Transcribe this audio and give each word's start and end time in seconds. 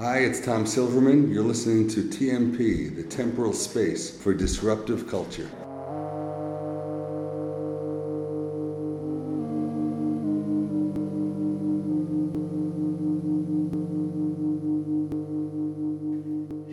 Hi, 0.00 0.18
it's 0.18 0.40
Tom 0.40 0.64
Silverman. 0.64 1.28
You're 1.32 1.42
listening 1.42 1.88
to 1.88 2.02
TMP, 2.02 2.94
the 2.94 3.02
temporal 3.02 3.52
space 3.52 4.08
for 4.22 4.32
disruptive 4.32 5.10
culture. 5.10 5.48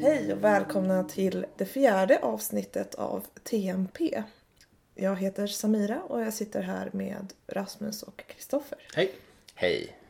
Hej 0.01 0.33
och 0.33 0.43
välkomna 0.43 1.03
till 1.03 1.45
det 1.57 1.65
fjärde 1.65 2.19
avsnittet 2.19 2.95
av 2.95 3.25
TMP. 3.43 4.23
Jag 4.95 5.15
heter 5.15 5.47
Samira 5.47 6.01
och 6.03 6.21
jag 6.21 6.33
sitter 6.33 6.61
här 6.61 6.89
med 6.93 7.33
Rasmus 7.47 8.03
och 8.03 8.23
Kristoffer. 8.27 8.79
Hej! 8.95 9.11
Hej! 9.55 10.04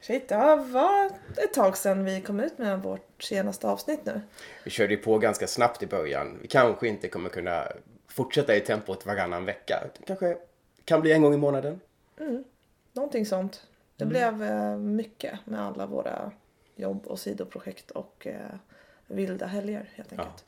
Shit, 0.00 0.28
det 0.28 0.36
varit 0.56 1.38
ett 1.38 1.52
tag 1.52 1.76
sedan 1.76 2.04
vi 2.04 2.20
kom 2.20 2.40
ut 2.40 2.58
med 2.58 2.82
vårt 2.82 3.22
senaste 3.22 3.68
avsnitt 3.68 4.00
nu. 4.04 4.20
Vi 4.64 4.70
körde 4.70 4.94
ju 4.94 5.00
på 5.00 5.18
ganska 5.18 5.46
snabbt 5.46 5.82
i 5.82 5.86
början. 5.86 6.38
Vi 6.42 6.48
kanske 6.48 6.88
inte 6.88 7.08
kommer 7.08 7.30
kunna 7.30 7.68
fortsätta 8.08 8.56
i 8.56 8.60
tempot 8.60 9.06
varannan 9.06 9.44
vecka. 9.44 9.84
Det 9.98 10.06
kanske 10.06 10.36
kan 10.84 11.00
bli 11.00 11.12
en 11.12 11.22
gång 11.22 11.34
i 11.34 11.36
månaden. 11.36 11.80
Någonting 12.92 13.26
sånt. 13.26 13.66
Det 13.96 14.06
blev 14.06 14.42
eh, 14.42 14.76
mycket 14.76 15.38
med 15.44 15.60
alla 15.60 15.86
våra 15.86 16.32
jobb 16.76 17.06
och 17.06 17.18
sidoprojekt 17.18 17.90
och 17.90 18.26
eh, 18.26 18.54
vilda 19.06 19.46
helger 19.46 19.90
helt 19.94 20.12
enkelt. 20.12 20.44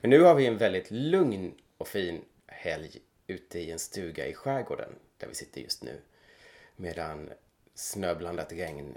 Men 0.00 0.10
nu 0.10 0.20
har 0.20 0.34
vi 0.34 0.46
en 0.46 0.58
väldigt 0.58 0.90
lugn 0.90 1.54
och 1.78 1.88
fin 1.88 2.24
helg 2.46 2.98
ute 3.26 3.58
i 3.58 3.70
en 3.70 3.78
stuga 3.78 4.26
i 4.26 4.34
skärgården 4.34 4.92
där 5.16 5.28
vi 5.28 5.34
sitter 5.34 5.60
just 5.60 5.82
nu. 5.82 6.00
Medan 6.76 7.30
snöblandat 7.74 8.52
regn 8.52 8.96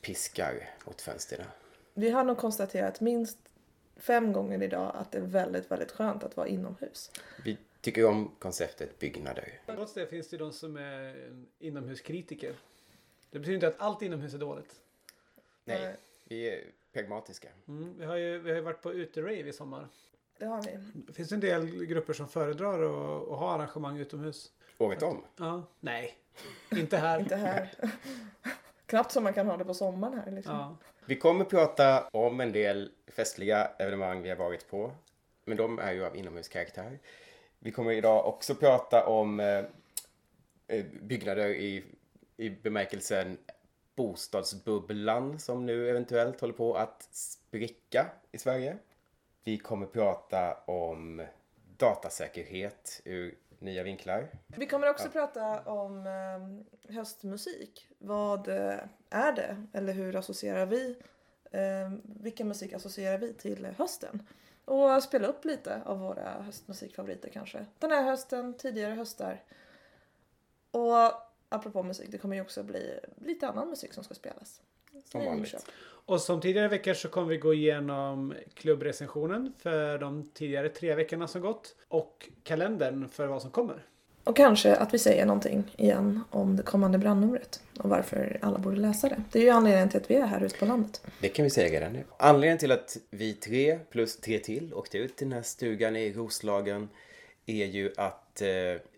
piskar 0.00 0.70
mot 0.86 1.00
fönstren. 1.00 1.46
Vi 1.94 2.10
har 2.10 2.24
nog 2.24 2.38
konstaterat 2.38 3.00
minst 3.00 3.38
fem 3.96 4.32
gånger 4.32 4.62
idag 4.62 4.92
att 4.94 5.12
det 5.12 5.18
är 5.18 5.22
väldigt, 5.22 5.70
väldigt 5.70 5.92
skönt 5.92 6.24
att 6.24 6.36
vara 6.36 6.48
inomhus. 6.48 7.10
Vi 7.44 7.58
tycker 7.80 8.06
om 8.06 8.30
konceptet 8.38 8.98
byggnader. 8.98 9.60
Trots 9.66 9.94
det 9.94 10.06
finns 10.06 10.28
det 10.28 10.36
de 10.36 10.52
som 10.52 10.76
är 10.76 11.30
inomhuskritiker. 11.58 12.54
Det 13.30 13.38
betyder 13.38 13.54
inte 13.54 13.68
att 13.68 13.80
allt 13.80 14.02
inomhus 14.02 14.34
är 14.34 14.38
dåligt. 14.38 14.80
Nej, 15.64 15.82
Nej. 15.82 15.96
vi 16.24 16.50
är 16.50 16.64
pragmatiska. 16.92 17.48
Mm, 17.68 17.98
vi, 17.98 18.04
har 18.04 18.16
ju, 18.16 18.38
vi 18.38 18.50
har 18.50 18.56
ju 18.56 18.62
varit 18.62 18.82
på 18.82 18.92
uterave 18.92 19.48
i 19.48 19.52
sommar. 19.52 19.88
Det 20.38 20.46
har 20.46 20.62
vi. 20.62 20.78
Det 20.94 21.12
finns 21.12 21.32
en 21.32 21.40
del 21.40 21.84
grupper 21.84 22.12
som 22.12 22.28
föredrar 22.28 22.82
att, 22.82 23.28
att 23.28 23.38
ha 23.38 23.54
arrangemang 23.54 23.98
utomhus. 23.98 24.52
Året 24.78 25.02
om. 25.02 25.24
Ja, 25.36 25.62
nej, 25.80 26.16
inte 26.70 26.96
här. 26.96 27.20
Inte 27.20 27.36
här. 27.36 27.70
Knappt 28.86 29.12
som 29.12 29.24
man 29.24 29.32
kan 29.32 29.46
ha 29.46 29.56
det 29.56 29.64
på 29.64 29.74
sommaren 29.74 30.18
här 30.24 30.32
liksom. 30.32 30.54
Ja. 30.54 30.76
Vi 31.06 31.16
kommer 31.16 31.44
prata 31.44 32.08
om 32.12 32.40
en 32.40 32.52
del 32.52 32.90
festliga 33.06 33.70
evenemang 33.78 34.22
vi 34.22 34.28
har 34.28 34.36
varit 34.36 34.70
på. 34.70 34.92
Men 35.44 35.56
de 35.56 35.78
är 35.78 35.92
ju 35.92 36.04
av 36.04 36.16
inomhuskaraktär. 36.16 36.98
Vi 37.58 37.72
kommer 37.72 37.92
idag 37.92 38.26
också 38.26 38.54
prata 38.54 39.06
om 39.06 39.40
eh, 39.40 39.64
eh, 40.66 40.84
byggnader 41.02 41.48
i, 41.48 41.84
i 42.36 42.50
bemärkelsen 42.50 43.38
bostadsbubblan 43.96 45.38
som 45.38 45.66
nu 45.66 45.90
eventuellt 45.90 46.40
håller 46.40 46.54
på 46.54 46.74
att 46.74 47.08
spricka 47.12 48.06
i 48.32 48.38
Sverige. 48.38 48.76
Vi 49.44 49.58
kommer 49.58 49.86
prata 49.86 50.54
om 50.64 51.26
datasäkerhet 51.76 53.00
ur 53.04 53.34
nya 53.66 53.82
vinklar. 53.82 54.28
Vi 54.46 54.66
kommer 54.66 54.90
också 54.90 55.10
prata 55.10 55.60
om 55.60 56.06
eh, 56.06 56.94
höstmusik. 56.94 57.88
Vad 57.98 58.48
eh, 58.48 58.78
är 59.10 59.32
det? 59.32 59.56
Eller 59.72 59.92
hur 59.92 60.16
associerar 60.16 60.66
vi? 60.66 60.96
Eh, 61.50 61.92
vilken 62.02 62.48
musik 62.48 62.72
associerar 62.72 63.18
vi 63.18 63.32
till 63.32 63.66
hösten? 63.78 64.28
Och 64.64 65.02
spela 65.02 65.26
upp 65.26 65.44
lite 65.44 65.82
av 65.84 65.98
våra 65.98 66.42
höstmusikfavoriter 66.42 67.28
kanske. 67.28 67.66
Den 67.78 67.90
här 67.90 68.02
hösten, 68.02 68.54
tidigare 68.54 68.94
höstar. 68.94 69.42
Och 70.70 71.12
apropå 71.48 71.82
musik, 71.82 72.08
det 72.10 72.18
kommer 72.18 72.36
ju 72.36 72.42
också 72.42 72.62
bli 72.62 73.00
lite 73.16 73.48
annan 73.48 73.68
musik 73.68 73.92
som 73.92 74.04
ska 74.04 74.14
spelas. 74.14 74.60
Som 75.04 75.24
vanligt. 75.24 75.66
Och 76.06 76.20
som 76.20 76.40
tidigare 76.40 76.68
veckor 76.68 76.94
så 76.94 77.08
kommer 77.08 77.28
vi 77.28 77.36
gå 77.36 77.54
igenom 77.54 78.34
klubbrecensionen 78.54 79.52
för 79.58 79.98
de 79.98 80.30
tidigare 80.34 80.68
tre 80.68 80.94
veckorna 80.94 81.28
som 81.28 81.40
gått. 81.40 81.74
Och 81.88 82.28
kalendern 82.42 83.08
för 83.08 83.26
vad 83.26 83.42
som 83.42 83.50
kommer. 83.50 83.82
Och 84.24 84.36
kanske 84.36 84.76
att 84.76 84.94
vi 84.94 84.98
säger 84.98 85.26
någonting 85.26 85.74
igen 85.76 86.20
om 86.30 86.56
det 86.56 86.62
kommande 86.62 86.98
brandnumret. 86.98 87.60
Och 87.78 87.90
varför 87.90 88.38
alla 88.42 88.58
borde 88.58 88.76
läsa 88.76 89.08
det. 89.08 89.22
Det 89.32 89.38
är 89.38 89.42
ju 89.42 89.50
anledningen 89.50 89.88
till 89.88 90.00
att 90.00 90.10
vi 90.10 90.14
är 90.14 90.26
här 90.26 90.44
ute 90.44 90.58
på 90.58 90.64
landet. 90.64 91.06
Det 91.20 91.28
kan 91.28 91.42
vi 91.42 91.50
säga 91.50 91.80
redan 91.80 91.92
nu. 91.92 92.04
Anledningen 92.18 92.58
till 92.58 92.72
att 92.72 92.96
vi 93.10 93.34
tre 93.34 93.78
plus 93.90 94.16
tre 94.16 94.38
till 94.38 94.74
åkte 94.74 94.98
ut 94.98 95.16
till 95.16 95.26
den 95.28 95.36
här 95.36 95.42
stugan 95.42 95.96
i 95.96 96.12
Roslagen 96.12 96.88
är 97.46 97.66
ju 97.66 97.92
att 97.96 98.42
eh, 98.42 98.48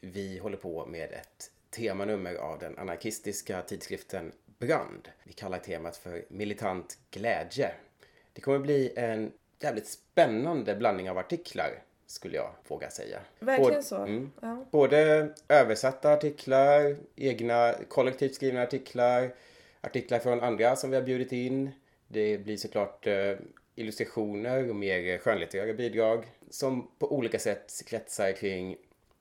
vi 0.00 0.38
håller 0.38 0.56
på 0.56 0.86
med 0.86 1.12
ett 1.12 1.50
temanummer 1.70 2.34
av 2.34 2.58
den 2.58 2.78
anarkistiska 2.78 3.62
tidskriften 3.62 4.32
Brand. 4.58 5.08
Vi 5.24 5.32
kallar 5.32 5.58
temat 5.58 5.96
för 5.96 6.24
militant 6.28 6.98
glädje. 7.10 7.70
Det 8.32 8.40
kommer 8.40 8.58
bli 8.58 8.92
en 8.96 9.32
jävligt 9.60 9.86
spännande 9.86 10.74
blandning 10.74 11.10
av 11.10 11.18
artiklar 11.18 11.82
skulle 12.06 12.36
jag 12.36 12.50
våga 12.68 12.90
säga. 12.90 13.18
Verkligen 13.38 13.70
Både- 13.70 13.82
så. 13.82 13.96
Mm. 13.96 14.30
Ja. 14.42 14.64
Både 14.70 15.28
översatta 15.48 16.12
artiklar, 16.12 16.96
egna 17.16 17.74
kollektivt 17.88 18.34
skrivna 18.34 18.62
artiklar, 18.62 19.34
artiklar 19.80 20.18
från 20.18 20.40
andra 20.40 20.76
som 20.76 20.90
vi 20.90 20.96
har 20.96 21.02
bjudit 21.02 21.32
in. 21.32 21.70
Det 22.08 22.38
blir 22.38 22.56
såklart 22.56 23.06
eh, 23.06 23.34
illustrationer 23.74 24.68
och 24.68 24.76
mer 24.76 25.18
skönlitterära 25.18 25.72
bidrag 25.74 26.26
som 26.50 26.90
på 26.98 27.12
olika 27.12 27.38
sätt 27.38 27.72
kretsar 27.86 28.32
kring 28.32 28.76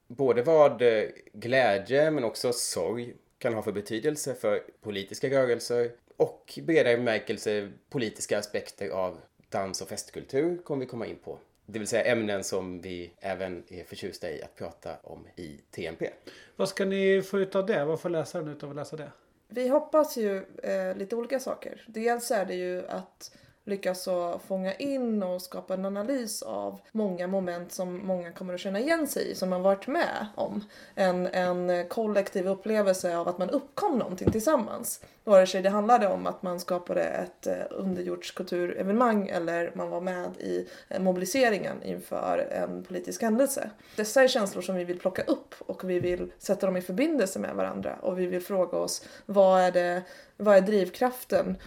både 0.07 0.41
vad 0.41 0.81
eh, 0.81 1.03
glädje 1.33 2.11
men 2.11 2.23
också 2.23 2.53
sorg 2.53 3.13
kan 3.37 3.53
ha 3.53 3.61
för 3.61 3.71
betydelse 3.71 4.35
för 4.35 4.63
politiska 4.81 5.29
rörelser 5.29 5.91
och 6.17 6.59
bredare 6.63 6.97
bemärkelse 6.97 7.71
politiska 7.89 8.39
aspekter 8.39 8.89
av 8.89 9.17
dans 9.49 9.81
och 9.81 9.87
festkultur 9.87 10.57
kommer 10.57 10.85
vi 10.85 10.89
komma 10.89 11.05
in 11.05 11.15
på. 11.23 11.39
Det 11.65 11.79
vill 11.79 11.87
säga 11.87 12.03
ämnen 12.03 12.43
som 12.43 12.81
vi 12.81 13.11
även 13.19 13.63
är 13.67 13.83
förtjusta 13.83 14.31
i 14.31 14.43
att 14.43 14.55
prata 14.55 14.95
om 15.03 15.27
i 15.35 15.59
TMP. 15.71 16.09
Vad 16.55 16.69
ska 16.69 16.85
ni 16.85 17.21
få 17.21 17.39
ut 17.39 17.55
av 17.55 17.65
det? 17.65 17.85
Vad 17.85 18.01
får 18.01 18.09
läsaren 18.09 18.47
ut 18.47 18.63
av 18.63 18.69
att 18.69 18.75
läsa 18.75 18.95
det? 18.95 19.11
Vi 19.47 19.67
hoppas 19.67 20.17
ju 20.17 20.45
eh, 20.63 20.95
lite 20.95 21.15
olika 21.15 21.39
saker. 21.39 21.83
Dels 21.87 22.31
är 22.31 22.45
det 22.45 22.55
ju 22.55 22.87
att 22.87 23.31
lyckas 23.67 24.03
så 24.03 24.39
fånga 24.47 24.73
in 24.73 25.23
och 25.23 25.41
skapa 25.41 25.73
en 25.73 25.85
analys 25.85 26.41
av 26.41 26.79
många 26.91 27.27
moment 27.27 27.71
som 27.71 28.07
många 28.07 28.31
kommer 28.31 28.53
att 28.53 28.59
känna 28.59 28.79
igen 28.79 29.07
sig 29.07 29.31
i, 29.31 29.35
som 29.35 29.49
man 29.49 29.61
varit 29.61 29.87
med 29.87 30.27
om. 30.35 30.63
En, 30.95 31.27
en 31.27 31.87
kollektiv 31.87 32.47
upplevelse 32.47 33.17
av 33.17 33.27
att 33.27 33.37
man 33.37 33.49
uppkom 33.49 33.99
någonting 33.99 34.31
tillsammans. 34.31 35.01
Vare 35.23 35.47
sig 35.47 35.61
det 35.61 35.69
handlade 35.69 36.07
om 36.07 36.27
att 36.27 36.43
man 36.43 36.59
skapade 36.59 37.03
ett 37.03 37.47
eh, 37.47 37.53
underjordskulturevenemang 37.69 39.27
eller 39.27 39.71
man 39.75 39.89
var 39.89 40.01
med 40.01 40.37
i 40.39 40.67
eh, 40.89 41.01
mobiliseringen 41.01 41.83
inför 41.83 42.47
en 42.51 42.83
politisk 42.83 43.21
händelse. 43.21 43.69
Dessa 43.95 44.23
är 44.23 44.27
känslor 44.27 44.61
som 44.61 44.75
vi 44.75 44.83
vill 44.83 44.99
plocka 44.99 45.21
upp 45.21 45.55
och 45.59 45.89
vi 45.89 45.99
vill 45.99 46.31
sätta 46.37 46.65
dem 46.65 46.77
i 46.77 46.81
förbindelse 46.81 47.39
med 47.39 47.55
varandra 47.55 47.95
och 48.01 48.19
vi 48.19 48.25
vill 48.25 48.41
fråga 48.41 48.77
oss 48.77 49.05
vad 49.25 49.61
är 49.61 49.71
det 49.71 50.01
vad 50.37 50.57
är 50.57 50.61
drivkraften 50.61 51.57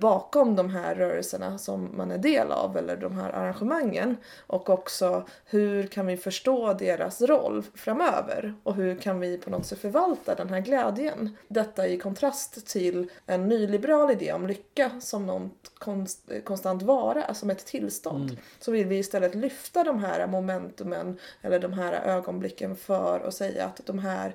bakom 0.00 0.56
de 0.56 0.70
här 0.70 0.94
rörelserna 0.94 1.58
som 1.58 1.96
man 1.96 2.10
är 2.10 2.18
del 2.18 2.52
av 2.52 2.76
eller 2.76 2.96
de 2.96 3.16
här 3.16 3.30
arrangemangen 3.30 4.16
och 4.46 4.70
också 4.70 5.26
hur 5.44 5.86
kan 5.86 6.06
vi 6.06 6.16
förstå 6.16 6.72
deras 6.72 7.22
roll 7.22 7.62
framöver 7.74 8.54
och 8.62 8.74
hur 8.74 8.96
kan 8.96 9.20
vi 9.20 9.38
på 9.38 9.50
något 9.50 9.66
sätt 9.66 9.78
förvalta 9.78 10.34
den 10.34 10.48
här 10.48 10.60
glädjen. 10.60 11.36
Detta 11.48 11.86
i 11.86 11.98
kontrast 11.98 12.66
till 12.66 13.10
en 13.26 13.48
nyliberal 13.48 14.10
idé 14.10 14.32
om 14.32 14.46
lycka 14.46 14.90
som 15.00 15.26
något 15.26 15.72
konst, 15.78 16.30
konstant 16.44 16.82
vara, 16.82 17.34
som 17.34 17.50
ett 17.50 17.66
tillstånd. 17.66 18.36
Så 18.60 18.72
vill 18.72 18.86
vi 18.86 18.98
istället 18.98 19.34
lyfta 19.34 19.84
de 19.84 19.98
här 19.98 20.26
momentumen 20.26 21.18
eller 21.42 21.58
de 21.58 21.72
här 21.72 21.92
ögonblicken 21.92 22.76
för 22.76 23.20
att 23.20 23.34
säga 23.34 23.64
att 23.66 23.80
de 23.86 23.98
här 23.98 24.34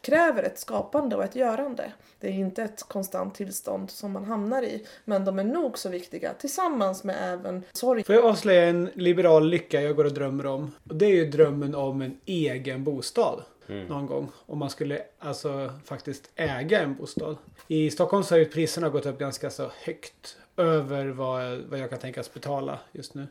kräver 0.00 0.42
ett 0.42 0.58
skapande 0.58 1.16
och 1.16 1.24
ett 1.24 1.36
görande. 1.36 1.92
Det 2.20 2.28
är 2.28 2.32
inte 2.32 2.62
ett 2.62 2.82
konstant 2.88 3.34
tillstånd 3.34 3.90
som 3.90 4.12
man 4.12 4.24
hamnar 4.24 4.62
i, 4.62 4.86
men 5.04 5.24
de 5.24 5.38
är 5.38 5.44
nog 5.44 5.78
så 5.78 5.88
viktiga 5.88 6.34
tillsammans 6.34 7.04
med 7.04 7.16
även 7.20 7.62
sorg. 7.72 8.04
Får 8.04 8.14
jag 8.14 8.24
avslöja 8.24 8.64
en 8.64 8.90
liberal 8.94 9.48
lycka 9.48 9.82
jag 9.82 9.96
går 9.96 10.04
och 10.04 10.14
drömmer 10.14 10.46
om? 10.46 10.72
Och 10.88 10.94
det 10.94 11.06
är 11.06 11.14
ju 11.14 11.30
drömmen 11.30 11.74
om 11.74 12.02
en 12.02 12.20
egen 12.24 12.84
bostad. 12.84 13.42
Någon 13.88 14.06
gång. 14.06 14.28
Om 14.46 14.58
man 14.58 14.70
skulle 14.70 15.02
alltså 15.18 15.72
faktiskt 15.84 16.30
äga 16.36 16.80
en 16.80 16.96
bostad. 16.96 17.36
I 17.66 17.90
Stockholm 17.90 18.24
så 18.24 18.34
har 18.34 18.38
ju 18.38 18.44
priserna 18.44 18.88
gått 18.88 19.06
upp 19.06 19.18
ganska 19.18 19.50
så 19.50 19.70
högt. 19.82 20.36
Över 20.56 21.06
vad, 21.06 21.58
vad 21.58 21.78
jag 21.78 21.90
kan 21.90 21.98
tänkas 21.98 22.34
betala 22.34 22.78
just 22.92 23.14
nu. 23.14 23.26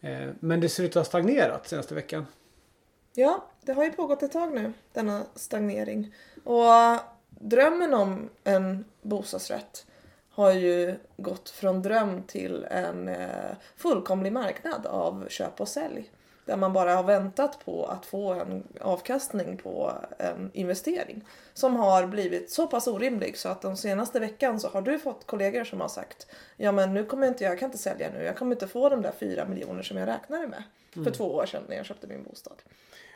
Eh, 0.00 0.28
men 0.40 0.60
det 0.60 0.68
ser 0.68 0.84
ut 0.84 0.90
att 0.90 0.94
ha 0.94 1.04
stagnerat 1.04 1.68
senaste 1.68 1.94
veckan. 1.94 2.26
Ja, 3.18 3.44
det 3.60 3.72
har 3.72 3.84
ju 3.84 3.92
pågått 3.92 4.22
ett 4.22 4.32
tag 4.32 4.54
nu, 4.54 4.72
denna 4.92 5.22
stagnering. 5.34 6.14
Och 6.44 6.64
drömmen 7.28 7.94
om 7.94 8.28
en 8.44 8.84
bostadsrätt 9.02 9.86
har 10.30 10.52
ju 10.52 10.94
gått 11.16 11.50
från 11.50 11.82
dröm 11.82 12.22
till 12.22 12.66
en 12.70 13.08
eh, 13.08 13.56
fullkomlig 13.76 14.32
marknad 14.32 14.86
av 14.86 15.26
köp 15.28 15.60
och 15.60 15.68
sälj. 15.68 16.10
Där 16.44 16.56
man 16.56 16.72
bara 16.72 16.94
har 16.94 17.02
väntat 17.02 17.64
på 17.64 17.86
att 17.86 18.06
få 18.06 18.32
en 18.32 18.64
avkastning 18.80 19.56
på 19.56 19.92
en 20.18 20.50
investering. 20.52 21.24
Som 21.54 21.76
har 21.76 22.06
blivit 22.06 22.50
så 22.50 22.66
pass 22.66 22.86
orimlig 22.86 23.38
så 23.38 23.48
att 23.48 23.62
de 23.62 23.76
senaste 23.76 24.20
veckan 24.20 24.60
så 24.60 24.68
har 24.68 24.82
du 24.82 24.98
fått 24.98 25.26
kollegor 25.26 25.64
som 25.64 25.80
har 25.80 25.88
sagt 25.88 26.26
Ja 26.56 26.72
men 26.72 26.94
nu 26.94 27.04
kommer 27.04 27.26
jag 27.26 27.32
inte 27.32 27.44
jag 27.44 27.58
kan 27.58 27.66
inte 27.66 27.78
sälja 27.78 28.10
nu, 28.10 28.24
jag 28.24 28.36
kommer 28.36 28.52
inte 28.56 28.68
få 28.68 28.88
de 28.88 29.02
där 29.02 29.12
fyra 29.18 29.44
miljoner 29.44 29.82
som 29.82 29.96
jag 29.96 30.08
räknade 30.08 30.46
med 30.46 30.62
för 31.04 31.10
två 31.10 31.34
år 31.34 31.46
sedan 31.46 31.62
när 31.68 31.76
jag 31.76 31.86
köpte 31.86 32.06
min 32.06 32.22
bostad. 32.22 32.62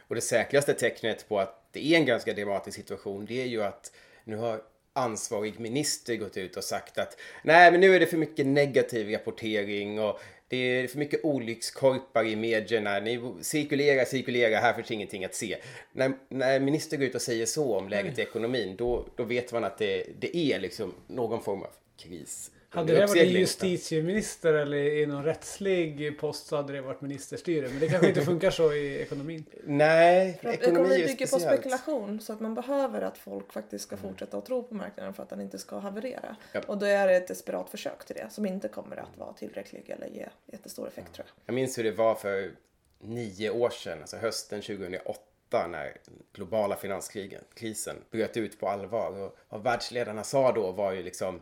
Och 0.09 0.15
det 0.15 0.21
säkraste 0.21 0.75
tecknet 0.75 1.29
på 1.29 1.41
att 1.41 1.62
det 1.73 1.87
är 1.87 1.97
en 1.97 2.06
ganska 2.06 2.32
dramatisk 2.32 2.77
situation 2.77 3.27
det 3.27 3.43
är 3.43 3.47
ju 3.47 3.62
att 3.62 3.93
nu 4.25 4.37
har 4.37 4.62
ansvarig 4.93 5.61
minister 5.61 6.17
gått 6.17 6.37
ut 6.37 6.56
och 6.56 6.65
sagt 6.65 6.99
att 6.99 7.17
nej 7.44 7.71
men 7.71 7.81
nu 7.81 7.94
är 7.94 8.00
det 8.00 8.06
för 8.06 8.17
mycket 8.17 8.47
negativ 8.47 9.11
rapportering 9.11 10.00
och 10.00 10.21
det 10.49 10.56
är 10.56 10.88
för 10.88 10.99
mycket 10.99 11.25
olyckskorpar 11.25 12.25
i 12.25 12.37
medierna. 12.37 13.00
Ni 13.00 13.35
cirkulerar, 13.41 14.05
cirkulerar, 14.05 14.61
här 14.61 14.73
finns 14.73 14.91
ingenting 14.91 15.25
att 15.25 15.35
se. 15.35 15.56
När, 15.93 16.12
när 16.29 16.61
minister 16.61 16.97
går 16.97 17.06
ut 17.06 17.15
och 17.15 17.23
säger 17.23 17.47
så 17.47 17.76
om 17.76 17.88
läget 17.88 18.19
i 18.19 18.23
ekonomin 18.23 18.76
då, 18.76 19.06
då 19.17 19.25
vet 19.25 19.53
man 19.53 19.65
att 19.65 19.79
det, 19.79 20.06
det 20.19 20.37
är 20.37 20.61
liksom 20.61 20.94
någon 21.06 21.43
form 21.43 21.62
av 21.62 21.71
kris. 21.97 22.50
Hade 22.73 22.93
det 22.93 23.07
varit 23.07 23.23
en 23.23 23.29
justitieminister 23.29 24.55
eller 24.55 24.77
i 24.77 25.07
någon 25.07 25.25
rättslig 25.25 26.19
post 26.19 26.47
så 26.47 26.57
hade 26.57 26.73
det 26.73 26.81
varit 26.81 27.01
ministerstyre. 27.01 27.69
Men 27.69 27.81
det 27.81 27.89
kanske 27.89 28.09
inte 28.09 28.23
funkar 28.23 28.51
så 28.51 28.73
i 28.73 29.01
ekonomin. 29.03 29.45
Nej, 29.65 30.39
För 30.43 30.49
att 30.49 30.55
ekonomi 30.55 30.81
ekonomi 30.81 31.07
bygger 31.07 31.27
på 31.27 31.27
speciellt. 31.27 31.61
spekulation 31.61 32.21
så 32.21 32.33
att 32.33 32.41
man 32.41 32.55
behöver 32.55 33.03
att 33.03 33.19
folk 33.19 33.53
faktiskt 33.53 33.85
ska 33.85 33.97
fortsätta 33.97 34.39
att 34.39 34.47
tro 34.47 34.63
på 34.63 34.75
marknaden 34.75 35.15
för 35.15 35.23
att 35.23 35.29
den 35.29 35.41
inte 35.41 35.59
ska 35.59 35.79
haverera. 35.79 36.37
Ja. 36.53 36.61
Och 36.67 36.79
då 36.79 36.87
är 36.87 37.07
det 37.07 37.17
ett 37.17 37.29
desperat 37.29 37.71
försök 37.71 38.05
till 38.05 38.17
det 38.17 38.31
som 38.31 38.47
inte 38.47 38.69
kommer 38.69 38.97
att 38.97 39.19
vara 39.19 39.33
tillräcklig 39.33 39.91
eller 39.91 40.07
ge 40.07 40.27
jättestor 40.47 40.89
effekt 40.89 41.15
tror 41.15 41.27
jag. 41.27 41.43
Jag 41.47 41.55
minns 41.55 41.79
hur 41.79 41.85
det 41.85 41.93
var 41.93 42.15
för 42.15 42.53
nio 42.99 43.51
år 43.51 43.71
sedan, 43.71 43.99
alltså 44.01 44.17
hösten 44.17 44.63
2008 44.63 45.21
när 45.69 45.97
globala 46.33 46.77
finanskrisen 46.77 47.97
bröt 48.11 48.37
ut 48.37 48.61
på 48.61 48.69
allvar. 48.69 49.11
Och 49.11 49.39
vad 49.49 49.63
världsledarna 49.63 50.25
sa 50.25 50.53
då 50.53 50.73
var 50.73 50.93
ju 50.93 51.03
liksom 51.03 51.41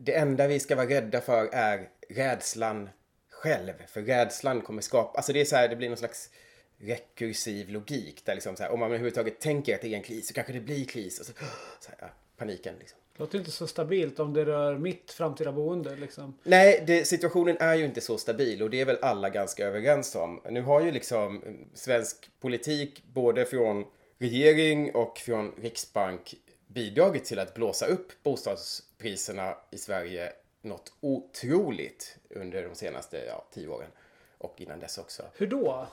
det 0.00 0.14
enda 0.14 0.46
vi 0.46 0.60
ska 0.60 0.76
vara 0.76 0.88
rädda 0.88 1.20
för 1.20 1.48
är 1.52 1.88
rädslan 2.08 2.88
själv. 3.30 3.72
För 3.86 4.02
rädslan 4.02 4.60
kommer 4.60 4.82
skapa, 4.82 5.16
alltså 5.16 5.32
det 5.32 5.40
är 5.40 5.44
så 5.44 5.56
här, 5.56 5.68
det 5.68 5.76
blir 5.76 5.88
någon 5.88 5.98
slags 5.98 6.30
rekursiv 6.78 7.68
logik 7.68 8.24
där 8.24 8.34
liksom 8.34 8.56
så 8.56 8.62
här, 8.62 8.70
om 8.72 8.80
man 8.80 8.88
överhuvudtaget 8.88 9.40
tänker 9.40 9.74
att 9.74 9.80
det 9.80 9.88
är 9.88 9.96
en 9.96 10.02
kris 10.02 10.28
så 10.28 10.34
kanske 10.34 10.52
det 10.52 10.60
blir 10.60 10.84
kris. 10.84 11.20
Och 11.20 11.26
så, 11.26 11.32
så 11.80 11.90
här, 11.90 11.98
ja, 12.00 12.08
paniken 12.36 12.74
liksom. 12.78 12.98
Låter 13.16 13.38
inte 13.38 13.50
så 13.50 13.66
stabilt 13.66 14.20
om 14.20 14.32
det 14.32 14.44
rör 14.44 14.78
mitt 14.78 15.10
framtida 15.10 15.52
boende 15.52 15.96
liksom. 15.96 16.38
Nej, 16.42 16.84
det, 16.86 17.04
situationen 17.04 17.56
är 17.60 17.74
ju 17.74 17.84
inte 17.84 18.00
så 18.00 18.18
stabil 18.18 18.62
och 18.62 18.70
det 18.70 18.80
är 18.80 18.84
väl 18.84 18.98
alla 19.02 19.30
ganska 19.30 19.66
överens 19.66 20.14
om. 20.14 20.40
Nu 20.50 20.62
har 20.62 20.80
ju 20.80 20.90
liksom 20.90 21.42
eh, 21.42 21.52
svensk 21.74 22.30
politik 22.40 23.02
både 23.12 23.44
från 23.44 23.84
regering 24.18 24.94
och 24.94 25.18
från 25.18 25.54
riksbank 25.60 26.34
bidragit 26.66 27.24
till 27.24 27.38
att 27.38 27.54
blåsa 27.54 27.86
upp 27.86 28.12
bostadspriserna 28.98 29.56
i 29.70 29.78
Sverige 29.78 30.32
något 30.62 30.92
otroligt 31.00 32.16
under 32.30 32.62
de 32.62 32.74
senaste 32.74 33.24
ja, 33.26 33.44
tio 33.54 33.68
åren. 33.68 33.90
Och 34.38 34.60
innan 34.60 34.80
dess 34.80 34.98
också. 34.98 35.22
Hur 35.36 35.46
då? 35.46 35.86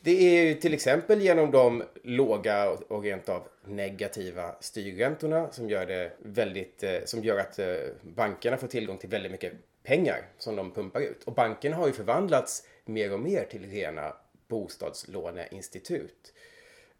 Det 0.00 0.10
är 0.10 0.44
ju 0.44 0.54
till 0.54 0.74
exempel 0.74 1.20
genom 1.20 1.50
de 1.50 1.82
låga 2.02 2.70
och 2.70 3.02
rent 3.02 3.28
av 3.28 3.48
negativa 3.64 4.54
styrräntorna 4.60 5.52
som 5.52 5.70
gör 5.70 5.86
det 5.86 6.12
väldigt, 6.18 6.82
eh, 6.82 7.04
som 7.04 7.24
gör 7.24 7.38
att 7.38 7.58
eh, 7.58 7.76
bankerna 8.02 8.56
får 8.56 8.68
tillgång 8.68 8.98
till 8.98 9.08
väldigt 9.08 9.32
mycket 9.32 9.52
pengar 9.82 10.28
som 10.38 10.56
de 10.56 10.70
pumpar 10.70 11.00
ut. 11.00 11.24
Och 11.24 11.32
bankerna 11.32 11.76
har 11.76 11.86
ju 11.86 11.92
förvandlats 11.92 12.66
mer 12.84 13.12
och 13.12 13.20
mer 13.20 13.44
till 13.44 13.70
rena 13.70 14.16
bostadslåneinstitut. 14.48 16.32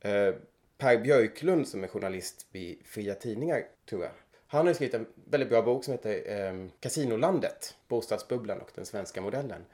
Eh, 0.01 0.35
Per 0.79 0.99
Björklund 0.99 1.69
som 1.69 1.85
är 1.85 1.89
journalist 1.89 2.47
vid 2.53 2.79
Fria 2.85 3.15
Tidningar, 3.15 3.65
tror 3.89 4.03
jag. 4.03 4.13
Han 4.53 4.67
har 4.67 4.75
skrivit 4.75 4.95
en 4.95 5.07
väldigt 5.31 5.49
bra 5.49 5.63
bok 5.63 5.85
som 5.85 5.93
heter 5.93 6.23
eh, 6.27 6.67
Kasinolandet, 6.81 7.77
bostadsbubblan 7.89 8.61
och 8.61 8.71
den 8.75 8.87
svenska 8.87 9.21
modellen. 9.21 9.65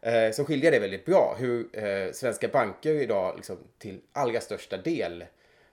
Eh, 0.00 0.30
som 0.30 0.44
skiljer 0.44 0.70
det 0.70 0.78
väldigt 0.78 1.04
bra 1.04 1.36
hur 1.38 1.84
eh, 1.84 2.12
svenska 2.12 2.48
banker 2.48 2.94
idag 2.94 3.36
liksom, 3.36 3.56
till 3.78 4.00
allra 4.12 4.40
största 4.40 4.76
del 4.76 5.24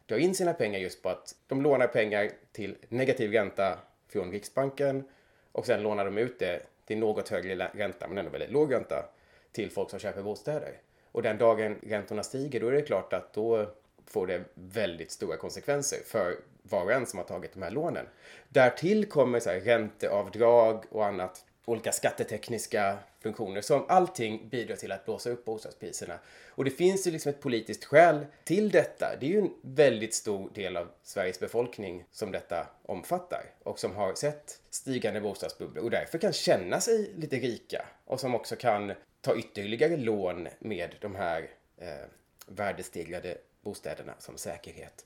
drar 0.06 0.18
in 0.18 0.36
sina 0.36 0.54
pengar 0.54 0.80
just 0.80 1.02
på 1.02 1.10
att 1.10 1.36
de 1.48 1.62
lånar 1.62 1.88
pengar 1.88 2.30
till 2.52 2.76
negativ 2.90 3.32
ränta 3.32 3.80
från 4.08 4.32
Riksbanken 4.32 5.04
och 5.52 5.66
sen 5.66 5.84
lånar 5.84 6.06
de 6.06 6.18
ut 6.18 6.40
det 6.40 6.62
till 6.86 6.98
något 6.98 7.30
högre 7.30 7.70
ränta, 7.74 8.08
men 8.08 8.18
ändå 8.18 8.32
väldigt 8.32 8.52
låg 8.52 8.74
ränta, 8.74 9.06
till 9.52 9.72
folk 9.72 9.90
som 9.90 10.00
köper 10.00 10.22
bostäder. 10.22 10.72
Och 11.12 11.22
den 11.22 11.38
dagen 11.38 11.76
räntorna 11.88 12.24
stiger, 12.24 12.60
då 12.60 12.68
är 12.68 12.72
det 12.72 12.82
klart 12.82 13.14
att 13.14 13.34
då 13.34 13.72
får 14.06 14.28
det 14.28 14.44
väldigt 14.54 15.12
stora 15.12 15.38
konsekvenser 15.38 16.00
för 16.06 16.36
var 16.70 16.84
och 16.84 16.92
en 16.92 17.06
som 17.06 17.20
har 17.20 17.26
tagit 17.26 17.54
de 17.54 17.62
här 17.62 17.72
lånen. 17.72 18.06
Därtill 18.50 19.06
kommer 19.06 19.40
så 19.40 19.50
här 19.50 19.60
ränteavdrag 19.60 20.84
och 20.90 21.06
annat, 21.06 21.46
olika 21.66 21.92
skattetekniska 21.92 22.98
funktioner 23.20 23.62
som 23.62 23.86
allting 23.88 24.50
bidrar 24.50 24.76
till 24.76 24.92
att 24.92 25.06
blåsa 25.06 25.30
upp 25.30 25.46
bostadspriserna. 25.46 26.20
Och 26.50 26.66
det 26.66 26.72
finns 26.72 27.08
ju 27.08 27.12
liksom 27.12 27.30
ett 27.30 27.42
politiskt 27.42 27.86
skäl 27.86 28.26
till 28.44 28.70
detta. 28.70 29.16
Det 29.20 29.26
är 29.26 29.30
ju 29.30 29.40
en 29.40 29.54
väldigt 29.62 30.14
stor 30.14 30.50
del 30.54 30.78
av 30.78 30.88
Sveriges 31.04 31.40
befolkning 31.40 32.06
som 32.12 32.32
detta 32.32 32.68
omfattar 32.86 33.44
och 33.64 33.80
som 33.80 33.96
har 33.96 34.14
sett 34.14 34.60
stigande 34.70 35.22
bostadsbubblor 35.22 35.84
och 35.84 35.92
därför 35.92 36.18
kan 36.18 36.34
känna 36.34 36.82
sig 36.82 37.12
lite 37.16 37.36
rika 37.36 37.86
och 38.06 38.20
som 38.20 38.36
också 38.36 38.56
kan 38.56 38.94
ta 39.22 39.36
ytterligare 39.36 39.98
lån 39.98 40.48
med 40.60 40.96
de 41.02 41.16
här 41.16 41.50
eh, 41.78 42.08
värdestegrade 42.48 43.38
bostäderna 43.62 44.14
som 44.20 44.38
säkerhet. 44.38 45.06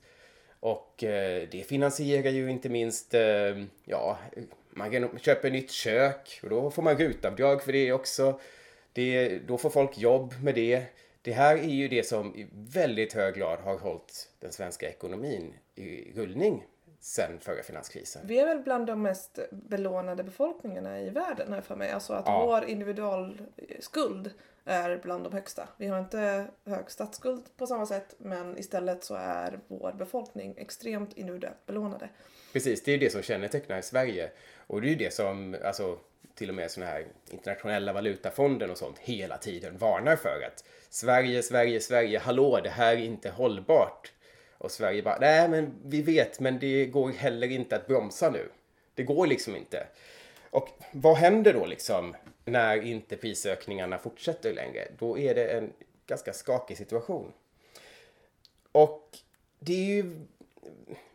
Och 0.62 1.04
eh, 1.04 1.48
det 1.50 1.62
finansierar 1.66 2.30
ju 2.30 2.50
inte 2.50 2.68
minst, 2.68 3.14
eh, 3.14 3.62
ja, 3.84 4.18
man 4.70 4.90
kan- 4.90 5.18
köper 5.18 5.50
nytt 5.50 5.70
kök 5.70 6.40
och 6.42 6.50
då 6.50 6.70
får 6.70 6.82
man 6.82 6.96
rutavdrag 6.96 7.62
för 7.62 7.72
det 7.72 7.92
också. 7.92 8.40
Det, 8.92 9.38
då 9.38 9.58
får 9.58 9.70
folk 9.70 9.98
jobb 9.98 10.34
med 10.42 10.54
det. 10.54 10.82
Det 11.22 11.32
här 11.32 11.56
är 11.56 11.62
ju 11.68 11.88
det 11.88 12.06
som 12.06 12.34
i 12.36 12.46
väldigt 12.52 13.12
hög 13.12 13.34
grad 13.34 13.58
har 13.60 13.78
hållit 13.78 14.30
den 14.40 14.52
svenska 14.52 14.88
ekonomin 14.88 15.54
i 15.74 16.12
rullning 16.14 16.64
sen 17.00 17.38
förra 17.40 17.62
finanskrisen. 17.62 18.22
Vi 18.26 18.38
är 18.38 18.46
väl 18.46 18.58
bland 18.62 18.86
de 18.86 19.02
mest 19.02 19.38
belånade 19.50 20.24
befolkningarna 20.24 21.00
i 21.00 21.10
världen 21.10 21.52
här 21.52 21.60
för 21.60 21.76
mig. 21.76 21.90
Alltså 21.90 22.12
att 22.12 22.26
Ja. 22.26 22.46
vår 22.46 22.64
individualskuld 22.64 24.30
är 24.64 24.96
bland 25.02 25.24
de 25.24 25.32
högsta. 25.32 25.68
Vi 25.76 25.86
har 25.86 25.98
inte 25.98 26.46
hög 26.66 26.90
statsskuld 26.90 27.44
på 27.56 27.66
samma 27.66 27.86
sätt 27.86 28.14
men 28.18 28.58
istället 28.58 29.04
så 29.04 29.14
är 29.14 29.58
vår 29.68 29.92
befolkning 29.92 30.54
extremt 30.56 31.12
individuellt 31.12 31.66
belånade. 31.66 32.08
Precis, 32.52 32.82
det 32.82 32.90
är 32.90 32.92
ju 32.92 32.98
det 32.98 33.10
som 33.10 33.22
kännetecknar 33.22 33.80
Sverige. 33.80 34.30
Och 34.66 34.80
det 34.80 34.86
är 34.86 34.90
ju 34.90 34.96
det 34.96 35.14
som, 35.14 35.56
alltså 35.64 35.98
till 36.34 36.48
och 36.48 36.54
med 36.54 36.70
sådana 36.70 36.90
här 36.90 37.06
internationella 37.30 37.92
valutafonden 37.92 38.70
och 38.70 38.78
sånt 38.78 38.98
hela 38.98 39.38
tiden 39.38 39.78
varnar 39.78 40.16
för 40.16 40.42
att 40.46 40.64
Sverige, 40.90 41.42
Sverige, 41.42 41.80
Sverige, 41.80 42.18
hallå, 42.18 42.60
det 42.62 42.70
här 42.70 42.92
är 42.92 43.00
inte 43.00 43.30
hållbart. 43.30 44.12
Och 44.58 44.70
Sverige 44.70 45.02
bara, 45.02 45.18
nej 45.20 45.48
men 45.48 45.74
vi 45.84 46.02
vet, 46.02 46.40
men 46.40 46.58
det 46.58 46.86
går 46.86 47.10
heller 47.10 47.50
inte 47.50 47.76
att 47.76 47.86
bromsa 47.86 48.30
nu. 48.30 48.48
Det 48.94 49.02
går 49.02 49.26
liksom 49.26 49.56
inte. 49.56 49.86
Och 50.50 50.68
vad 50.92 51.16
händer 51.16 51.52
då 51.52 51.66
liksom 51.66 52.16
när 52.44 52.82
inte 52.82 53.16
prisökningarna 53.16 53.98
fortsätter 53.98 54.52
längre? 54.52 54.88
Då 54.98 55.18
är 55.18 55.34
det 55.34 55.46
en 55.46 55.72
ganska 56.06 56.32
skakig 56.32 56.76
situation. 56.76 57.32
Och 58.72 59.18
det 59.58 59.72
är 59.72 59.94
ju... 59.94 60.20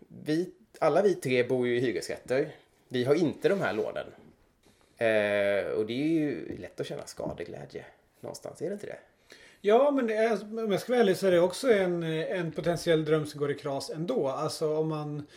Vi, 0.07 0.51
alla 0.79 1.01
vi 1.01 1.15
tre 1.15 1.43
bor 1.43 1.67
ju 1.67 1.77
i 1.77 1.79
hyresrätter. 1.79 2.55
Vi 2.87 3.03
har 3.03 3.15
inte 3.15 3.49
de 3.49 3.61
här 3.61 3.73
lånen. 3.73 4.07
Eh, 4.97 5.71
och 5.71 5.85
det 5.85 5.93
är 5.93 6.07
ju 6.07 6.57
lätt 6.57 6.79
att 6.79 6.87
känna 6.87 7.05
skadeglädje 7.05 7.85
någonstans, 8.19 8.61
är 8.61 8.67
det 8.67 8.73
inte 8.73 8.85
det? 8.85 8.99
Ja, 9.61 9.91
men 9.91 10.07
det 10.07 10.13
är, 10.13 10.43
om 10.43 10.71
jag 10.71 10.81
ska 10.81 10.91
vara 10.91 11.01
ärlig 11.01 11.17
så 11.17 11.27
är 11.27 11.31
det 11.31 11.39
också 11.39 11.71
en, 11.73 12.03
en 12.03 12.51
potentiell 12.51 13.05
dröm 13.05 13.25
som 13.25 13.39
går 13.39 13.51
i 13.51 13.55
kras 13.55 13.89
ändå. 13.89 14.27
Alltså 14.27 14.77
om 14.77 14.87
man... 14.87 15.27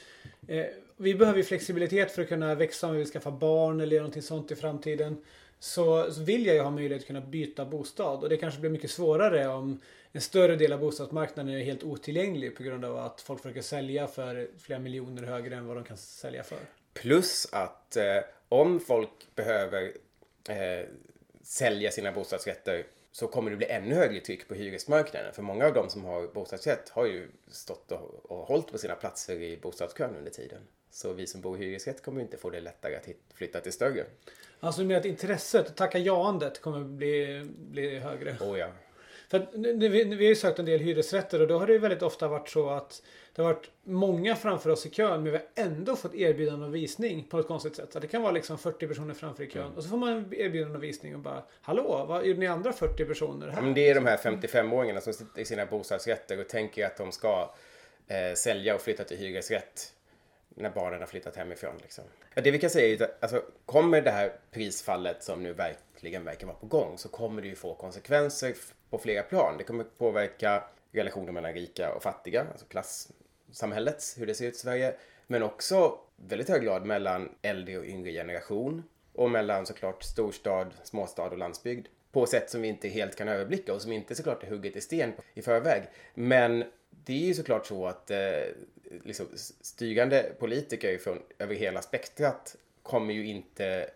Eh, 0.49 0.67
vi 1.01 1.15
behöver 1.15 1.39
ju 1.39 1.45
flexibilitet 1.45 2.13
för 2.13 2.23
att 2.23 2.29
kunna 2.29 2.55
växa 2.55 2.87
om 2.87 2.93
vi 2.93 2.99
vill 2.99 3.09
skaffa 3.11 3.31
barn 3.31 3.81
eller 3.81 3.93
göra 3.93 4.03
någonting 4.03 4.23
sånt 4.23 4.51
i 4.51 4.57
framtiden. 4.57 5.17
Så, 5.59 6.13
så 6.13 6.23
vill 6.23 6.47
jag 6.47 6.55
ju 6.55 6.63
ha 6.63 6.71
möjlighet 6.71 7.03
att 7.03 7.07
kunna 7.07 7.21
byta 7.21 7.65
bostad. 7.65 8.23
Och 8.23 8.29
det 8.29 8.37
kanske 8.37 8.61
blir 8.61 8.71
mycket 8.71 8.91
svårare 8.91 9.49
om 9.49 9.81
en 10.13 10.21
större 10.21 10.57
del 10.57 10.73
av 10.73 10.81
bostadsmarknaden 10.81 11.55
är 11.55 11.65
helt 11.65 11.83
otillgänglig 11.83 12.57
på 12.57 12.63
grund 12.63 12.85
av 12.85 12.97
att 12.97 13.21
folk 13.21 13.43
försöker 13.43 13.63
sälja 13.63 14.07
för 14.07 14.49
flera 14.59 14.79
miljoner 14.79 15.23
högre 15.23 15.57
än 15.57 15.67
vad 15.67 15.77
de 15.77 15.85
kan 15.85 15.97
sälja 15.97 16.43
för. 16.43 16.59
Plus 16.95 17.49
att 17.53 17.97
eh, 17.97 18.19
om 18.49 18.81
folk 18.81 19.11
behöver 19.35 19.93
eh, 20.49 20.87
sälja 21.43 21.91
sina 21.91 22.13
bostadsrätter 22.13 22.87
så 23.13 23.27
kommer 23.27 23.51
det 23.51 23.57
bli 23.57 23.67
ännu 23.67 23.95
högre 23.95 24.21
tryck 24.21 24.49
på 24.49 24.55
hyresmarknaden. 24.55 25.33
För 25.33 25.43
många 25.43 25.67
av 25.67 25.75
de 25.75 25.91
som 25.91 26.05
har 26.05 26.27
bostadsrätt 26.27 26.89
har 26.89 27.07
ju 27.07 27.29
stått 27.51 27.93
och, 27.93 28.31
och 28.31 28.47
hållit 28.47 28.73
på 28.73 28.79
sina 28.79 28.95
platser 28.95 29.43
i 29.43 29.57
bostadskön 29.57 30.17
under 30.17 30.31
tiden. 30.31 30.61
Så 30.91 31.13
vi 31.13 31.27
som 31.27 31.41
bor 31.41 31.57
i 31.57 31.65
hyresrätt 31.65 32.03
kommer 32.03 32.21
inte 32.21 32.37
få 32.37 32.51
det 32.51 32.61
lättare 32.61 32.97
att 32.97 33.09
flytta 33.35 33.61
till 33.61 33.73
större. 33.73 34.05
Alltså 34.61 34.85
med 34.85 34.97
att 34.97 35.05
intresset 35.05 35.69
och 35.69 35.77
tacka 35.77 35.99
ja-andet 35.99 36.61
kommer 36.61 36.81
bli, 36.81 37.47
bli 37.57 37.99
högre. 37.99 38.37
Oh 38.41 38.59
ja. 38.59 38.69
För 39.31 39.47
vi, 39.79 39.89
vi 39.89 40.15
har 40.15 40.23
ju 40.23 40.35
sökt 40.35 40.59
en 40.59 40.65
del 40.65 40.81
hyresrätter 40.81 41.43
och 41.43 41.49
då 41.49 41.59
har 41.59 41.67
det 41.67 41.73
ju 41.73 41.79
väldigt 41.79 42.03
ofta 42.03 42.29
varit 42.29 42.49
så 42.49 42.71
att 42.71 43.03
det 43.35 43.43
har 43.43 43.53
varit 43.53 43.71
många 43.83 44.37
framför 44.37 44.71
oss 44.71 44.87
i 44.87 44.91
kön 44.91 45.23
men 45.23 45.33
vi 45.33 45.39
har 45.39 45.47
ändå 45.55 45.97
fått 45.97 46.15
erbjudande 46.15 46.67
om 46.67 46.73
visning 46.73 47.27
på 47.31 47.39
ett 47.39 47.47
konstigt 47.47 47.77
sätt. 47.77 47.93
Så 47.93 48.01
det 48.01 48.07
kan 48.07 48.23
vara 48.23 48.33
liksom 48.33 48.59
40 48.59 48.87
personer 48.87 49.15
framför 49.15 49.45
i 49.45 49.51
kön 49.51 49.73
och 49.77 49.83
så 49.83 49.89
får 49.89 49.97
man 49.97 50.35
erbjudande 50.35 50.75
om 50.75 50.81
visning 50.81 51.15
och 51.15 51.21
bara 51.21 51.43
Hallå, 51.61 52.05
vad 52.09 52.27
gjorde 52.27 52.41
ni 52.41 52.47
andra 52.47 52.73
40 52.73 53.05
personer 53.05 53.49
här? 53.49 53.63
Men 53.63 53.75
det 53.75 53.91
är 53.91 53.95
de 53.95 54.07
här 54.07 54.17
55-åringarna 54.17 55.01
som 55.01 55.13
sitter 55.13 55.41
i 55.41 55.45
sina 55.45 55.67
bostadsrätter 55.67 56.41
och 56.41 56.49
tänker 56.49 56.87
att 56.87 56.97
de 56.97 57.13
ska 57.13 57.55
eh, 58.07 58.35
sälja 58.35 58.75
och 58.75 58.81
flytta 58.81 59.05
till 59.05 59.17
hyresrätt 59.17 59.93
när 60.55 60.71
barnen 60.71 61.01
har 61.01 61.07
flyttat 61.07 61.37
hemifrån. 61.37 61.75
Liksom. 61.83 62.05
Ja, 62.35 62.43
det 62.43 62.51
vi 62.51 62.59
kan 62.59 62.71
säga 62.71 62.95
är 62.99 63.03
att 63.03 63.23
alltså, 63.23 63.43
kommer 63.67 64.03
det 64.03 64.11
här 64.11 64.33
prisfallet 64.51 65.23
som 65.23 65.43
nu 65.43 65.53
verkligen 65.53 66.25
verkar 66.25 66.47
vara 66.47 66.57
på 66.57 66.67
gång 66.67 66.99
så 66.99 67.09
kommer 67.09 67.43
det 67.43 67.49
ju 67.49 67.55
få 67.55 67.75
konsekvenser 67.75 68.55
på 68.91 68.99
flera 68.99 69.23
plan. 69.23 69.55
Det 69.59 69.65
kommer 69.65 69.85
påverka 69.85 70.65
relationer 70.93 71.33
mellan 71.33 71.53
rika 71.53 71.93
och 71.93 72.03
fattiga, 72.03 72.47
alltså 72.53 72.67
klassamhället, 72.67 74.15
hur 74.19 74.27
det 74.27 74.35
ser 74.35 74.47
ut 74.47 74.55
i 74.55 74.59
Sverige. 74.59 74.95
Men 75.27 75.43
också 75.43 75.99
väldigt 76.17 76.49
hög 76.49 76.63
grad 76.63 76.87
mellan 76.87 77.29
äldre 77.43 77.79
och 77.79 77.85
yngre 77.85 78.13
generation 78.13 78.83
och 79.13 79.31
mellan 79.31 79.67
såklart 79.67 80.03
storstad, 80.03 80.75
småstad 80.83 81.31
och 81.31 81.39
landsbygd 81.39 81.87
på 82.13 82.27
sätt 82.27 82.51
som 82.51 82.63
vi 82.63 82.69
inte 82.69 82.89
helt 82.89 83.17
kan 83.17 83.29
överblicka 83.29 83.75
och 83.75 83.83
som 83.83 83.93
inte 83.93 84.15
såklart 84.15 84.43
är 84.43 84.51
hugget 84.51 84.77
i 84.77 84.81
sten 84.81 85.13
i 85.35 85.43
förväg. 85.43 85.83
Men 86.15 86.65
det 86.91 87.13
är 87.13 87.27
ju 87.27 87.35
såklart 87.35 87.67
så 87.67 87.87
att 87.87 88.11
eh, 88.11 88.19
liksom, 89.05 89.27
styrande 89.61 90.33
politiker 90.39 90.99
från 90.99 91.23
över 91.39 91.55
hela 91.55 91.83
spektrat 91.83 92.57
kommer 92.83 93.15
ju 93.15 93.27
inte 93.27 93.91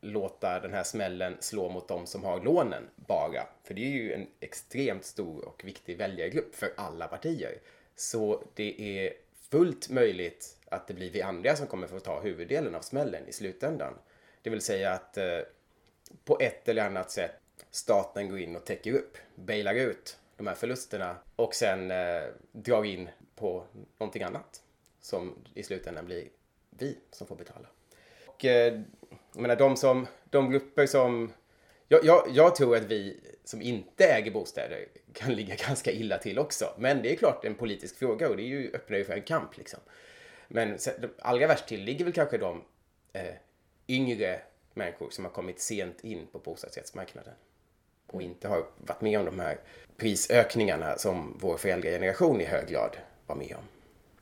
låta 0.00 0.60
den 0.60 0.72
här 0.72 0.82
smällen 0.82 1.36
slå 1.40 1.68
mot 1.68 1.88
de 1.88 2.06
som 2.06 2.24
har 2.24 2.40
lånen 2.40 2.88
bara. 2.96 3.46
För 3.64 3.74
det 3.74 3.80
är 3.80 3.90
ju 3.90 4.12
en 4.12 4.26
extremt 4.40 5.04
stor 5.04 5.44
och 5.44 5.64
viktig 5.64 5.96
väljargrupp 5.96 6.54
för 6.54 6.72
alla 6.76 7.08
partier. 7.08 7.58
Så 7.96 8.44
det 8.54 8.98
är 8.98 9.12
fullt 9.50 9.88
möjligt 9.88 10.56
att 10.66 10.88
det 10.88 10.94
blir 10.94 11.10
vi 11.10 11.22
andra 11.22 11.56
som 11.56 11.66
kommer 11.66 11.86
få 11.86 12.00
ta 12.00 12.20
huvuddelen 12.20 12.74
av 12.74 12.80
smällen 12.80 13.28
i 13.28 13.32
slutändan. 13.32 13.94
Det 14.42 14.50
vill 14.50 14.60
säga 14.60 14.92
att 14.92 15.16
eh, 15.16 15.38
på 16.24 16.38
ett 16.40 16.68
eller 16.68 16.86
annat 16.86 17.10
sätt 17.10 17.40
staten 17.70 18.28
går 18.28 18.38
in 18.38 18.56
och 18.56 18.64
täcker 18.64 18.92
upp, 18.92 19.18
bailar 19.34 19.74
ut 19.74 20.18
de 20.36 20.46
här 20.46 20.54
förlusterna 20.54 21.16
och 21.36 21.54
sen 21.54 21.90
eh, 21.90 22.22
drar 22.52 22.84
in 22.84 23.08
på 23.40 23.64
någonting 23.98 24.22
annat 24.22 24.62
som 25.00 25.34
i 25.54 25.62
slutändan 25.62 26.06
blir 26.06 26.28
vi 26.70 26.98
som 27.10 27.26
får 27.26 27.36
betala. 27.36 27.66
Och 28.26 28.44
eh, 28.44 28.80
jag 29.32 29.42
menar 29.42 29.56
de 29.56 29.76
som, 29.76 30.06
de 30.30 30.50
grupper 30.50 30.86
som, 30.86 31.32
jag, 31.88 32.04
jag, 32.04 32.26
jag 32.30 32.54
tror 32.54 32.76
att 32.76 32.82
vi 32.82 33.20
som 33.44 33.62
inte 33.62 34.04
äger 34.04 34.30
bostäder 34.30 34.86
kan 35.12 35.34
ligga 35.34 35.54
ganska 35.66 35.92
illa 35.92 36.18
till 36.18 36.38
också. 36.38 36.74
Men 36.78 37.02
det 37.02 37.12
är 37.12 37.16
klart 37.16 37.44
en 37.44 37.54
politisk 37.54 37.98
fråga 37.98 38.28
och 38.28 38.36
det 38.36 38.42
är 38.42 38.46
ju, 38.46 38.70
öppnar 38.74 38.98
ju 38.98 39.04
för 39.04 39.12
en 39.12 39.22
kamp 39.22 39.56
liksom. 39.56 39.80
Men 40.48 40.78
allra 41.18 41.46
värst 41.46 41.68
till 41.68 41.84
ligger 41.84 42.04
väl 42.04 42.14
kanske 42.14 42.38
de 42.38 42.64
eh, 43.12 43.34
yngre 43.88 44.40
människor 44.74 45.10
som 45.10 45.24
har 45.24 45.32
kommit 45.32 45.60
sent 45.60 46.04
in 46.04 46.26
på 46.32 46.38
bostadsrättsmarknaden 46.38 47.34
och 48.06 48.22
inte 48.22 48.48
har 48.48 48.66
varit 48.76 49.00
med 49.00 49.18
om 49.18 49.24
de 49.24 49.40
här 49.40 49.60
prisökningarna 49.96 50.98
som 50.98 51.38
vår 51.40 51.56
föräldrageneration 51.56 52.40
i 52.40 52.44
hög 52.44 52.68
grad 52.68 52.96
var 53.30 53.36
med 53.36 53.56
om. 53.58 53.62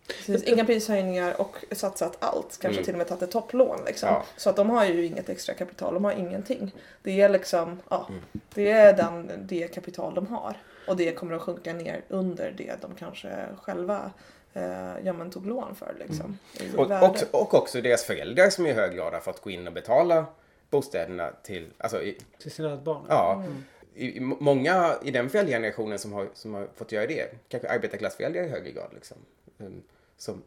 Precis, 0.09 0.43
inga 0.45 0.65
prishöjningar 0.65 1.41
och 1.41 1.57
satsat 1.73 2.17
allt. 2.19 2.59
Kanske 2.61 2.85
till 2.85 2.95
och 2.95 2.99
med 2.99 3.09
tagit 3.09 3.23
ett 3.23 3.31
topplån. 3.31 3.79
Liksom. 3.87 4.09
Ja. 4.09 4.25
Så 4.37 4.51
att 4.51 4.57
de 4.57 4.71
har 4.71 4.85
ju 4.85 5.07
inget 5.07 5.29
extra 5.29 5.55
kapital. 5.55 5.95
De 5.95 6.05
har 6.05 6.13
ingenting. 6.13 6.75
Det 7.03 7.21
är 7.21 7.29
liksom, 7.29 7.81
ja, 7.89 8.09
det 8.55 8.71
är 8.71 8.93
den, 8.93 9.31
det 9.49 9.69
kapital 9.75 10.15
de 10.15 10.27
har. 10.27 10.57
Och 10.89 10.97
det 10.97 11.13
kommer 11.13 11.35
att 11.35 11.43
sjunka 11.43 11.73
ner 11.73 12.01
under 12.09 12.55
det 12.57 12.75
de 12.83 12.95
kanske 12.95 13.29
själva 13.63 14.11
eh, 14.53 14.93
ja, 15.05 15.13
men 15.13 15.31
tog 15.31 15.47
lån 15.47 15.75
för. 15.75 15.95
Liksom, 15.99 16.39
i 16.61 16.77
Och, 16.77 16.91
värde. 16.91 17.07
och, 17.31 17.41
och 17.43 17.55
också 17.55 17.81
deras 17.81 18.05
föräldrar 18.05 18.51
som 18.51 18.67
i 18.67 18.73
hög 18.73 18.97
grad 18.97 19.13
har 19.13 19.21
fått 19.21 19.41
gå 19.43 19.51
in 19.51 19.67
och 19.67 19.73
betala 19.73 20.27
bostäderna 20.71 21.31
till, 21.43 21.67
alltså 21.79 22.03
i, 22.03 22.19
Till 22.39 22.51
sina 22.51 22.77
barn. 22.77 23.05
ja, 23.09 23.45
i, 23.45 23.78
i, 23.99 24.21
många 24.21 24.99
i 25.05 25.11
den 25.11 25.31
föräldragenerationen 25.31 25.99
som 25.99 26.13
har, 26.13 26.29
som 26.35 26.55
har 26.55 26.69
fått 26.75 26.93
göra 26.93 27.07
det, 27.07 27.31
kanske 27.49 27.69
arbetarklassföräldrar 27.69 28.43
i 28.43 28.49
högre 28.49 28.71
grad 28.71 28.91
liksom, 28.95 29.17
um, 29.59 29.83
som 30.17 30.43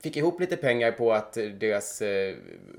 fick 0.00 0.16
ihop 0.16 0.40
lite 0.40 0.56
pengar 0.56 0.92
på 0.92 1.12
att 1.12 1.32
deras 1.32 2.02
eh, 2.02 2.36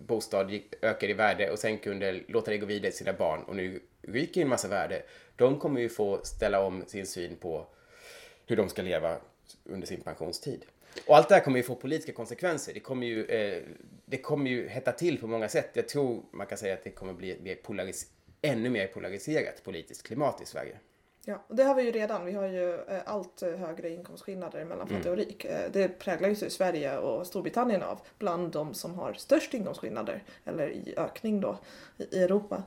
bostad 0.07 0.51
gick, 0.51 0.73
ökade 0.81 1.11
i 1.11 1.15
värde 1.15 1.51
och 1.51 1.59
sen 1.59 1.77
kunde 1.77 2.21
låta 2.27 2.51
det 2.51 2.57
gå 2.57 2.65
vidare 2.65 2.91
till 2.91 2.97
sina 2.97 3.13
barn 3.13 3.43
och 3.43 3.55
nu 3.55 3.79
ryker 4.01 4.41
en 4.41 4.49
massa 4.49 4.67
värde. 4.67 5.03
De 5.35 5.59
kommer 5.59 5.81
ju 5.81 5.89
få 5.89 6.19
ställa 6.23 6.61
om 6.65 6.83
sin 6.87 7.05
syn 7.05 7.35
på 7.35 7.65
hur 8.47 8.55
de 8.55 8.69
ska 8.69 8.81
leva 8.81 9.17
under 9.63 9.87
sin 9.87 10.01
pensionstid. 10.01 10.65
Och 11.07 11.17
allt 11.17 11.29
det 11.29 11.35
här 11.35 11.41
kommer 11.41 11.57
ju 11.57 11.63
få 11.63 11.75
politiska 11.75 12.13
konsekvenser. 12.13 12.73
Det 12.73 12.79
kommer 12.79 13.07
ju, 13.07 13.25
eh, 13.25 13.63
det 14.05 14.17
kommer 14.17 14.49
ju 14.49 14.67
hetta 14.67 14.91
till 14.91 15.19
på 15.19 15.27
många 15.27 15.49
sätt. 15.49 15.69
Jag 15.73 15.89
tror 15.89 16.23
man 16.31 16.47
kan 16.47 16.57
säga 16.57 16.73
att 16.73 16.83
det 16.83 16.89
kommer 16.89 17.13
bli 17.13 17.31
ett 17.31 17.41
mer 17.41 17.55
polaris- 17.55 18.07
ännu 18.45 18.69
mer 18.69 18.87
polariserat 18.87 19.63
politiskt 19.63 20.03
klimat 20.03 20.41
i 20.41 20.45
Sverige. 20.45 20.79
Ja, 21.27 21.43
och 21.47 21.55
det 21.55 21.63
har 21.63 21.75
vi 21.75 21.83
ju 21.83 21.91
redan. 21.91 22.25
Vi 22.25 22.33
har 22.33 22.47
ju 22.47 22.73
eh, 22.73 22.99
allt 23.05 23.41
eh, 23.41 23.49
högre 23.49 23.89
inkomstskillnader 23.89 24.65
mellan 24.65 24.87
fattig 24.87 25.11
och 25.11 25.17
rik. 25.17 25.45
Eh, 25.45 25.71
det 25.71 25.87
präglar 25.87 26.29
ju 26.29 26.35
sig 26.35 26.49
Sverige 26.49 26.97
och 26.97 27.27
Storbritannien 27.27 27.83
av 27.83 27.99
bland 28.19 28.51
de 28.51 28.73
som 28.73 28.95
har 28.95 29.13
störst 29.13 29.53
inkomstskillnader, 29.53 30.23
eller 30.45 30.69
i 30.69 30.93
ökning 30.97 31.41
då, 31.41 31.57
i 32.11 32.23
Europa. 32.23 32.63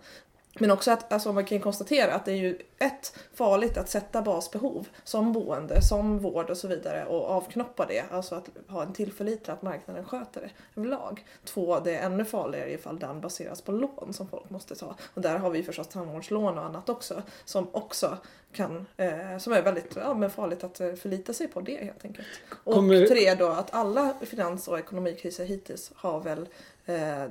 Men 0.58 0.70
också 0.70 0.90
att 0.90 1.12
alltså 1.12 1.32
man 1.32 1.44
kan 1.44 1.60
konstatera 1.60 2.14
att 2.14 2.24
det 2.24 2.32
är 2.32 2.36
ju 2.36 2.58
ett 2.78 3.18
farligt 3.34 3.76
att 3.76 3.88
sätta 3.88 4.22
basbehov 4.22 4.88
som 5.04 5.32
boende, 5.32 5.82
som 5.82 6.18
vård 6.18 6.50
och 6.50 6.56
så 6.56 6.68
vidare 6.68 7.04
och 7.04 7.30
avknoppa 7.30 7.86
det. 7.86 8.04
Alltså 8.10 8.34
att 8.34 8.48
ha 8.68 8.82
en 8.82 8.92
tillförlit 8.92 9.44
till 9.44 9.52
att 9.52 9.62
marknaden 9.62 10.04
sköter 10.04 10.40
det 10.40 10.80
överlag. 10.80 11.26
Två, 11.44 11.80
det 11.80 11.94
är 11.94 12.06
ännu 12.06 12.24
farligare 12.24 12.72
ifall 12.72 12.98
den 12.98 13.20
baseras 13.20 13.62
på 13.62 13.72
lån 13.72 14.12
som 14.12 14.28
folk 14.28 14.50
måste 14.50 14.74
ta. 14.74 14.94
Och 15.14 15.22
där 15.22 15.38
har 15.38 15.50
vi 15.50 15.62
förstås 15.62 15.88
tandvårdslån 15.88 16.58
och 16.58 16.64
annat 16.64 16.88
också 16.88 17.22
som 17.44 17.68
också 17.72 18.18
kan, 18.52 18.86
eh, 18.96 19.38
som 19.38 19.52
är 19.52 19.62
väldigt 19.62 19.96
ja, 19.96 20.14
men 20.14 20.30
farligt 20.30 20.64
att 20.64 20.80
eh, 20.80 20.94
förlita 20.94 21.32
sig 21.32 21.48
på 21.48 21.60
det 21.60 21.84
helt 21.84 22.04
enkelt. 22.04 22.26
Och 22.64 22.74
Kommer- 22.74 23.06
tre 23.06 23.34
då 23.34 23.48
att 23.48 23.74
alla 23.74 24.14
finans 24.20 24.68
och 24.68 24.78
ekonomikriser 24.78 25.44
hittills 25.44 25.92
har 25.94 26.20
väl 26.20 26.48
eh, 26.86 27.24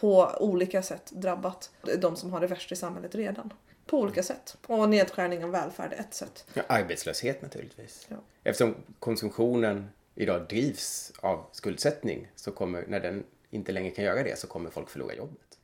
på 0.00 0.30
olika 0.40 0.82
sätt 0.82 1.10
drabbat 1.12 1.70
de 1.98 2.16
som 2.16 2.32
har 2.32 2.40
det 2.40 2.46
värst 2.46 2.72
i 2.72 2.76
samhället 2.76 3.14
redan. 3.14 3.52
På 3.86 3.98
olika 4.00 4.22
sätt. 4.22 4.56
Och 4.66 4.88
nedskärning 4.88 5.44
av 5.44 5.50
välfärd 5.50 5.92
är 5.92 6.00
ett 6.00 6.14
sätt. 6.14 6.44
Ja, 6.54 6.62
arbetslöshet 6.66 7.42
naturligtvis. 7.42 8.06
Ja. 8.08 8.16
Eftersom 8.44 8.74
konsumtionen 8.98 9.90
idag 10.14 10.48
drivs 10.48 11.12
av 11.20 11.44
skuldsättning 11.52 12.28
så 12.34 12.50
kommer, 12.50 12.84
när 12.88 13.00
den 13.00 13.24
inte 13.50 13.72
längre 13.72 13.90
kan 13.90 14.04
göra 14.04 14.22
det 14.22 14.38
så 14.38 14.46
kommer 14.46 14.70
folk 14.70 14.90
förlora 14.90 15.14
jobbet. 15.14 15.58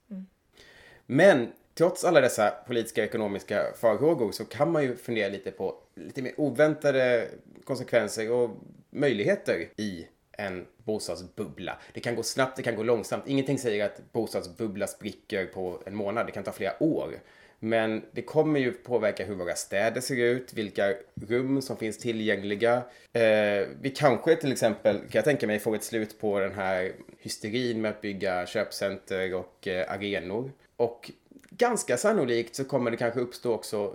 Men 1.07 1.53
trots 1.75 2.05
alla 2.05 2.21
dessa 2.21 2.51
politiska 2.51 3.01
och 3.01 3.07
ekonomiska 3.09 3.65
farhågor 3.77 4.33
så 4.33 4.45
kan 4.45 4.73
man 4.73 4.83
ju 4.83 4.97
fundera 4.97 5.29
lite 5.29 5.51
på 5.51 5.77
lite 5.95 6.23
mer 6.23 6.33
oväntade 6.37 7.29
konsekvenser 7.65 8.31
och 8.31 8.51
möjligheter 8.91 9.69
i 9.77 10.09
en 10.42 10.66
bostadsbubbla. 10.84 11.78
Det 11.94 12.00
kan 12.00 12.16
gå 12.16 12.22
snabbt, 12.22 12.56
det 12.56 12.62
kan 12.62 12.76
gå 12.76 12.82
långsamt. 12.82 13.25
Ingenting 13.26 13.58
säger 13.58 13.84
att 13.84 14.12
bostadsbubbla 14.12 14.87
spricker 14.87 15.46
på 15.46 15.82
en 15.87 15.94
månad. 15.94 16.26
Det 16.26 16.32
kan 16.32 16.44
ta 16.44 16.52
flera 16.52 16.82
år. 16.82 17.18
Men 17.64 18.02
det 18.12 18.22
kommer 18.22 18.61
ju 18.61 18.72
påverka 18.72 19.25
hur 19.25 19.34
våra 19.34 19.54
städer 19.54 20.00
ser 20.00 20.16
ut, 20.16 20.52
vilka 20.52 20.94
rum 21.14 21.62
som 21.62 21.76
finns 21.76 21.99
tillgängliga. 21.99 22.75
Eh, 23.12 23.66
vi 23.80 23.92
kanske 23.96 24.37
till 24.37 24.52
exempel, 24.52 24.96
kan 24.99 25.08
jag 25.12 25.25
tänka 25.25 25.46
mig, 25.46 25.58
får 25.58 25.75
ett 25.75 25.84
slut 25.84 26.20
på 26.20 26.38
den 26.40 26.52
här 26.52 26.92
hysterin 27.18 27.80
med 27.80 27.90
att 27.90 28.00
bygga 28.00 28.46
köpcenter 28.46 29.34
och 29.34 29.68
eh, 29.68 29.92
arenor. 29.92 30.52
Och 30.76 31.11
ganska 31.50 31.96
sannolikt 31.96 32.54
så 32.54 32.64
kommer 32.64 32.90
det 32.90 32.96
kanske 32.96 33.20
uppstå 33.20 33.54
också 33.54 33.94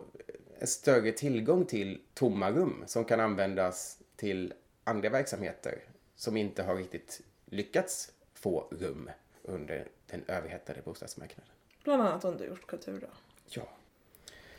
en 0.60 0.68
större 0.68 1.12
tillgång 1.12 1.66
till 1.66 2.00
tomma 2.14 2.52
rum 2.52 2.84
som 2.88 3.06
kan 3.06 3.20
användas 3.20 3.98
till 4.16 4.54
andra 4.84 5.10
verksamheter 5.10 5.78
som 6.18 6.38
inte 6.38 6.64
har 6.64 6.76
riktigt 6.76 7.22
lyckats 7.46 8.12
få 8.34 8.68
rum 8.72 9.10
under 9.44 9.88
den 10.08 10.24
överhettade 10.28 10.82
bostadsmarknaden. 10.82 11.54
Bland 11.84 12.02
annat 12.02 12.26
undergjort 12.26 12.68
kultur 12.68 13.00
då. 13.02 13.08
Ja. 13.50 13.68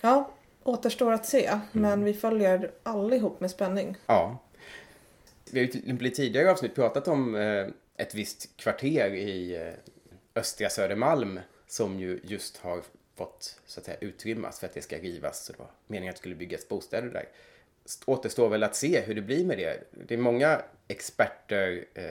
Ja, 0.00 0.30
återstår 0.62 1.12
att 1.12 1.26
se. 1.26 1.60
Men 1.72 2.04
vi 2.04 2.14
följer 2.14 2.70
allihop 2.82 3.40
med 3.40 3.50
spänning. 3.50 3.96
Ja. 4.06 4.38
Vi 5.50 5.60
har 5.60 5.66
ju 5.66 6.08
i 6.08 6.10
tidigare 6.10 6.50
avsnitt 6.50 6.74
pratat 6.74 7.08
om 7.08 7.34
eh, 7.34 7.68
ett 7.96 8.14
visst 8.14 8.56
kvarter 8.56 9.10
i 9.10 9.56
eh, 9.56 9.74
östra 10.34 10.70
Södermalm 10.70 11.40
som 11.66 12.00
ju 12.00 12.20
just 12.24 12.56
har 12.56 12.82
fått 13.14 13.60
så 13.66 13.80
att 13.80 13.86
säga 13.86 13.98
utrymmas 14.00 14.60
för 14.60 14.66
att 14.66 14.74
det 14.74 14.82
ska 14.82 14.98
rivas. 14.98 15.44
Så 15.44 15.52
det 15.52 15.58
var 15.58 15.70
meningen 15.86 16.10
att 16.10 16.16
det 16.16 16.20
skulle 16.20 16.34
byggas 16.34 16.68
bostäder 16.68 17.08
där. 17.08 17.28
Återstår 18.06 18.48
väl 18.48 18.62
att 18.62 18.76
se 18.76 19.00
hur 19.00 19.14
det 19.14 19.22
blir 19.22 19.44
med 19.44 19.58
det. 19.58 19.84
Det 19.90 20.14
är 20.14 20.18
många 20.18 20.62
experter, 20.88 21.84
eh, 21.94 22.04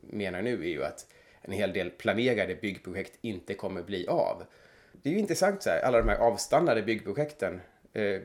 menar 0.00 0.42
nu 0.42 0.62
är 0.62 0.68
ju 0.68 0.84
att 0.84 1.06
en 1.42 1.52
hel 1.52 1.72
del 1.72 1.90
planerade 1.90 2.54
byggprojekt 2.54 3.18
inte 3.20 3.54
kommer 3.54 3.82
bli 3.82 4.06
av. 4.06 4.44
Det 4.92 5.08
är 5.08 5.12
ju 5.12 5.18
intressant 5.18 5.62
så 5.62 5.70
här, 5.70 5.80
alla 5.80 5.98
de 5.98 6.08
här 6.08 6.16
avstannade 6.16 6.82
byggprojekten. 6.82 7.60
Eh, 7.92 8.20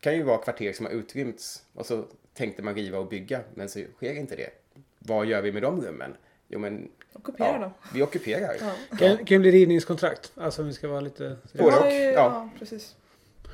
kan 0.00 0.14
ju 0.14 0.22
vara 0.22 0.38
kvarter 0.38 0.72
som 0.72 0.86
har 0.86 0.92
utrymts 0.92 1.62
och 1.74 1.86
så 1.86 2.04
tänkte 2.34 2.62
man 2.62 2.74
riva 2.74 2.98
och 2.98 3.08
bygga, 3.08 3.40
men 3.54 3.68
så 3.68 3.80
sker 3.96 4.14
inte 4.14 4.36
det. 4.36 4.50
Vad 4.98 5.26
gör 5.26 5.42
vi 5.42 5.52
med 5.52 5.62
de 5.62 5.80
rummen? 5.82 6.16
Jo, 6.48 6.58
men 6.58 6.88
Ockupera 7.12 7.52
ja, 7.52 7.58
dem. 7.58 7.70
vi 7.94 8.02
ockuperar. 8.02 8.56
Ja. 8.60 8.96
Kan, 8.96 9.16
kan 9.16 9.24
det 9.26 9.38
bli 9.38 9.50
rivningskontrakt? 9.50 10.32
Alltså 10.34 10.62
om 10.62 10.68
vi 10.68 10.74
ska 10.74 10.88
vara 10.88 11.00
lite... 11.00 11.36
Både 11.52 11.76
och, 11.76 11.86
Ja, 11.86 11.92
ja. 11.92 12.12
ja, 12.12 12.50
precis. 12.58 12.96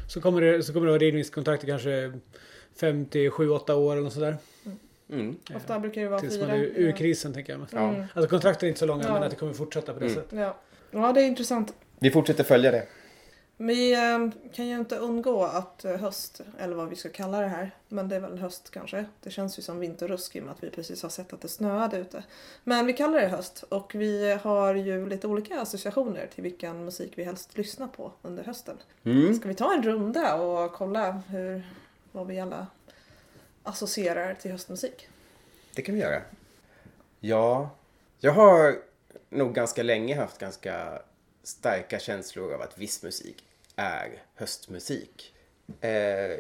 Så 0.09 0.21
kommer 0.21 0.41
det, 0.41 0.63
så 0.63 0.73
kommer 0.73 0.87
det 0.87 0.93
vara 0.93 1.03
rivningskontrakt 1.03 1.67
kanske 1.67 2.13
50, 2.77 3.31
7, 3.31 3.51
8 3.51 3.77
år 3.77 3.93
eller 3.93 4.03
något 4.03 4.13
sådär. 4.13 4.37
Mm. 5.11 5.37
Ofta 5.57 5.79
brukar 5.79 6.01
det 6.03 6.09
vara 6.09 6.21
Tills 6.21 6.35
fyra. 6.35 6.47
man 6.47 6.57
är 6.57 6.61
ur 6.61 6.89
ja. 6.91 6.97
krisen 6.97 7.33
tänker 7.35 7.53
jag. 7.53 7.67
Ja. 7.73 7.79
Mm. 7.89 8.05
Alltså 8.15 8.31
kontrakten 8.31 8.67
är 8.67 8.69
inte 8.69 8.79
så 8.81 8.87
långa 8.87 9.05
Ja. 9.05 9.13
men 9.13 9.23
att 9.23 9.31
det 9.31 9.37
kommer 9.37 9.53
fortsätta 9.53 9.93
på 9.95 9.99
det 10.01 10.07
Mm. 10.07 10.15
sättet. 10.17 10.39
Ja. 10.39 10.57
ja, 10.91 11.13
det 11.13 11.21
är 11.23 11.27
intressant. 11.27 11.75
Vi 11.99 12.11
fortsätter 12.11 12.45
följa 12.45 12.71
det. 12.71 12.87
Vi 13.57 13.93
eh, 13.93 14.29
kan 14.55 14.67
ju 14.69 14.77
inte 14.77 14.97
undgå 14.97 15.45
att 15.45 15.85
eh, 15.85 15.97
höst, 15.97 16.41
eller 16.59 16.75
vad 16.77 16.89
vi 16.89 16.97
ska 16.97 17.09
kalla 17.09 17.41
det 17.41 17.47
här, 17.49 17.71
men 17.89 18.09
det 18.09 18.17
är 18.17 18.21
väl 18.21 18.39
höst 18.39 18.71
kanske. 18.71 19.05
Det 19.21 19.31
känns 19.31 19.59
ju 19.59 19.63
som 19.63 19.79
vinterrusk 19.81 20.37
i 20.37 20.41
och 20.41 20.45
med 20.45 20.53
att 20.53 20.63
vi 20.65 20.71
precis 20.71 21.03
har 21.03 21.11
sett 21.11 21.33
att 21.33 21.41
det 21.41 21.49
snöade 21.49 21.99
ute. 21.99 22.25
Men 22.65 22.87
vi 22.87 22.93
kallar 22.93 23.21
det 23.21 23.29
höst 23.29 23.65
och 23.69 23.95
vi 23.95 24.39
har 24.43 24.75
ju 24.75 25.09
lite 25.09 25.27
olika 25.27 25.61
associationer 25.61 26.27
till 26.35 26.43
vilken 26.43 26.85
musik 26.85 27.13
vi 27.17 27.25
helst 27.25 27.59
lyssnar 27.59 27.87
på 27.89 28.13
under 28.23 28.45
hösten. 28.45 28.77
Mm. 29.05 29.35
Ska 29.35 29.49
vi 29.49 29.55
ta 29.55 29.75
en 29.75 29.83
runda 29.83 30.35
och 30.35 30.73
kolla 30.73 31.11
hur, 31.29 31.63
vad 32.13 32.27
vi 32.27 32.41
alla 32.41 32.67
associerar 33.63 34.35
till 34.35 34.51
höstmusik? 34.51 35.09
Det 35.75 35.83
kan 35.83 35.95
vi 35.95 36.01
göra. 36.01 36.23
Ja, 37.21 37.71
jag 38.21 38.33
har 38.33 38.79
nog 39.29 39.55
ganska 39.55 39.83
länge 39.83 40.17
haft 40.17 40.39
ganska 40.39 41.03
starka 41.43 41.99
känslor 41.99 42.55
av 42.55 42.63
att 42.63 42.79
viss 42.79 43.03
musik 43.03 43.45
är 43.77 44.23
höstmusik. 44.35 45.35
Eh, 45.81 46.37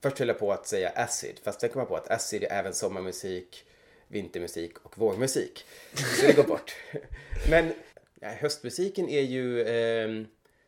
först 0.00 0.18
höll 0.18 0.28
jag 0.28 0.38
på 0.38 0.52
att 0.52 0.66
säga 0.66 0.92
acid, 0.94 1.40
fast 1.42 1.60
sen 1.60 1.70
kom 1.70 1.78
jag 1.78 1.88
på 1.88 1.96
att 1.96 2.10
acid 2.10 2.42
är 2.42 2.52
även 2.52 2.74
sommarmusik, 2.74 3.64
vintermusik 4.08 4.78
och 4.78 4.98
vårmusik. 4.98 5.64
Så 5.94 6.26
det 6.26 6.32
går 6.32 6.44
bort. 6.44 6.76
Men 7.50 7.72
ja, 8.20 8.28
höstmusiken 8.28 9.08
är 9.08 9.22
ju... 9.22 9.62
eh, 9.62 10.26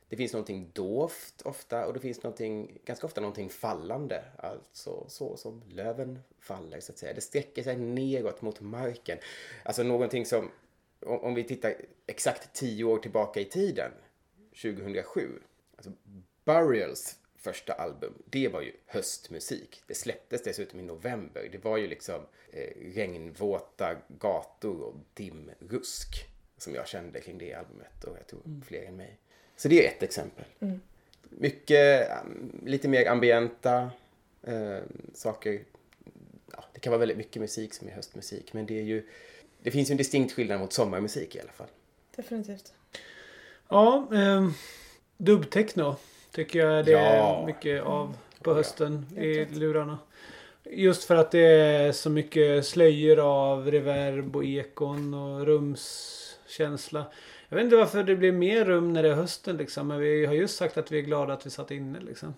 det 0.09 0.17
finns 0.17 0.33
någonting 0.33 0.71
dovt 0.73 1.43
ofta 1.45 1.87
och 1.87 1.95
det 1.95 2.01
finns 2.01 2.23
någonting, 2.23 2.79
ganska 2.85 3.07
ofta 3.07 3.21
någonting 3.21 3.51
fallande. 3.51 4.25
Alltså 4.37 5.05
så 5.09 5.37
som 5.37 5.63
löven 5.69 6.19
faller 6.41 6.81
så 6.81 6.93
att 6.93 6.99
säga. 6.99 7.13
Det 7.13 7.21
sträcker 7.21 7.63
sig 7.63 7.77
neråt 7.77 8.43
mot 8.43 8.61
marken. 8.61 9.19
Alltså 9.63 9.83
någonting 9.83 10.27
som, 10.27 10.51
om 11.01 11.35
vi 11.35 11.45
tittar 11.45 11.75
exakt 12.07 12.53
tio 12.53 12.85
år 12.85 12.99
tillbaka 12.99 13.41
i 13.41 13.45
tiden, 13.45 13.93
2007. 14.63 15.29
Alltså 15.77 15.93
Burials 16.45 17.19
första 17.37 17.73
album, 17.73 18.23
det 18.27 18.49
var 18.49 18.61
ju 18.61 18.73
höstmusik. 18.87 19.83
Det 19.87 19.95
släpptes 19.95 20.43
dessutom 20.43 20.81
i 20.81 20.83
november. 20.83 21.49
Det 21.53 21.65
var 21.65 21.77
ju 21.77 21.87
liksom 21.87 22.21
eh, 22.51 22.93
regnvåta 22.95 23.97
gator 24.09 24.81
och 24.81 24.95
dimrusk 25.15 26.27
som 26.57 26.75
jag 26.75 26.89
kände 26.89 27.21
kring 27.21 27.39
det 27.39 27.55
albumet 27.55 28.05
och 28.05 28.17
jag 28.19 28.27
tror 28.27 28.61
fler 28.67 28.83
än 28.83 28.97
mig. 28.97 29.19
Så 29.57 29.69
det 29.69 29.85
är 29.87 29.89
ett 29.91 30.03
exempel. 30.03 30.45
Mycket, 31.31 32.11
um, 32.25 32.61
lite 32.67 32.89
mer 32.89 33.07
ambienta 33.09 33.91
eh, 34.43 34.79
saker. 35.15 35.61
Ja, 36.53 36.65
det 36.73 36.81
kan 36.81 36.91
vara 36.91 36.99
väldigt 36.99 37.17
mycket 37.17 37.43
musik 37.43 37.75
som 37.75 37.89
är 37.89 37.93
höstmusik 37.93 38.53
men 38.53 38.67
det 38.67 38.79
är 38.79 38.83
ju 38.83 39.07
det 39.63 39.71
finns 39.71 39.91
ju 39.91 39.93
en 39.93 39.97
distinkt 39.97 40.33
skillnad 40.35 40.61
mot 40.61 40.73
sommarmusik 40.73 41.37
i 41.37 41.41
alla 41.41 41.53
fall. 41.53 41.67
Definitivt. 42.17 42.73
Ja, 43.69 44.09
eh, 44.15 44.49
dubbtechno 45.17 45.97
tycker 46.31 46.59
jag 46.59 46.85
det 46.87 46.93
är 46.93 47.17
Ja. 47.17 47.45
mycket 47.47 47.83
av 47.83 48.17
på 48.43 48.51
Ja. 48.51 48.55
hösten 48.55 49.07
i 49.17 49.35
Helt 49.39 49.51
rätt. 49.51 49.57
lurarna. 49.59 49.99
Just 50.71 51.05
för 51.05 51.17
att 51.17 51.31
det 51.31 51.41
är 51.47 51.93
så 51.93 52.11
mycket 52.11 52.67
slöjor 52.67 53.19
av 53.19 53.71
reverb 53.71 54.37
och 54.37 54.45
ekon 54.45 55.15
och 55.15 55.47
rumskänsla. 55.47 57.05
Jag 57.49 57.57
vet 57.57 57.65
inte 57.65 57.77
varför 57.77 58.03
det 58.03 58.17
blir 58.17 58.33
mer 58.33 58.65
rum 58.65 58.93
när 58.93 59.03
det 59.03 59.09
är 59.09 59.15
hösten 59.15 59.57
liksom. 59.57 59.89
Men 59.89 59.99
vi 59.99 60.27
har 60.27 60.35
just 60.35 60.57
sagt 60.57 60.77
att 60.77 60.93
vi 60.93 60.99
är 60.99 61.03
glada 61.03 61.33
att 61.33 61.47
vi 61.47 61.51
satt 61.51 61.71
inne 61.71 62.01
liksom. 62.01 62.35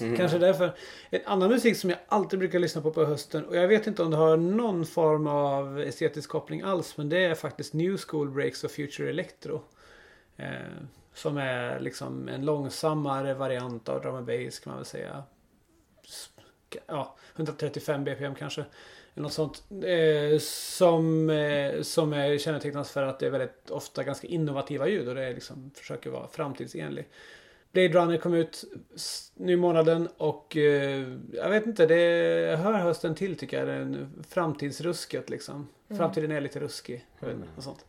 Mm. 0.00 0.16
Kanske 0.16 0.38
därför. 0.38 0.72
En 1.10 1.20
annan 1.24 1.50
musik 1.50 1.76
som 1.76 1.90
jag 1.90 1.98
alltid 2.08 2.38
brukar 2.38 2.58
lyssna 2.58 2.82
på 2.82 2.90
på 2.90 3.04
hösten. 3.04 3.44
Och 3.44 3.56
jag 3.56 3.68
vet 3.68 3.86
inte 3.86 4.02
om 4.02 4.10
det 4.10 4.16
har 4.16 4.36
någon 4.36 4.86
form 4.86 5.26
av 5.26 5.80
estetisk 5.80 6.30
koppling 6.30 6.62
alls. 6.62 6.96
Men 6.96 7.08
det 7.08 7.24
är 7.24 7.34
faktiskt 7.34 7.74
New 7.74 7.96
School 7.96 8.30
Breaks 8.30 8.64
och 8.64 8.70
Future 8.70 9.10
Electro. 9.10 9.62
Eh, 10.36 10.50
som 11.14 11.36
är 11.36 11.80
liksom 11.80 12.28
en 12.28 12.44
långsammare 12.44 13.34
variant 13.34 13.88
av 13.88 14.02
drum 14.02 14.14
and 14.14 14.26
bass 14.26 14.58
kan 14.58 14.70
man 14.70 14.78
väl 14.78 14.86
säga. 14.86 15.22
Ja, 16.86 17.16
135 17.36 18.04
bpm 18.04 18.34
kanske. 18.34 18.64
Något 19.18 19.32
sånt. 19.32 19.64
Eh, 19.70 20.38
som, 20.40 21.30
eh, 21.30 21.82
som 21.82 22.12
är 22.12 22.38
kännetecknas 22.38 22.90
för 22.90 23.02
att 23.02 23.18
det 23.18 23.26
är 23.26 23.30
väldigt 23.30 23.70
ofta 23.70 24.04
ganska 24.04 24.26
innovativa 24.26 24.88
ljud 24.88 25.08
och 25.08 25.14
det 25.14 25.24
är 25.24 25.34
liksom 25.34 25.70
försöker 25.74 26.10
vara 26.10 26.28
framtidsenlig. 26.28 27.08
Blade 27.72 27.88
Runner 27.88 28.18
kom 28.18 28.34
ut 28.34 28.64
nu 29.34 29.52
i 29.52 29.56
månaden 29.56 30.08
och 30.16 30.56
eh, 30.56 31.12
jag 31.32 31.50
vet 31.50 31.66
inte, 31.66 31.86
det 31.86 32.56
hör 32.56 32.72
hösten 32.72 33.14
till 33.14 33.36
tycker 33.38 33.58
jag. 33.58 33.68
Den 33.68 34.12
framtidsrusket 34.28 35.30
liksom. 35.30 35.68
Framtiden 35.88 36.30
är 36.32 36.40
lite 36.40 36.60
ruskig. 36.60 37.06
Jag 37.20 37.26
vet 37.26 37.36
inte, 37.36 37.48
något 37.54 37.64
sånt. 37.64 37.84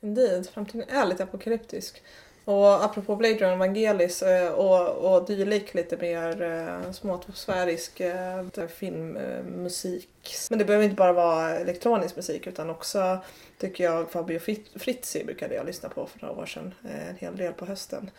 Indeed, 0.00 0.46
framtiden 0.46 0.88
är 0.88 1.06
lite 1.06 1.22
apokalyptisk. 1.22 2.02
Och 2.48 2.84
apropå 2.84 3.16
Blade 3.16 3.34
Runner 3.34 3.54
Evangelis 3.54 4.22
eh, 4.22 4.52
och, 4.52 4.88
och 4.88 5.26
dylik 5.26 5.74
lite 5.74 5.96
mer 5.96 6.42
eh, 6.42 6.92
småatmosfärisk 6.92 8.00
eh, 8.00 8.66
filmmusik. 8.68 10.36
Men 10.50 10.58
det 10.58 10.64
behöver 10.64 10.84
inte 10.84 10.96
bara 10.96 11.12
vara 11.12 11.50
elektronisk 11.50 12.16
musik 12.16 12.46
utan 12.46 12.70
också 12.70 13.18
tycker 13.58 13.84
jag 13.84 14.10
Fabio 14.10 14.38
Fritzi 14.78 15.24
brukade 15.24 15.54
jag 15.54 15.66
lyssna 15.66 15.88
på 15.88 16.06
för 16.06 16.26
några 16.26 16.40
år 16.40 16.46
sedan. 16.46 16.74
En 17.08 17.16
hel 17.16 17.36
del 17.36 17.52
på 17.52 17.66
hösten. 17.66 18.10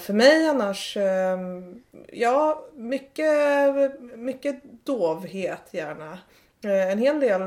För 0.00 0.12
mig 0.12 0.48
annars, 0.48 0.96
ehm, 0.96 1.82
ja 2.12 2.64
mycket, 2.74 3.30
mycket 4.16 4.62
dovhet 4.84 5.62
gärna. 5.70 6.18
En 6.62 6.98
hel 6.98 7.20
del 7.20 7.42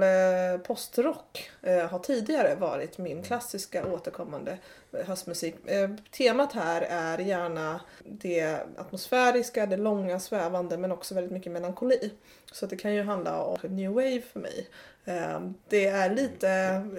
postrock 0.60 1.51
har 1.89 1.99
tidigare 1.99 2.55
varit 2.55 2.97
min 2.97 3.23
klassiska 3.23 3.86
återkommande 3.86 4.57
höstmusik. 5.06 5.56
Eh, 5.65 5.89
Temat 6.12 6.54
här 6.54 6.82
är 6.82 7.17
gärna 7.17 7.82
det 8.06 8.60
atmosfäriska, 8.78 9.65
det 9.65 9.78
långa, 9.78 10.19
svävande 10.19 10.78
men 10.78 10.91
också 10.91 11.15
väldigt 11.15 11.34
mycket 11.34 11.52
melankoli. 11.52 12.12
Så 12.52 12.65
det 12.65 12.76
kan 12.76 12.93
ju 12.95 13.04
handla 13.04 13.41
om 13.41 13.58
new 13.62 13.91
wave 13.91 14.21
för 14.34 14.39
mig. 14.39 14.67
Eh, 15.06 15.39
Det 15.69 15.88
är 15.88 16.10
lite, 16.10 16.50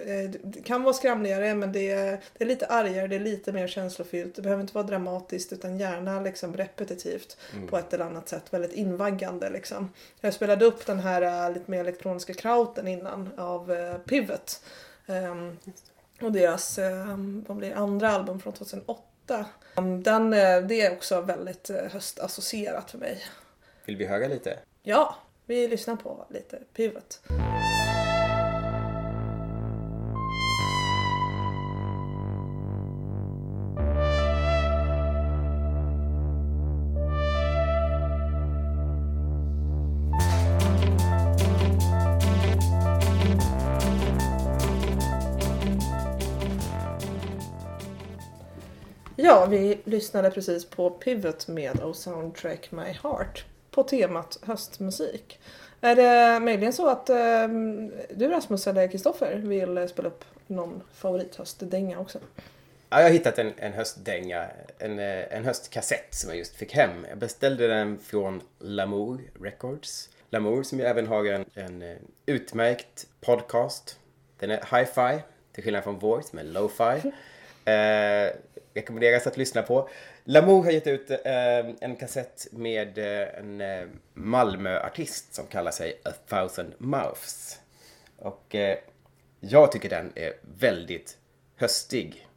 eh, 0.05 0.41
det 0.43 0.61
kan 0.61 0.83
vara 0.83 0.93
skramligare 0.93 1.55
men 1.55 1.71
det 1.71 1.91
är, 1.91 2.19
det 2.37 2.43
är 2.43 2.47
lite 2.47 2.65
argare, 2.67 3.07
det 3.07 3.15
är 3.15 3.19
lite 3.19 3.51
mer 3.51 3.67
känslofyllt. 3.67 4.35
Det 4.35 4.41
behöver 4.41 4.61
inte 4.61 4.73
vara 4.73 4.85
dramatiskt 4.87 5.53
utan 5.53 5.77
gärna 5.79 6.21
liksom 6.21 6.57
repetitivt 6.57 7.37
på 7.69 7.77
ett 7.77 7.93
eller 7.93 8.05
annat 8.05 8.29
sätt. 8.29 8.53
Väldigt 8.53 8.73
invaggande 8.73 9.49
liksom. 9.49 9.93
Jag 10.21 10.33
spelade 10.33 10.65
upp 10.65 10.85
den 10.85 10.99
här 10.99 11.53
lite 11.53 11.71
mer 11.71 11.79
elektroniska 11.79 12.33
krauten 12.33 12.87
innan 12.87 13.29
av 13.37 13.73
Pivot. 14.05 14.61
Ehm, 16.19 16.25
och 16.25 16.31
deras 16.31 16.77
ähm, 16.77 17.45
vad 17.47 17.57
blir 17.57 17.73
andra 17.73 18.09
album 18.09 18.39
från 18.39 18.53
2008. 18.53 19.45
Um, 19.75 20.03
den, 20.03 20.33
äh, 20.33 20.61
det 20.61 20.81
är 20.81 20.91
också 20.91 21.21
väldigt 21.21 21.69
äh, 21.69 21.75
höstassocierat 21.91 22.91
för 22.91 22.97
mig. 22.97 23.23
Vill 23.85 23.97
vi 23.97 24.05
höra 24.05 24.27
lite? 24.27 24.59
Ja, 24.83 25.15
vi 25.45 25.67
lyssnar 25.67 25.95
på 25.95 26.25
lite 26.29 26.59
Pivot. 26.73 27.21
Ja, 49.29 49.45
vi 49.45 49.77
lyssnade 49.83 50.31
precis 50.31 50.65
på 50.65 50.89
Pivot 50.89 51.47
med 51.47 51.83
O 51.83 51.93
Soundtrack 51.93 52.71
My 52.71 52.83
Heart 53.03 53.45
på 53.71 53.83
temat 53.83 54.39
höstmusik. 54.41 55.39
Är 55.81 55.95
det 55.95 56.39
möjligen 56.39 56.73
så 56.73 56.89
att 56.89 57.09
eh, 57.09 57.47
du 58.09 58.27
Rasmus 58.27 58.67
eller 58.67 58.87
Kristoffer 58.87 59.35
vill 59.35 59.89
spela 59.89 60.07
upp 60.07 60.25
någon 60.47 60.81
favorithöstdänga 60.93 61.99
också? 61.99 62.19
Ja, 62.89 62.97
jag 62.97 63.03
har 63.03 63.09
hittat 63.09 63.39
en, 63.39 63.53
en 63.57 63.73
höstdänga, 63.73 64.47
en, 64.79 64.99
eh, 64.99 65.33
en 65.37 65.45
höstkassett 65.45 66.15
som 66.15 66.29
jag 66.29 66.37
just 66.37 66.55
fick 66.55 66.73
hem. 66.73 67.05
Jag 67.09 67.17
beställde 67.17 67.67
den 67.67 67.99
från 67.99 68.41
Lamour 68.59 69.21
Records. 69.41 70.09
Lamour 70.29 70.63
som 70.63 70.79
ju 70.79 70.85
även 70.85 71.07
har 71.07 71.25
en, 71.25 71.45
en 71.53 71.81
eh, 71.81 71.97
utmärkt 72.25 73.07
podcast 73.21 73.99
Den 74.39 74.51
är 74.51 74.79
hi-fi, 74.79 75.21
till 75.51 75.63
skillnad 75.63 75.83
från 75.83 75.99
vår 75.99 76.21
som 76.21 76.39
är 76.39 76.43
lo-fi. 76.43 77.11
Eh, 77.69 78.31
rekommenderas 78.79 79.27
att 79.27 79.37
lyssna 79.37 79.61
på. 79.61 79.89
Lamour 80.23 80.63
har 80.63 80.71
gett 80.71 80.87
ut 80.87 81.11
eh, 81.11 81.69
en 81.79 81.95
kassett 81.95 82.47
med 82.51 82.97
eh, 82.97 83.39
en 83.39 83.61
eh, 83.61 83.87
Malmöartist 84.13 85.33
som 85.33 85.45
kallar 85.45 85.71
sig 85.71 85.99
A 86.03 86.11
thousand 86.27 86.73
mouths. 86.77 87.59
Och 88.17 88.55
eh, 88.55 88.77
jag 89.39 89.71
tycker 89.71 89.89
den 89.89 90.11
är 90.15 90.33
väldigt 90.59 91.17
höstig. 91.55 92.27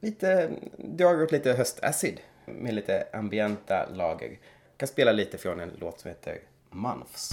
Lite, 0.00 0.50
drar 0.76 1.22
åt 1.22 1.32
lite 1.32 1.52
höstacid 1.52 2.20
med 2.44 2.74
lite 2.74 3.06
ambienta 3.12 3.88
lager. 3.94 4.28
Jag 4.28 4.76
kan 4.76 4.88
spela 4.88 5.12
lite 5.12 5.38
från 5.38 5.60
en 5.60 5.72
låt 5.78 6.00
som 6.00 6.08
heter 6.08 6.38
Months. 6.70 7.30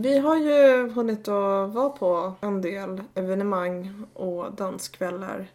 Vi 0.00 0.18
har 0.18 0.36
ju 0.36 0.88
hunnit 0.88 1.28
att 1.28 1.74
vara 1.74 1.90
på 1.90 2.32
en 2.40 2.62
del 2.62 3.02
evenemang 3.14 4.04
och 4.14 4.52
danskvällar 4.52 5.50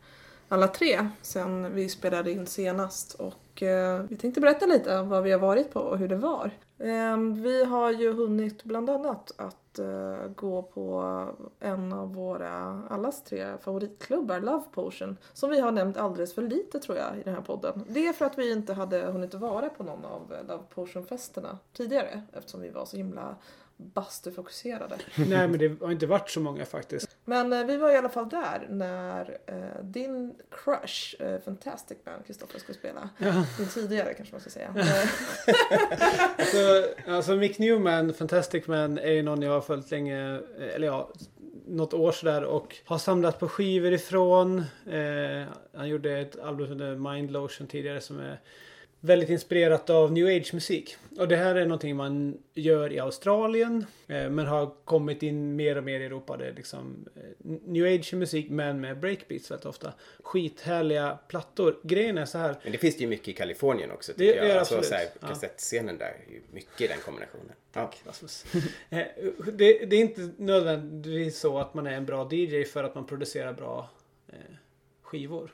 alla 0.48 0.68
tre 0.68 1.08
sen 1.22 1.74
vi 1.74 1.90
spelade 1.90 2.32
in 2.32 2.48
senast 2.48 3.14
och 3.14 3.64
eh, 3.64 4.02
vi 4.10 4.18
tänkte 4.18 4.42
berätta 4.42 4.66
lite 4.66 4.98
om 5.00 5.10
vad 5.10 5.24
vi 5.24 5.32
har 5.32 5.40
varit 5.40 5.74
på 5.74 5.80
och 5.80 5.98
hur 5.98 6.08
det 6.08 6.16
var. 6.16 6.52
Eh, 6.78 7.18
vi 7.18 7.64
har 7.64 7.92
ju 7.92 8.14
hunnit 8.14 8.64
bland 8.64 8.90
annat 8.90 9.32
att 9.38 9.80
eh, 9.80 10.28
gå 10.36 10.62
på 10.62 11.04
en 11.60 11.94
av 11.94 12.14
våra 12.14 12.84
allas 12.90 13.24
tre 13.24 13.58
favoritklubbar, 13.62 14.40
Love 14.40 14.64
Potion, 14.72 15.18
som 15.34 15.50
vi 15.50 15.60
har 15.60 15.72
nämnt 15.72 15.98
alldeles 15.98 16.36
för 16.36 16.42
lite 16.42 16.80
tror 16.80 16.98
jag 16.98 17.20
i 17.20 17.24
den 17.24 17.34
här 17.34 17.42
podden. 17.42 17.84
Det 17.88 18.08
är 18.08 18.14
för 18.14 18.26
att 18.26 18.38
vi 18.38 18.52
inte 18.52 18.74
hade 18.74 19.02
hunnit 19.02 19.34
vara 19.34 19.70
på 19.70 19.84
någon 19.84 20.06
av 20.06 20.34
eh, 20.34 20.48
Love 20.48 20.64
Potion-festerna 20.74 21.58
tidigare 21.74 22.24
eftersom 22.34 22.62
vi 22.62 22.70
var 22.70 22.86
så 22.86 22.98
himla 22.98 23.36
bastufokuserade. 23.78 24.96
Nej 25.16 25.48
men 25.48 25.58
det 25.58 25.82
har 25.82 25.92
inte 25.92 26.06
varit 26.06 26.30
så 26.30 26.40
många 26.40 26.66
faktiskt. 26.66 27.18
Men 27.26 27.54
eh, 27.54 27.66
vi 27.66 27.78
var 27.78 27.92
i 27.92 27.98
alla 27.98 28.10
fall 28.10 28.30
där 28.30 28.68
när 28.70 29.38
eh, 29.46 29.84
din 29.84 30.36
crush, 30.64 31.22
eh, 31.22 31.40
Fantastic 31.40 31.98
Man, 32.06 32.24
Kristoffer 32.28 32.60
skulle 32.60 32.78
spela. 32.78 33.10
Ja. 33.18 33.46
Din 33.58 33.68
tidigare 33.68 34.14
kanske 34.14 34.34
man 34.34 34.42
ska 34.42 34.50
säga. 34.50 34.74
Eh, 34.78 35.10
Så, 36.52 36.86
alltså 37.12 37.36
Mick 37.36 37.60
Newman, 37.60 38.14
Fantastic 38.14 38.68
Man, 38.68 38.98
är 38.98 39.12
ju 39.12 39.24
någon 39.24 39.42
jag 39.42 39.52
har 39.52 39.62
följt 39.62 39.92
länge, 39.92 40.34
eh, 40.34 40.76
eller 40.76 40.88
ja, 40.88 41.12
något 41.68 41.94
år 41.94 42.12
sådär 42.12 42.44
och 42.44 42.76
har 42.86 42.98
samlat 42.98 43.40
på 43.40 43.48
skivor 43.48 43.94
ifrån. 43.94 44.60
Eh, 44.92 45.48
han 45.74 45.90
gjorde 45.90 46.20
ett 46.20 46.40
album 46.40 46.68
som 46.68 46.76
heter 46.76 46.96
Mind 46.96 47.32
Lotion 47.32 47.68
tidigare 47.68 48.02
som 48.02 48.20
är 48.20 48.40
väldigt 49.06 49.30
inspirerat 49.30 49.90
av 49.90 50.12
new 50.12 50.28
age 50.28 50.54
musik. 50.54 50.96
Och 51.18 51.28
det 51.28 51.36
här 51.36 51.56
är 51.56 51.66
någonting 51.66 51.96
man 51.96 52.38
gör 52.54 52.92
i 52.94 53.00
Australien 53.00 53.86
eh, 54.08 54.30
men 54.30 54.46
har 54.46 54.74
kommit 54.86 55.24
in 55.24 55.56
mer 55.56 55.78
och 55.78 55.84
mer 55.84 56.00
i 56.00 56.06
Europa. 56.06 56.38
Det 56.38 56.48
är 56.48 56.54
liksom 56.54 57.06
eh, 57.16 57.22
new 57.66 57.86
age 58.00 58.14
musik 58.14 58.50
men 58.50 58.82
med 58.82 59.00
breakbeats 59.00 59.52
väldigt 59.52 59.66
ofta. 59.66 59.94
Skithärliga 60.24 61.18
plattor. 61.28 61.80
Grejen 61.84 62.18
är 62.18 62.26
så 62.26 62.38
här. 62.38 62.56
Men 62.64 62.72
det 62.72 62.78
finns 62.78 62.96
det 62.98 63.02
ju 63.04 63.08
mycket 63.10 63.28
i 63.28 63.34
Kalifornien 63.34 63.92
också 63.92 64.12
Det- 64.16 64.28
tycker 64.28 64.42
det 64.42 64.48
jag. 64.48 64.58
Alltså, 64.58 64.76
absolut. 64.78 64.90
så 64.90 64.96
här, 64.96 65.08
Ja. 65.22 65.28
kassettscenen 65.28 65.98
där 65.98 66.06
är 66.28 66.32
ju 66.34 66.42
mycket 66.52 66.82
i 66.82 66.88
den 66.88 66.98
kombinationen. 67.06 67.52
Ja. 67.74 67.92
Rasmus. 68.06 68.46
Eh, 68.90 69.00
det, 69.54 69.86
det 69.86 69.96
är 69.96 70.00
inte 70.02 70.30
nödvändigtvis 70.38 71.40
så 71.40 71.58
att 71.60 71.74
man 71.74 71.88
är 71.88 71.92
en 71.94 72.06
bra 72.06 72.30
DJ 72.32 72.64
för 72.64 72.84
att 72.84 72.96
man 72.96 73.06
producerar 73.06 73.54
bra 73.54 73.90
eh, 74.28 74.36
skivor. 75.02 75.54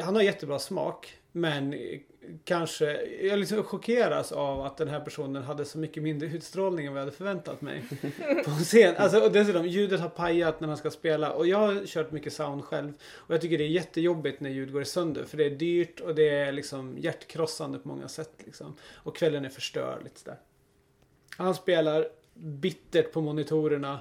Han 0.00 0.14
har 0.14 0.22
jättebra 0.22 0.58
smak. 0.58 1.14
Men 1.40 1.72
eh, 1.72 2.00
kanske, 2.44 3.02
jag 3.22 3.38
liksom 3.38 3.62
chockeras 3.62 4.32
av 4.32 4.60
att 4.60 4.76
den 4.76 4.88
här 4.88 5.00
personen 5.00 5.42
hade 5.42 5.64
så 5.64 5.78
mycket 5.78 6.02
mindre 6.02 6.28
utstrålning 6.28 6.86
än 6.86 6.92
vad 6.92 7.00
jag 7.00 7.04
hade 7.04 7.16
förväntat 7.16 7.60
mig. 7.60 7.84
På 8.44 8.50
scen. 8.50 8.94
Alltså, 8.96 9.20
och 9.20 9.32
dessutom, 9.32 9.66
ljudet 9.66 10.00
har 10.00 10.08
pajat 10.08 10.60
när 10.60 10.68
han 10.68 10.76
ska 10.76 10.90
spela. 10.90 11.32
Och 11.32 11.46
jag 11.46 11.58
har 11.58 11.86
kört 11.86 12.12
mycket 12.12 12.32
sound 12.32 12.64
själv. 12.64 12.92
Och 13.02 13.34
jag 13.34 13.40
tycker 13.40 13.58
det 13.58 13.64
är 13.64 13.68
jättejobbigt 13.68 14.40
när 14.40 14.50
ljud 14.50 14.72
går 14.72 14.84
sönder. 14.84 15.24
För 15.24 15.36
det 15.36 15.44
är 15.44 15.50
dyrt 15.50 16.00
och 16.00 16.14
det 16.14 16.28
är 16.28 16.52
liksom 16.52 16.98
hjärtkrossande 16.98 17.78
på 17.78 17.88
många 17.88 18.08
sätt. 18.08 18.32
Liksom. 18.44 18.76
Och 18.94 19.16
kvällen 19.16 19.44
är 19.44 19.48
förstörd 19.48 20.02
lite 20.04 20.20
sådär. 20.20 20.38
Han 21.36 21.54
spelar 21.54 22.08
bittert 22.34 23.12
på 23.12 23.20
monitorerna. 23.20 24.00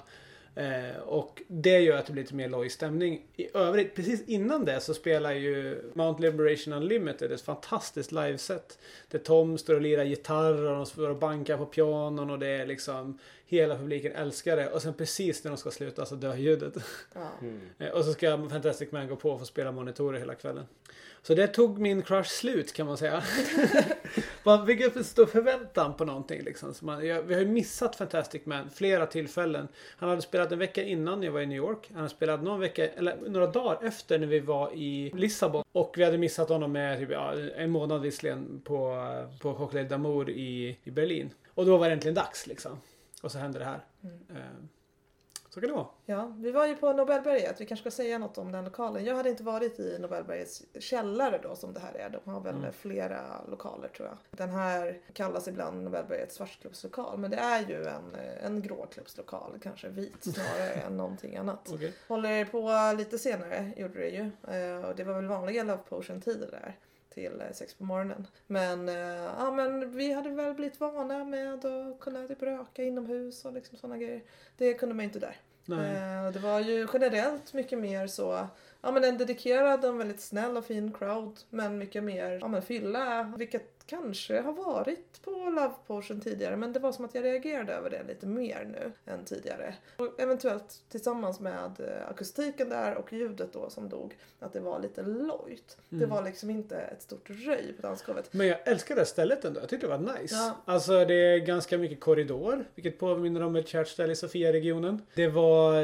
Eh, 0.58 1.00
och 1.06 1.42
det 1.48 1.80
gör 1.80 1.98
att 1.98 2.06
det 2.06 2.14
blir 2.14 2.24
lite 2.24 2.36
mer 2.36 2.50
loj 2.50 2.70
stämning. 2.70 3.26
I 3.36 3.48
övrigt, 3.58 3.96
precis 3.96 4.28
innan 4.28 4.66
det 4.66 4.80
så 4.80 4.94
spelar 4.94 5.32
ju 5.34 5.82
Mount 5.94 6.22
Liberation 6.22 6.74
Unlimited 6.74 7.32
ett 7.32 7.42
fantastiskt 7.42 8.12
liveset. 8.12 8.80
Där 9.08 9.20
Tom 9.20 9.58
står 9.58 9.76
och 9.76 9.82
lirar 9.82 10.04
gitarr 10.04 10.66
och 10.66 10.76
de 10.76 10.86
står 10.86 11.10
och 11.10 11.18
bankar 11.18 11.58
på 11.58 11.66
pianon 11.66 12.30
och 12.30 12.40
det 12.40 12.48
är 12.48 12.66
liksom 12.66 13.20
Hela 13.46 13.78
publiken 13.78 14.12
älskar 14.12 14.58
det 14.58 14.70
och 14.70 14.82
sen 14.82 14.94
precis 14.94 15.44
när 15.44 15.52
de 15.52 15.58
ska 15.58 15.72
sluta 15.72 16.06
så 16.06 16.16
dör 16.16 16.36
ljudet. 16.36 16.74
ja. 17.14 17.32
Eh, 17.80 17.92
Och 17.92 18.06
så 18.06 18.14
ska 18.14 18.50
Fantastic 18.50 18.92
Man 18.92 19.08
gå 19.08 19.16
på 19.16 19.32
och 19.32 19.40
få 19.40 19.46
spela 19.46 19.72
monitorer 19.72 20.20
hela 20.20 20.36
kvällen. 20.36 20.66
Så 21.28 21.34
det 21.34 21.48
tog 21.48 21.80
min 21.80 22.02
crush 22.02 22.30
slut 22.30 22.74
kan 22.74 22.88
man 22.88 22.98
säga. 22.98 23.24
Man 24.44 24.66
fick 24.66 24.82
upp 24.82 24.96
en 24.96 25.04
stor 25.04 25.26
förväntan 25.26 25.94
på 25.94 26.06
någonting 26.06 26.42
liksom. 26.42 26.74
Så 26.74 26.86
man, 26.86 27.08
jag, 27.08 27.22
vi 27.22 27.34
har 27.34 27.42
ju 27.42 27.48
missat 27.48 27.96
Fantastic 27.96 28.46
Man 28.46 28.70
flera 28.70 29.06
tillfällen. 29.06 29.68
Han 29.98 30.10
hade 30.10 30.22
spelat 30.22 30.52
en 30.52 30.60
vecka 30.60 30.84
innan 30.84 31.24
jag 31.24 31.32
var 31.32 31.42
i 31.42 31.46
New 31.46 31.58
York. 31.58 31.88
Han 31.88 31.98
hade 31.98 32.10
spelat 32.10 32.44
någon 32.44 32.60
vecka, 32.60 32.88
eller 32.88 33.30
några 33.30 33.48
dagar 33.48 33.88
efter 33.88 34.20
när 34.20 34.28
vi 34.28 34.40
var 34.40 34.74
i 34.74 35.12
Lissabon. 35.16 35.64
Och 35.72 35.94
vi 35.98 36.04
hade 36.04 36.18
missat 36.18 36.50
honom 36.50 36.72
med 36.72 37.00
typ, 37.00 37.12
ja, 37.12 37.34
en 37.56 37.70
månad 37.70 38.02
visserligen 38.02 38.62
på, 38.64 39.06
på 39.42 39.54
Cocktail 39.54 39.88
d'Amour 39.88 40.30
i, 40.30 40.78
i 40.84 40.92
Berlin. 40.92 41.34
Och 41.54 41.66
då 41.66 41.78
var 41.78 41.88
det 41.88 41.94
äntligen 41.94 42.16
dags 42.16 42.48
liksom. 42.48 42.82
Och 43.22 43.32
så 43.32 43.38
hände 43.38 43.60
det 43.60 43.66
här. 43.66 43.86
Eh, 44.30 44.77
Så 45.50 45.60
kan 45.62 45.70
det 45.70 45.76
vara. 45.76 45.88
ja, 46.06 46.34
vi 46.38 46.52
var 46.52 46.66
ju 46.68 46.76
på 46.76 46.94
Nobelberget. 46.94 47.62
Vi 47.62 47.66
kanske 47.66 47.84
ska 47.92 48.04
säga 48.04 48.18
något 48.18 48.38
om 48.38 48.52
den 48.52 48.64
lokalen. 48.66 49.06
Jag 49.06 49.16
hade 49.16 49.30
inte 49.30 49.44
varit 49.44 49.80
i 49.80 49.98
Nobelbergets 50.00 50.64
källare 50.80 51.40
då 51.44 51.56
som 51.56 51.74
det 51.74 51.80
här 51.80 51.94
är. 51.94 52.10
De 52.10 52.32
har 52.32 52.42
väl 52.42 52.56
Mm. 52.56 52.74
flera 52.74 53.42
lokaler 53.50 53.88
tror 53.88 54.08
jag. 54.08 54.18
Den 54.32 54.50
här 54.50 55.00
kallas 55.14 55.48
ibland 55.48 55.84
Nobelbergets 55.84 56.36
svartklubbslokal. 56.36 57.18
Men 57.20 57.32
det 57.32 57.38
är 57.38 57.68
ju 57.70 57.84
en, 57.86 58.16
en 58.44 58.62
gråklubbslokal. 58.62 59.60
Kanske 59.64 59.90
vit 59.90 60.24
snarare 60.24 60.70
än 60.88 60.98
någonting 60.98 61.38
annat. 61.38 61.70
Okej. 61.74 61.94
Håller 62.08 62.46
på 62.46 62.94
lite 62.98 63.18
senare 63.18 63.72
gjorde 63.78 64.00
det 64.00 64.10
ju. 64.10 64.30
Eh, 64.58 64.86
Och 64.86 64.96
det 64.96 65.04
var 65.04 65.14
väl 65.14 65.26
vanliga 65.28 65.64
Love 65.64 65.82
Potion-tider 65.90 66.48
där. 66.52 66.76
Till 67.18 67.42
eh, 67.42 67.52
sex 67.54 67.74
på 67.74 67.84
morgonen. 67.84 68.28
Men, 68.48 68.90
eh, 68.90 68.96
ja, 69.40 69.52
men 69.52 69.92
vi 69.92 70.12
hade 70.14 70.30
väl 70.30 70.54
blivit 70.54 70.80
vana 70.80 71.24
med 71.24 71.66
att 71.66 72.00
kunna 72.00 72.28
typ 72.28 72.42
röka 72.42 72.84
inomhus 72.84 73.46
och 73.46 73.54
liksom 73.54 73.78
sådana 73.78 73.98
grejer. 73.98 74.22
Det 74.58 74.74
kunde 74.74 74.96
man 74.96 75.06
inte 75.06 75.20
där. 75.20 75.36
Eh, 76.26 76.32
Det 76.32 76.40
var 76.40 76.60
ju 76.60 76.88
generellt 76.94 77.54
mycket 77.54 77.80
mer 77.80 78.08
så 78.08 78.48
Ja 78.88 78.92
men 78.92 79.04
en 79.04 79.18
dedikerad 79.18 79.86
och 79.86 79.92
en 79.92 79.98
väldigt 79.98 80.22
snäll 80.22 80.58
och 80.58 80.66
fin 80.66 80.94
crowd. 80.94 81.40
Men 81.50 81.78
mycket 81.78 82.04
mer 82.04 82.38
ja, 82.42 82.48
men 82.48 82.62
fylla. 82.62 83.34
Vilket 83.38 83.74
kanske 83.86 84.42
har 84.42 84.54
varit 84.54 85.22
på 85.24 85.32
Love 85.32 85.72
Potion 85.88 86.22
tidigare. 86.22 86.56
Men 86.58 86.74
det 86.74 86.80
var 86.80 86.92
som 86.92 87.06
att 87.06 87.16
jag 87.16 87.24
reagerade 87.24 87.74
över 87.74 87.90
det 87.90 88.04
lite 88.08 88.26
mer 88.28 88.68
nu 88.72 88.92
än 89.14 89.26
tidigare. 89.26 89.74
Och 89.98 90.20
eventuellt 90.20 90.82
tillsammans 90.90 91.40
med 91.40 91.72
eh, 91.80 92.10
akustiken 92.10 92.70
där 92.70 92.96
och 92.96 93.14
ljudet 93.14 93.54
då 93.54 93.70
som 93.70 93.90
dog. 93.90 94.18
Att 94.40 94.54
det 94.54 94.60
var 94.60 94.80
lite 94.80 95.02
lojt. 95.04 95.78
Det 95.90 95.96
Mm. 95.96 96.10
var 96.10 96.24
liksom 96.24 96.50
inte 96.50 96.78
ett 96.78 97.02
stort 97.02 97.30
röj 97.30 97.74
på 97.76 97.82
dansgolvet. 97.82 98.34
Men 98.34 98.48
jag 98.48 98.58
älskar 98.68 98.96
det 98.96 99.06
stället 99.06 99.46
ändå. 99.46 99.60
Jag 99.60 99.70
tyckte 99.70 99.88
det 99.88 99.98
var 99.98 100.20
nice. 100.20 100.36
Ja. 100.36 100.58
Alltså 100.66 101.06
det 101.06 101.14
är 101.14 101.38
ganska 101.38 101.78
mycket 101.78 102.00
korridor. 102.00 102.66
Vilket 102.76 103.00
påminner 103.00 103.44
om 103.44 103.56
ett 103.56 103.68
kärt 103.68 103.88
ställe 103.88 104.14
i 104.14 104.16
Sofia-regionen. 104.16 105.02
Det 105.16 105.28
var 105.28 105.84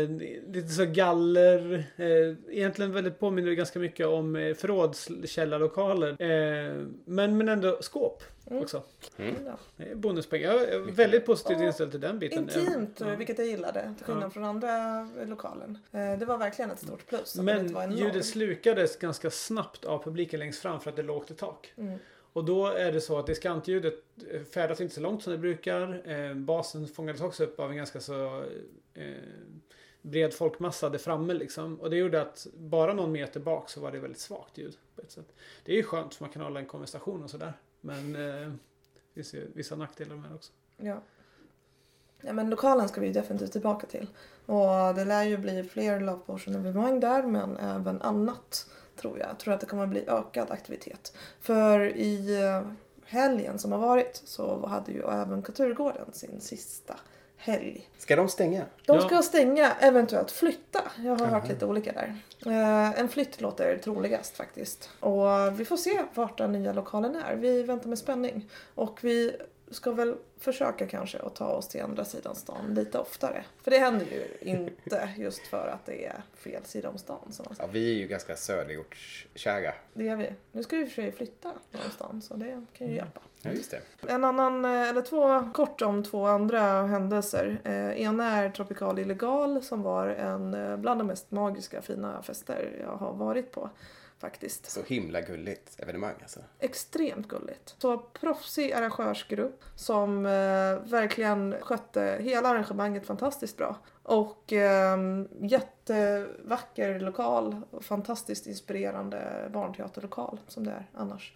lite 0.54 0.68
så 0.70 0.86
galler. 0.86 1.74
Eh, 1.96 2.56
egentligen 2.58 2.93
väldigt 2.94 3.20
påminner 3.20 3.52
ganska 3.52 3.80
mycket 3.80 4.08
om 4.08 4.36
eh, 4.36 4.54
förrådskällarlokaler. 4.54 6.10
Eh, 6.22 6.86
men, 7.06 7.38
men 7.38 7.50
ändå 7.50 7.78
skåp 7.82 8.24
Mm. 8.48 8.64
också. 8.64 8.84
Eh, 9.18 9.96
Bonuspengar. 9.96 10.52
Jag 10.54 10.64
är 10.64 10.80
väldigt 10.80 11.26
positivt 11.26 11.62
inställd 11.62 11.92
till 11.92 12.00
den 12.00 12.20
biten. 12.20 12.40
Intimt, 12.44 12.98
Ja. 13.00 13.16
vilket 13.16 13.38
jag 13.38 13.48
gillade. 13.48 13.94
Till 13.98 14.06
skillnad 14.06 14.24
Ja. 14.24 14.30
från 14.30 14.44
andra 14.44 15.08
lokalen. 15.26 15.78
Eh, 15.92 16.20
Det 16.20 16.26
var 16.26 16.38
verkligen 16.38 16.72
ett 16.72 16.80
stort 16.80 17.08
plus. 17.08 17.36
Men 17.36 17.92
ljudet 17.98 18.26
slukades 18.26 18.98
ganska 18.98 19.30
snabbt 19.32 19.86
av 19.86 20.04
publiken 20.04 20.40
längst 20.40 20.62
fram 20.62 20.80
för 20.80 20.90
att 20.90 20.96
det 20.96 21.02
är 21.02 21.06
lågt 21.06 21.32
i 21.32 21.34
tak. 21.34 21.74
Mm. 21.78 22.00
Och 22.34 22.46
då 22.46 22.68
är 22.68 22.92
det 22.92 23.02
så 23.02 23.20
att 23.20 23.28
diskantljudet 23.28 23.94
eh, 24.32 24.42
färdas 24.44 24.82
inte 24.82 24.96
så 24.96 25.02
långt 25.02 25.24
som 25.24 25.32
det 25.34 25.40
brukar. 25.40 26.10
Eh, 26.12 26.34
basen 26.34 26.88
fångades 26.88 27.22
också 27.22 27.44
upp 27.44 27.60
av 27.60 27.70
en 27.72 27.78
ganska 27.78 28.00
så 28.02 28.44
eh, 28.94 29.04
bred 30.04 30.34
folkmassa 30.34 30.90
där 30.90 30.98
framme 30.98 31.34
liksom. 31.34 31.76
Och 31.82 31.90
det 31.90 31.96
gjorde 31.96 32.22
att 32.22 32.48
bara 32.54 32.94
någon 32.94 33.12
meter 33.12 33.40
bak 33.40 33.70
så 33.70 33.80
var 33.82 33.92
det 33.92 34.00
väldigt 34.00 34.20
svagt 34.20 34.58
ljud. 34.58 34.78
På 34.96 35.02
ett 35.02 35.12
sätt. 35.12 35.34
Det 35.66 35.72
är 35.72 35.76
ju 35.76 35.84
skönt 35.84 36.16
för 36.16 36.24
man 36.24 36.32
kan 36.32 36.42
hålla 36.42 36.60
en 36.60 36.66
konversation 36.66 37.24
och 37.24 37.30
sådär. 37.30 37.54
Men 37.82 38.16
eh, 38.16 38.52
Det 38.94 39.14
finns 39.14 39.34
ju 39.34 39.52
vissa 39.54 39.76
nackdelar 39.76 40.16
med 40.16 40.30
det 40.30 40.36
också. 40.36 40.52
Ja. 40.78 41.02
ja. 42.22 42.34
men 42.34 42.50
lokalen 42.50 42.90
ska 42.90 43.02
vi 43.02 43.08
ju 43.08 43.14
definitivt 43.14 43.52
tillbaka 43.52 43.88
till. 43.88 44.08
Och 44.46 44.96
det 44.96 45.06
lär 45.06 45.24
ju 45.24 45.38
bli 45.38 45.64
fler 45.64 46.00
Love 46.00 46.22
Potion-evenemang 46.26 47.00
där 47.00 47.24
men 47.24 47.58
även 47.58 48.02
annat 48.02 48.70
tror 48.96 49.20
jag. 49.20 49.30
Jag 49.30 49.40
tror 49.40 49.54
att 49.54 49.60
det 49.60 49.66
kommer 49.66 49.88
bli 49.88 50.06
ökad 50.08 50.52
aktivitet. 50.52 51.18
För 51.40 51.98
i 51.98 52.42
eh, 52.42 52.72
helgen 53.06 53.60
som 53.60 53.72
har 53.72 53.80
varit 53.80 54.22
så 54.26 54.66
hade 54.66 54.92
ju 54.92 55.02
även 55.02 55.42
Kulturgården 55.42 56.14
sin 56.14 56.42
sista 56.42 57.00
helg. 57.44 57.90
Ska 57.98 58.16
de 58.16 58.30
stänga? 58.30 58.66
De 58.86 58.96
Ja. 58.96 59.02
ska 59.08 59.22
stänga, 59.22 59.72
eventuellt 59.80 60.32
flytta. 60.32 60.82
Jag 60.98 61.16
har 61.16 61.26
hört 61.26 61.48
lite 61.50 61.66
olika 61.66 61.92
där. 61.92 62.16
Eh, 62.46 63.00
en 63.00 63.10
flytt 63.10 63.42
låter 63.42 63.78
troligast 63.78 64.38
faktiskt. 64.38 64.90
Och 65.00 65.60
vi 65.60 65.66
får 65.66 65.78
se 65.78 66.04
vart 66.14 66.38
den 66.38 66.52
nya 66.52 66.74
lokalen 66.74 67.16
är. 67.16 67.36
Vi 67.36 67.64
väntar 67.64 67.90
med 67.90 67.98
spänning. 67.98 68.50
Och 68.76 69.00
vi 69.04 69.36
ska 69.72 69.92
väl 69.92 70.16
försöka 70.40 70.88
kanske 70.88 71.20
att 71.20 71.36
ta 71.36 71.48
oss 71.48 71.68
till 71.68 71.82
andra 71.82 72.06
sidan 72.06 72.36
stan 72.36 72.74
lite 72.74 73.00
oftare. 73.00 73.44
För 73.62 73.72
det 73.72 73.78
händer 73.78 74.06
ju 74.06 74.28
inte 74.52 75.10
just 75.18 75.48
för 75.48 75.68
att 75.68 75.86
det 75.86 76.06
är 76.06 76.22
fel 76.36 76.66
sida 76.66 76.90
om 76.90 76.98
stan. 76.98 77.28
Som. 77.32 77.46
Ja, 77.60 77.68
vi 77.72 77.92
är 77.96 77.98
ju 78.00 78.08
ganska 78.08 78.36
söderortskära. 78.36 79.74
Det 79.94 80.08
är 80.08 80.16
vi. 80.16 80.30
Nu 80.52 80.64
ska 80.64 80.78
vi 80.78 80.86
för 80.86 80.94
sig 81.02 81.12
flytta 81.12 81.54
någonstans 81.72 82.26
så 82.26 82.34
det 82.36 82.66
kan 82.78 82.88
ju 82.88 82.96
hjälpa. 82.96 83.22
Ja, 83.46 83.52
just 83.52 83.72
det. 83.72 83.82
En 84.08 84.24
annan, 84.24 84.66
eh, 84.66 84.90
eller 84.90 85.02
två, 85.02 85.52
kort 85.54 85.82
om 85.82 86.04
två 86.04 86.28
andra 86.28 86.62
händelser. 86.84 87.62
Eh, 87.64 88.02
ena 88.02 88.32
är 88.32 88.50
Tropical 88.50 89.00
Illegal 89.00 89.64
som 89.64 89.82
var 89.82 90.08
en 90.08 90.54
eh, 90.54 90.78
bland 90.78 91.00
de 91.00 91.08
mest 91.08 91.32
magiska 91.32 91.82
fina 91.82 92.24
fester 92.24 92.80
jag 92.82 92.96
har 92.96 93.14
varit 93.14 93.52
på. 93.52 93.70
Faktiskt. 94.24 94.72
Så 94.72 94.82
himla 94.84 95.22
gulligt 95.22 95.80
evenemang 95.80 96.14
alltså. 96.22 96.40
Extremt 96.60 97.28
gulligt. 97.28 97.76
Så 97.78 97.98
proffsig 97.98 98.72
arrangörsgrupp 98.72 99.64
som 99.76 100.26
eh, 100.26 100.92
verkligen 100.92 101.56
skötte 101.62 102.18
hela 102.22 102.50
arrangemanget 102.50 103.06
fantastiskt 103.06 103.58
bra. 103.58 103.78
Och 104.04 104.54
eh, 104.54 104.98
jättevacker 105.42 107.00
lokal. 107.00 107.62
och 107.72 107.84
Fantastiskt 107.84 108.48
inspirerande 108.48 109.50
barnteaterlokal 109.54 110.40
som 110.48 110.66
det 110.66 110.72
är 110.72 110.88
annars. 110.94 111.34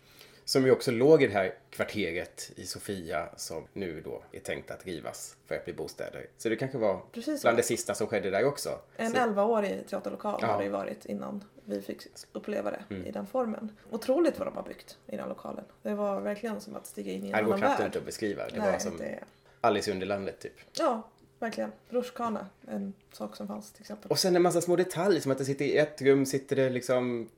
Som 0.47 0.65
ju 0.65 0.71
också 0.71 0.91
låg 0.91 1.23
i 1.23 1.27
det 1.27 1.33
här 1.33 1.53
kvarteret 1.69 2.51
i 2.55 2.65
Sofia 2.65 3.29
som 3.35 3.63
nu 3.73 4.01
då 4.01 4.23
är 4.31 4.39
tänkt 4.39 4.71
att 4.71 4.85
rivas 4.85 5.35
för 5.45 5.55
att 5.55 5.65
bli 5.65 5.73
bostäder. 5.73 6.27
Så 6.37 6.49
det 6.49 6.55
kanske 6.55 6.77
var 6.77 7.01
Precis 7.11 7.41
bland 7.41 7.57
det 7.57 7.63
sista 7.63 7.93
som 7.95 8.07
skedde 8.07 8.29
där 8.29 8.45
också. 8.45 8.79
En 8.97 9.11
Så, 9.11 9.17
11-årig 9.17 9.87
teaterlokal 9.87 10.39
Ja. 10.41 10.47
har 10.47 10.57
det 10.57 10.63
ju 10.63 10.69
varit 10.69 11.05
innan 11.05 11.43
vi 11.65 11.81
fick 11.81 12.01
uppleva 12.33 12.71
det 12.71 12.83
Mm. 12.89 13.05
i 13.05 13.11
den 13.11 13.27
formen. 13.27 13.71
Otroligt 13.91 14.39
vad 14.39 14.47
de 14.47 14.55
har 14.55 14.63
byggt 14.63 14.97
i 15.07 15.15
den 15.17 15.29
lokalen. 15.29 15.63
Det 15.81 15.93
var 15.93 16.21
verkligen 16.21 16.61
som 16.61 16.75
att 16.75 16.85
stiga 16.87 17.11
in 17.11 17.25
i 17.25 17.29
en 17.29 17.33
det 17.37 17.43
går 17.43 17.47
annan 17.53 17.59
knappt 17.59 17.79
värld. 17.79 17.85
inte 17.85 17.99
att 17.99 18.05
beskriva. 18.05 18.47
Det 18.47 18.59
Nej, 18.59 18.71
var 18.71 18.79
som 18.79 18.97
det... 18.97 19.19
Alice 19.61 19.89
i 19.89 19.93
Underlandet 19.93 20.39
typ. 20.39 20.53
Ja, 20.79 21.09
verkligen. 21.39 21.71
Rutschkana, 21.89 22.47
en 22.67 22.93
sak 23.11 23.35
som 23.35 23.47
fanns 23.47 23.71
till 23.71 23.81
exempel. 23.81 24.11
Och 24.11 24.19
sen 24.19 24.35
en 24.35 24.41
massa 24.41 24.61
små 24.61 24.75
detaljer 24.75 25.21
som 25.21 25.31
att 25.31 25.37
det 25.37 25.45
sitter 25.45 25.65
i 25.65 25.77
ett 25.77 26.01
rum 26.01 26.25
sitter 26.25 26.55
det 26.55 26.69
liksom 26.69 27.29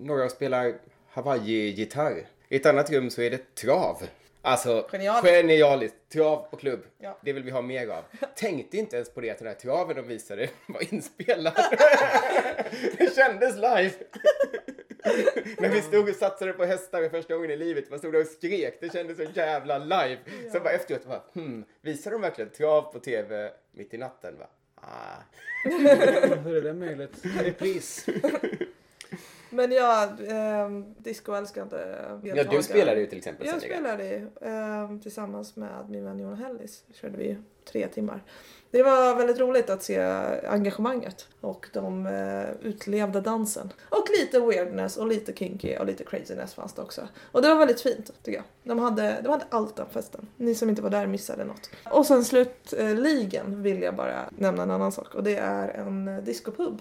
några 0.00 0.24
och 0.24 0.30
spelar 0.30 0.74
Hawaii-gitarr. 1.08 2.26
I 2.54 2.56
ett 2.56 2.66
annat 2.66 2.90
rum 2.90 3.10
så 3.10 3.22
är 3.22 3.30
det 3.30 3.54
trav. 3.54 4.02
Alltså, 4.42 4.88
Genialiskt. 4.92 5.28
genialiskt. 5.28 5.96
Trav 6.12 6.46
och 6.50 6.60
klubb. 6.60 6.80
Ja. 6.98 7.18
Det 7.22 7.32
vill 7.32 7.42
vi 7.42 7.50
ha 7.50 7.62
mer 7.62 7.88
av. 7.88 8.04
Tänkte 8.36 8.76
inte 8.76 8.96
ens 8.96 9.14
på 9.14 9.20
det 9.20 9.30
att 9.30 9.38
den 9.38 9.46
här 9.46 9.54
traven 9.54 9.96
de 9.96 10.02
visade 10.08 10.48
var 10.66 10.94
inspelad. 10.94 11.54
det 12.98 13.14
kändes 13.14 13.54
live. 13.54 13.90
När 15.58 15.68
vi 15.68 15.82
stod 15.82 16.08
och 16.08 16.14
satsade 16.14 16.52
på 16.52 16.64
hästar 16.64 17.02
för 17.02 17.08
första 17.08 17.34
gången 17.34 17.50
i 17.50 17.56
livet. 17.56 17.90
Man 17.90 17.98
stod 17.98 18.12
där 18.12 18.20
och 18.20 18.26
skrek. 18.26 18.78
Det 18.80 18.92
kändes 18.92 19.16
så 19.16 19.26
jävla 19.34 19.78
live. 19.78 20.18
Sen 20.52 20.62
bara 20.62 20.72
efteråt 20.72 21.06
bara, 21.06 21.22
hmm, 21.32 21.64
visar 21.80 22.10
de 22.10 22.20
verkligen 22.20 22.50
trav 22.50 22.92
på 22.92 22.98
tv 22.98 23.52
mitt 23.72 23.94
i 23.94 23.98
natten? 23.98 24.38
Va? 24.38 24.46
Ah. 24.74 25.22
Hur 26.44 26.56
är 26.56 26.62
det 26.62 26.74
möjligt? 26.74 27.12
Repris. 27.22 28.06
Men 29.54 29.72
ja, 29.72 30.04
eh, 30.04 30.68
discoälskande 30.98 31.76
Ja, 31.76 32.14
deltagare. 32.16 32.56
du 32.56 32.62
spelade 32.62 33.00
ju 33.00 33.06
till 33.06 33.18
exempel 33.18 33.46
Jag 33.46 33.62
spelade 33.62 34.04
ju, 34.04 34.16
eh, 34.40 34.98
tillsammans 35.02 35.56
med 35.56 35.90
min 35.90 36.04
vän 36.04 36.18
Johan 36.18 36.36
Hellis. 36.36 36.84
körde 36.94 37.16
vi 37.18 37.36
tre 37.72 37.88
timmar. 37.88 38.22
Det 38.70 38.82
var 38.82 39.16
väldigt 39.16 39.38
roligt 39.38 39.70
att 39.70 39.82
se 39.82 40.00
engagemanget 40.48 41.28
och 41.40 41.66
de 41.72 42.06
eh, 42.06 42.68
utlevda 42.68 43.20
dansen. 43.20 43.72
Och 43.88 44.06
lite 44.20 44.40
weirdness 44.40 44.96
och 44.96 45.06
lite 45.06 45.32
kinky 45.32 45.76
och 45.76 45.86
lite 45.86 46.04
craziness 46.04 46.54
fanns 46.54 46.72
det 46.72 46.82
också. 46.82 47.08
Och 47.32 47.42
det 47.42 47.48
var 47.48 47.56
väldigt 47.56 47.80
fint 47.80 48.10
tycker 48.22 48.38
jag. 48.38 48.44
De 48.62 48.78
hade, 48.78 49.16
de 49.22 49.28
hade 49.28 49.44
allt 49.50 49.76
den 49.76 49.86
festen. 49.90 50.28
Ni 50.36 50.54
som 50.54 50.68
inte 50.68 50.82
var 50.82 50.90
där 50.90 51.06
missade 51.06 51.44
något. 51.44 51.70
Och 51.90 52.06
sen 52.06 52.24
slutligen 52.24 53.62
vill 53.62 53.82
jag 53.82 53.94
bara 53.96 54.30
nämna 54.38 54.62
en 54.62 54.70
annan 54.70 54.92
sak 54.92 55.14
och 55.14 55.22
det 55.24 55.36
är 55.36 55.68
en 55.68 56.08
eh, 56.08 56.18
discopub 56.22 56.78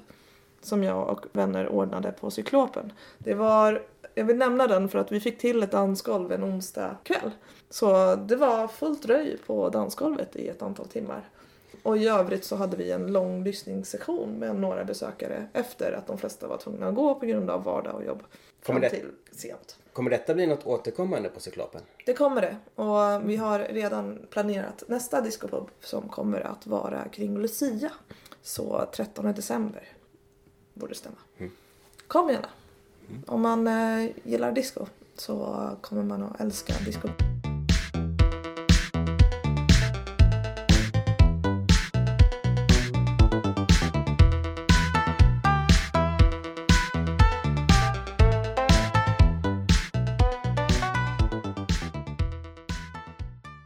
som 0.64 0.84
jag 0.84 1.10
och 1.10 1.26
vänner 1.32 1.68
ordnade 1.68 2.12
på 2.12 2.32
Cyklopen. 2.32 2.94
Det 3.18 3.34
var, 3.34 3.82
jag 4.16 4.26
vill 4.26 4.38
nämna 4.38 4.68
den 4.68 4.90
för 4.90 5.00
att 5.00 5.12
vi 5.12 5.20
fick 5.20 5.38
till 5.40 5.64
ett 5.64 5.72
dansgolv 5.72 6.32
en 6.32 6.44
onsdag 6.44 6.98
kväll. 7.04 7.32
Så 7.70 8.16
det 8.16 8.36
var 8.36 8.68
fullt 8.68 9.06
röj 9.06 9.38
på 9.48 9.70
dansgolvet 9.70 10.36
i 10.36 10.48
ett 10.48 10.62
antal 10.62 10.88
timmar. 10.88 11.30
Och 11.84 11.98
i 11.98 12.08
övrigt 12.08 12.46
så 12.46 12.56
hade 12.56 12.78
vi 12.78 12.92
en 12.92 13.08
lång 13.14 13.44
lyssningssession 13.44 14.30
med 14.40 14.56
några 14.56 14.84
besökare 14.86 15.48
efter 15.54 15.92
att 15.92 16.08
de 16.08 16.18
flesta 16.18 16.48
var 16.48 16.58
tvungna 16.58 16.88
att 16.88 16.96
gå 16.96 17.16
på 17.16 17.26
grund 17.26 17.50
av 17.50 17.64
vardag 17.64 17.96
och 17.96 18.06
jobb. 18.06 18.24
Kommer 18.66 18.80
det- 18.80 18.90
till 18.90 19.12
sent. 19.32 19.78
Kommer 19.94 20.10
detta 20.10 20.34
bli 20.34 20.48
något 20.48 20.66
återkommande 20.66 21.30
på 21.30 21.40
Cyklopen? 21.40 21.82
Det 22.06 22.14
kommer 22.14 22.42
det. 22.42 22.58
Och 22.82 23.30
vi 23.30 23.36
har 23.36 23.60
redan 23.60 24.20
planerat 24.30 24.84
nästa 24.88 25.22
discopub 25.22 25.68
som 25.80 26.10
kommer 26.10 26.42
att 26.42 26.68
vara 26.68 27.04
kring 27.12 27.38
Lucia. 27.38 27.92
Så 28.42 28.86
13 28.94 29.34
december 29.34 29.84
borde 30.74 30.96
stämma. 30.96 31.18
Kom 32.08 32.30
gärna. 32.30 32.50
Om 33.28 33.42
man 33.42 33.68
eh, 33.68 34.10
gillar 34.24 34.52
disco 34.52 34.86
så 35.16 35.70
kommer 35.82 36.04
man 36.04 36.24
att 36.24 36.42
älska 36.42 36.74
disco. 36.86 37.10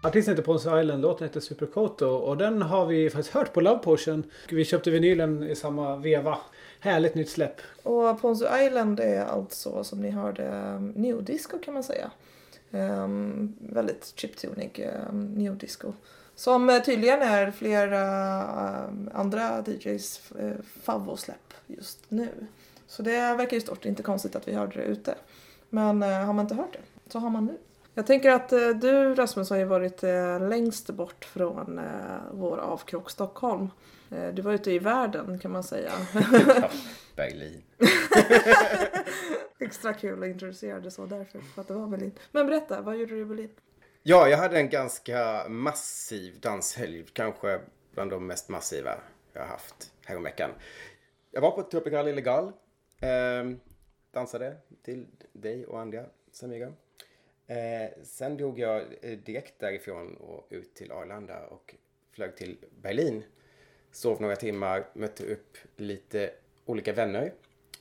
Artisten 0.07 0.31
heter 0.31 0.43
Ponce 0.43 0.81
Island, 0.81 1.01
låten 1.01 1.27
heter 1.27 1.39
Superkoto 1.39 2.05
och 2.05 2.37
den 2.37 2.61
har 2.61 2.85
vi 2.85 3.09
faktiskt 3.09 3.33
hört 3.33 3.53
på 3.53 3.61
Love 3.61 3.79
Potion. 3.79 4.23
Vi 4.49 4.65
köpte 4.65 4.91
vinylen 4.91 5.43
i 5.43 5.55
samma 5.55 5.95
veva. 5.95 6.37
Härligt 6.79 7.15
nytt 7.15 7.29
släpp. 7.29 7.61
Och 7.83 8.21
Ponzu 8.21 8.45
Island 8.65 8.99
är 8.99 9.25
alltså 9.25 9.83
som 9.83 10.01
ni 10.01 10.09
hörde 10.09 10.47
um, 10.47 10.89
new 10.89 11.23
disco 11.23 11.59
kan 11.59 11.73
man 11.73 11.83
säga. 11.83 12.11
Um, 12.71 13.55
väldigt 13.59 14.13
chiptunig 14.15 14.89
um, 15.09 15.25
new 15.25 15.57
disco. 15.57 15.93
Som 16.35 16.69
eh, 16.69 16.81
tydligen 16.81 17.21
är 17.21 17.51
flera 17.51 18.87
um, 18.87 19.09
andra 19.13 19.63
DJs 19.67 20.21
uh, 20.39 20.45
eh, 20.45 20.55
favvosläpp 20.81 21.53
just 21.67 22.11
nu. 22.11 22.29
Så 22.87 23.03
det 23.03 23.35
verkar 23.35 23.57
ju 23.57 23.61
stort, 23.61 23.85
inte 23.85 24.03
konstigt 24.03 24.35
att 24.35 24.47
vi 24.47 24.53
hörde 24.53 24.79
det 24.79 24.85
ute. 24.85 25.15
Men 25.69 26.03
uh, 26.03 26.09
har 26.09 26.33
man 26.33 26.45
inte 26.45 26.55
hört 26.55 26.73
det 26.73 27.11
så 27.11 27.19
har 27.19 27.29
man 27.29 27.45
nu. 27.45 27.57
Jag 27.97 28.07
tänker 28.07 28.31
att 28.31 28.51
eh, 28.51 28.69
du 28.69 29.15
Rasmus 29.15 29.49
har 29.49 29.57
ju 29.57 29.63
varit 29.63 30.03
eh, 30.03 30.49
längst 30.49 30.89
bort 30.89 31.25
från 31.25 31.79
eh, 31.79 31.85
vår 32.31 32.57
avkrok 32.57 33.09
Stockholm. 33.09 33.69
Du 34.33 34.41
var 34.41 34.53
ute 34.53 34.71
i 34.71 34.79
världen 34.79 35.39
kan 35.39 35.51
man 35.51 35.63
säga. 35.63 35.91
Berlin. 37.15 37.63
Extra 39.59 39.93
kul 39.93 40.23
att 40.23 40.29
introducera 40.29 40.79
det 40.79 40.91
så 40.91 41.05
därför, 41.05 41.39
för 41.39 41.61
att 41.61 41.67
det 41.67 41.73
var 41.73 41.87
Berlin. 41.87 42.11
Men 42.31 42.45
berätta, 42.45 42.81
vad 42.81 42.97
gjorde 42.97 43.15
du 43.15 43.21
i 43.21 43.25
Berlin? 43.25 43.49
Ja, 44.03 44.27
jag 44.27 44.37
hade 44.37 44.57
en 44.57 44.69
ganska 44.69 45.49
massiv 45.49 46.39
danshelg. 46.39 47.05
Kanske 47.13 47.59
bland 47.93 48.11
de 48.11 48.27
mest 48.27 48.49
massiva 48.49 48.95
jag 49.33 49.41
har 49.41 49.47
haft 49.47 49.93
häromveckan. 50.05 50.49
Jag 51.31 51.41
var 51.41 51.51
på 51.51 51.63
Tropical 51.63 52.07
Illegal. 52.07 52.51
Eh, 53.01 53.51
dansade 54.11 54.55
till 54.83 55.07
dig 55.33 55.65
och 55.65 55.79
andra, 55.79 56.05
Samira. 56.31 56.73
Eh, 57.47 57.89
sen 58.03 58.37
drog 58.37 58.59
jag 58.59 58.81
eh, 59.01 59.17
direkt 59.17 59.59
därifrån 59.59 60.15
och 60.15 60.47
ut 60.49 60.75
till 60.75 60.91
Arlanda 60.91 61.47
och 61.47 61.75
flög 62.11 62.35
till 62.35 62.57
Berlin. 62.81 63.23
Sov 63.91 64.21
några 64.21 64.35
timmar, 64.35 64.87
mötte 64.93 65.25
upp 65.25 65.57
lite 65.75 66.31
olika 66.65 66.93
vänner. 66.93 67.33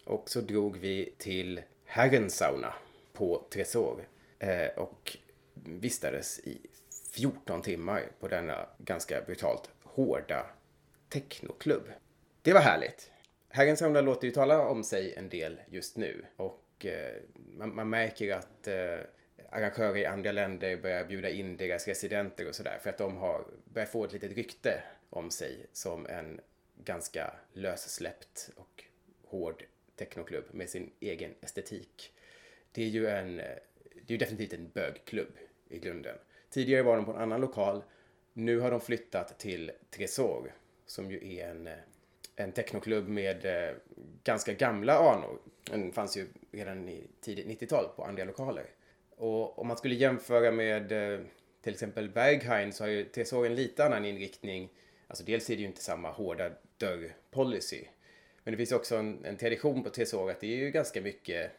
Och 0.05 0.31
så 0.31 0.41
drog 0.41 0.77
vi 0.77 1.15
till 1.19 1.61
Herrensauna 1.85 2.75
på 3.13 3.47
Tresor. 3.51 4.09
Eh, 4.39 4.69
och 4.77 5.17
vistades 5.55 6.39
i 6.39 6.59
14 7.13 7.63
timmar 7.63 8.03
på 8.21 8.29
denna 8.29 8.67
ganska 8.79 9.23
brutalt 9.23 9.71
hårda 9.83 10.47
technoklubb. 11.09 11.89
Det 12.43 12.53
var 12.53 12.61
härligt. 12.61 13.11
Herrensauna 13.49 14.01
låter 14.01 14.27
ju 14.27 14.33
tala 14.33 14.69
om 14.69 14.85
sig 14.85 15.15
en 15.15 15.29
del 15.29 15.61
just 15.69 15.97
nu 15.97 16.25
och 16.37 16.87
eh, 16.87 17.15
man, 17.35 17.75
man 17.75 17.91
märker 17.91 18.35
att 18.35 18.69
eh, 18.69 18.99
arrangörer 19.57 19.97
i 19.97 20.07
andra 20.07 20.33
länder 20.33 20.77
börjar 20.77 21.05
bjuda 21.05 21.31
in 21.31 21.57
deras 21.57 21.89
residenter 21.89 22.49
och 22.49 22.55
sådär. 22.55 22.79
För 22.83 22.91
att 22.91 22.99
de 22.99 23.17
har 23.17 23.45
börjat 23.65 23.91
få 23.91 24.05
ett 24.05 24.13
litet 24.13 24.33
rykte 24.33 24.83
om 25.11 25.31
sig 25.31 25.67
som 25.73 26.07
en 26.07 26.41
ganska 26.85 27.35
lössläppt 27.53 28.51
och 28.57 28.85
hård 29.25 29.65
technoklubb 29.97 30.45
med 30.51 30.71
sin 30.71 30.91
egen 31.01 31.35
estetik. 31.41 32.13
Det 32.73 32.83
är 32.83 32.89
ju 32.89 33.07
en, 33.07 33.37
det 33.37 34.07
är 34.07 34.13
ju 34.13 34.17
definitivt 34.17 34.53
en 34.53 34.69
bögklubb 34.69 35.39
i 35.69 35.79
grunden. 35.79 36.17
Tidigare 36.51 36.83
var 36.83 36.97
de 36.97 37.05
på 37.05 37.13
en 37.13 37.23
annan 37.23 37.41
lokal. 37.41 37.83
Nu 38.33 38.61
har 38.61 38.71
de 38.71 38.81
flyttat 38.81 39.39
till 39.39 39.73
Tresor 39.91 40.53
som 40.87 41.11
ju 41.11 41.37
är 41.37 41.49
en, 41.49 41.69
en 42.37 42.53
technoklubb 42.53 43.09
med 43.09 43.47
eh, 43.47 43.75
ganska 44.25 44.53
gamla 44.53 44.99
anor. 44.99 45.39
Den 45.65 45.93
fanns 45.93 46.17
ju 46.17 46.27
redan 46.51 46.89
i 46.89 47.07
tidigt 47.21 47.47
90-tal 47.47 47.89
på 47.97 48.05
andra 48.05 48.25
lokaler. 48.25 48.67
Och 49.17 49.59
om 49.59 49.67
man 49.67 49.77
skulle 49.77 49.95
jämföra 49.95 50.51
med 50.51 50.93
eh, 50.93 51.21
till 51.63 51.73
exempel 51.73 52.11
Berghain 52.11 52.73
så 52.73 52.85
har 52.85 52.89
ju 52.89 53.05
TSO 53.05 53.45
en 53.45 53.55
lite 53.55 53.85
annan 53.85 54.05
inriktning. 54.05 54.69
Alltså 55.09 55.25
dels 55.25 55.51
är 55.51 55.55
det 55.57 55.61
ju 55.61 55.67
inte 55.67 55.83
samma 55.83 56.11
hårda 56.11 56.51
dörrpolicy. 56.77 57.85
Men 58.45 58.53
det 58.53 58.59
finns 58.59 58.73
också 58.73 58.97
en, 58.97 59.25
en 59.25 59.37
tradition 59.37 59.83
på 59.83 59.91
TSO 59.91 60.29
att 60.29 60.41
det 60.41 60.47
är 60.47 60.57
ju 60.57 60.71
ganska 60.71 61.01
mycket 61.01 61.53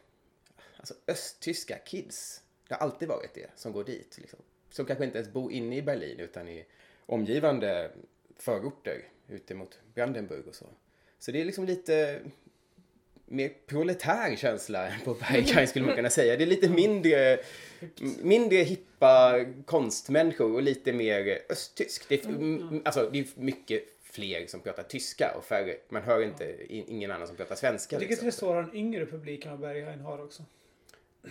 alltså 0.76 0.94
östtyska 1.06 1.78
kids. 1.78 2.42
Det 2.68 2.74
har 2.74 2.80
alltid 2.80 3.08
varit 3.08 3.34
det 3.34 3.50
som 3.54 3.72
går 3.72 3.84
dit. 3.84 4.18
Liksom. 4.18 4.38
Som 4.70 4.86
kanske 4.86 5.04
inte 5.04 5.18
ens 5.18 5.32
bor 5.32 5.52
inne 5.52 5.76
i 5.76 5.82
Berlin 5.82 6.20
utan 6.20 6.48
i 6.48 6.64
omgivande 7.06 7.90
förorter 8.36 9.04
ute 9.28 9.54
mot 9.54 9.78
Brandenburg 9.94 10.46
och 10.48 10.54
så. 10.54 10.66
Så 11.18 11.32
det 11.32 11.40
är 11.40 11.44
liksom 11.44 11.64
lite 11.64 12.20
mer 13.28 13.50
proletär 13.66 14.36
känsla 14.36 14.88
på 15.04 15.14
Berghain 15.14 15.68
skulle 15.68 15.86
man 15.86 15.94
kunna 15.94 16.10
säga. 16.10 16.36
Det 16.36 16.44
är 16.44 16.46
lite 16.46 16.68
mindre, 16.68 17.38
mindre 18.22 18.56
hippa 18.56 19.44
konstmänniskor 19.64 20.54
och 20.54 20.62
lite 20.62 20.92
mer 20.92 21.38
östtyskt. 21.48 22.08
Det 22.08 22.24
är, 22.24 22.80
alltså, 22.84 23.10
det 23.12 23.18
är 23.18 23.26
mycket 23.34 23.82
fler 24.02 24.46
som 24.46 24.60
pratar 24.60 24.82
tyska 24.82 25.34
och 25.38 25.44
färre. 25.44 25.76
Man 25.88 26.02
hör 26.02 26.22
inte 26.22 26.54
ingen 26.68 27.10
annan 27.10 27.26
som 27.26 27.36
pratar 27.36 27.54
svenska. 27.54 27.96
Jag 27.96 28.00
tycker 28.00 28.10
liksom. 28.10 28.30
Tresor 28.30 28.54
har 28.54 28.62
en 28.62 28.74
yngre 28.74 29.06
publik 29.06 29.44
än 29.44 29.50
vad 29.50 29.60
Berghain 29.60 30.00
har 30.00 30.24
också. 30.24 30.42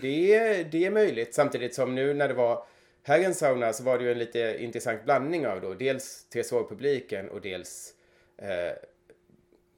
Det 0.01 0.36
är, 0.36 0.63
det 0.63 0.86
är 0.86 0.91
möjligt. 0.91 1.33
Samtidigt 1.33 1.75
som 1.75 1.95
nu 1.95 2.13
när 2.13 2.27
det 2.27 2.33
var 2.33 2.65
Herrens 3.03 3.39
sauna 3.39 3.73
så 3.73 3.83
var 3.83 3.97
det 3.97 4.03
ju 4.03 4.12
en 4.12 4.19
lite 4.19 4.57
intressant 4.60 5.03
blandning 5.03 5.47
av 5.47 5.62
då 5.62 5.73
dels 5.73 6.25
Tresor-publiken 6.29 7.29
och 7.29 7.41
dels 7.41 7.93
eh, 8.38 8.73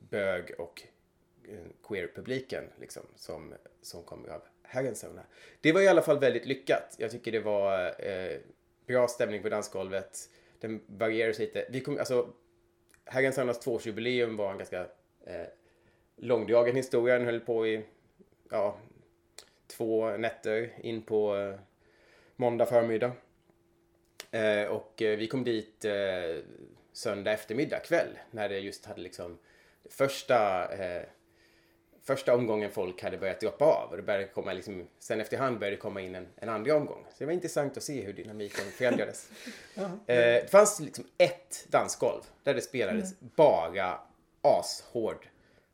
bög 0.10 0.52
och 0.58 0.84
queer-publiken 1.88 2.64
liksom, 2.80 3.04
som, 3.16 3.54
som 3.82 4.04
kommer 4.04 4.30
av 4.30 4.42
Herrens. 4.64 5.06
Det 5.62 5.72
var 5.72 5.82
i 5.82 5.88
alla 5.88 6.02
fall 6.02 6.20
väldigt 6.20 6.46
lyckat. 6.46 6.96
Jag 6.98 7.12
tycker 7.12 7.32
det 7.32 7.40
var 7.40 7.96
eh, 8.08 8.38
bra 8.86 9.08
stämning 9.08 9.42
på 9.42 9.50
dansgolvet. 9.50 10.30
Den 10.60 10.82
varierar 10.88 11.40
lite. 11.40 11.66
Vi 11.70 11.82
kom, 11.82 11.98
alltså, 11.98 12.30
Herrens 13.06 13.60
tvåårsjubileum 13.60 14.38
var 14.38 14.52
en 14.52 14.58
ganska 14.58 14.82
eh, 15.26 15.48
långdragen 16.16 16.76
historia. 16.76 17.18
Den 17.18 17.26
höll 17.26 17.40
på 17.40 17.68
i 17.68 17.86
ja, 18.50 18.78
två 19.68 20.18
nätter 20.18 20.74
in 20.82 21.02
på 21.02 21.36
eh, 21.36 21.56
måndag 22.36 22.66
förmiddag. 22.66 23.12
Eh, 24.32 24.64
och 24.64 25.02
eh, 25.02 25.18
vi 25.18 25.28
kom 25.28 25.44
dit 25.44 25.86
eh, 25.86 26.44
söndag 26.92 27.32
eftermiddag 27.32 27.80
kväll 27.80 28.20
när 28.32 28.50
det 28.50 28.60
just 28.60 28.86
hade 28.86 29.02
liksom 29.02 29.38
första 29.90 30.68
eh, 30.74 31.04
första 32.10 32.36
omgången 32.36 32.72
folk 32.72 33.04
hade 33.04 33.18
börjat 33.18 33.40
droppa 33.40 33.66
av 33.66 33.90
och 33.90 33.98
det 33.98 34.04
började 34.04 34.26
komma 34.26 34.54
liksom, 34.54 34.88
sen 35.00 35.22
efterhand 35.22 35.60
började 35.60 35.76
det 35.76 35.82
komma 35.82 36.02
in 36.02 36.16
en, 36.16 36.28
en 36.36 36.50
andra 36.50 36.76
omgång. 36.76 37.06
Så 37.10 37.16
det 37.18 37.26
var 37.26 37.34
intressant 37.34 37.78
att 37.78 37.84
se 37.84 38.02
hur 38.02 38.14
dynamiken 38.14 38.66
förändrades. 38.78 39.30
eh, 39.76 39.92
det 40.06 40.52
fanns 40.52 40.80
liksom 40.80 41.06
ett 41.18 41.66
dansgolv 41.68 42.22
där 42.44 42.54
det 42.54 42.62
spelades 42.62 43.12
mm. 43.22 43.32
bara 43.36 44.00
ashård 44.42 45.28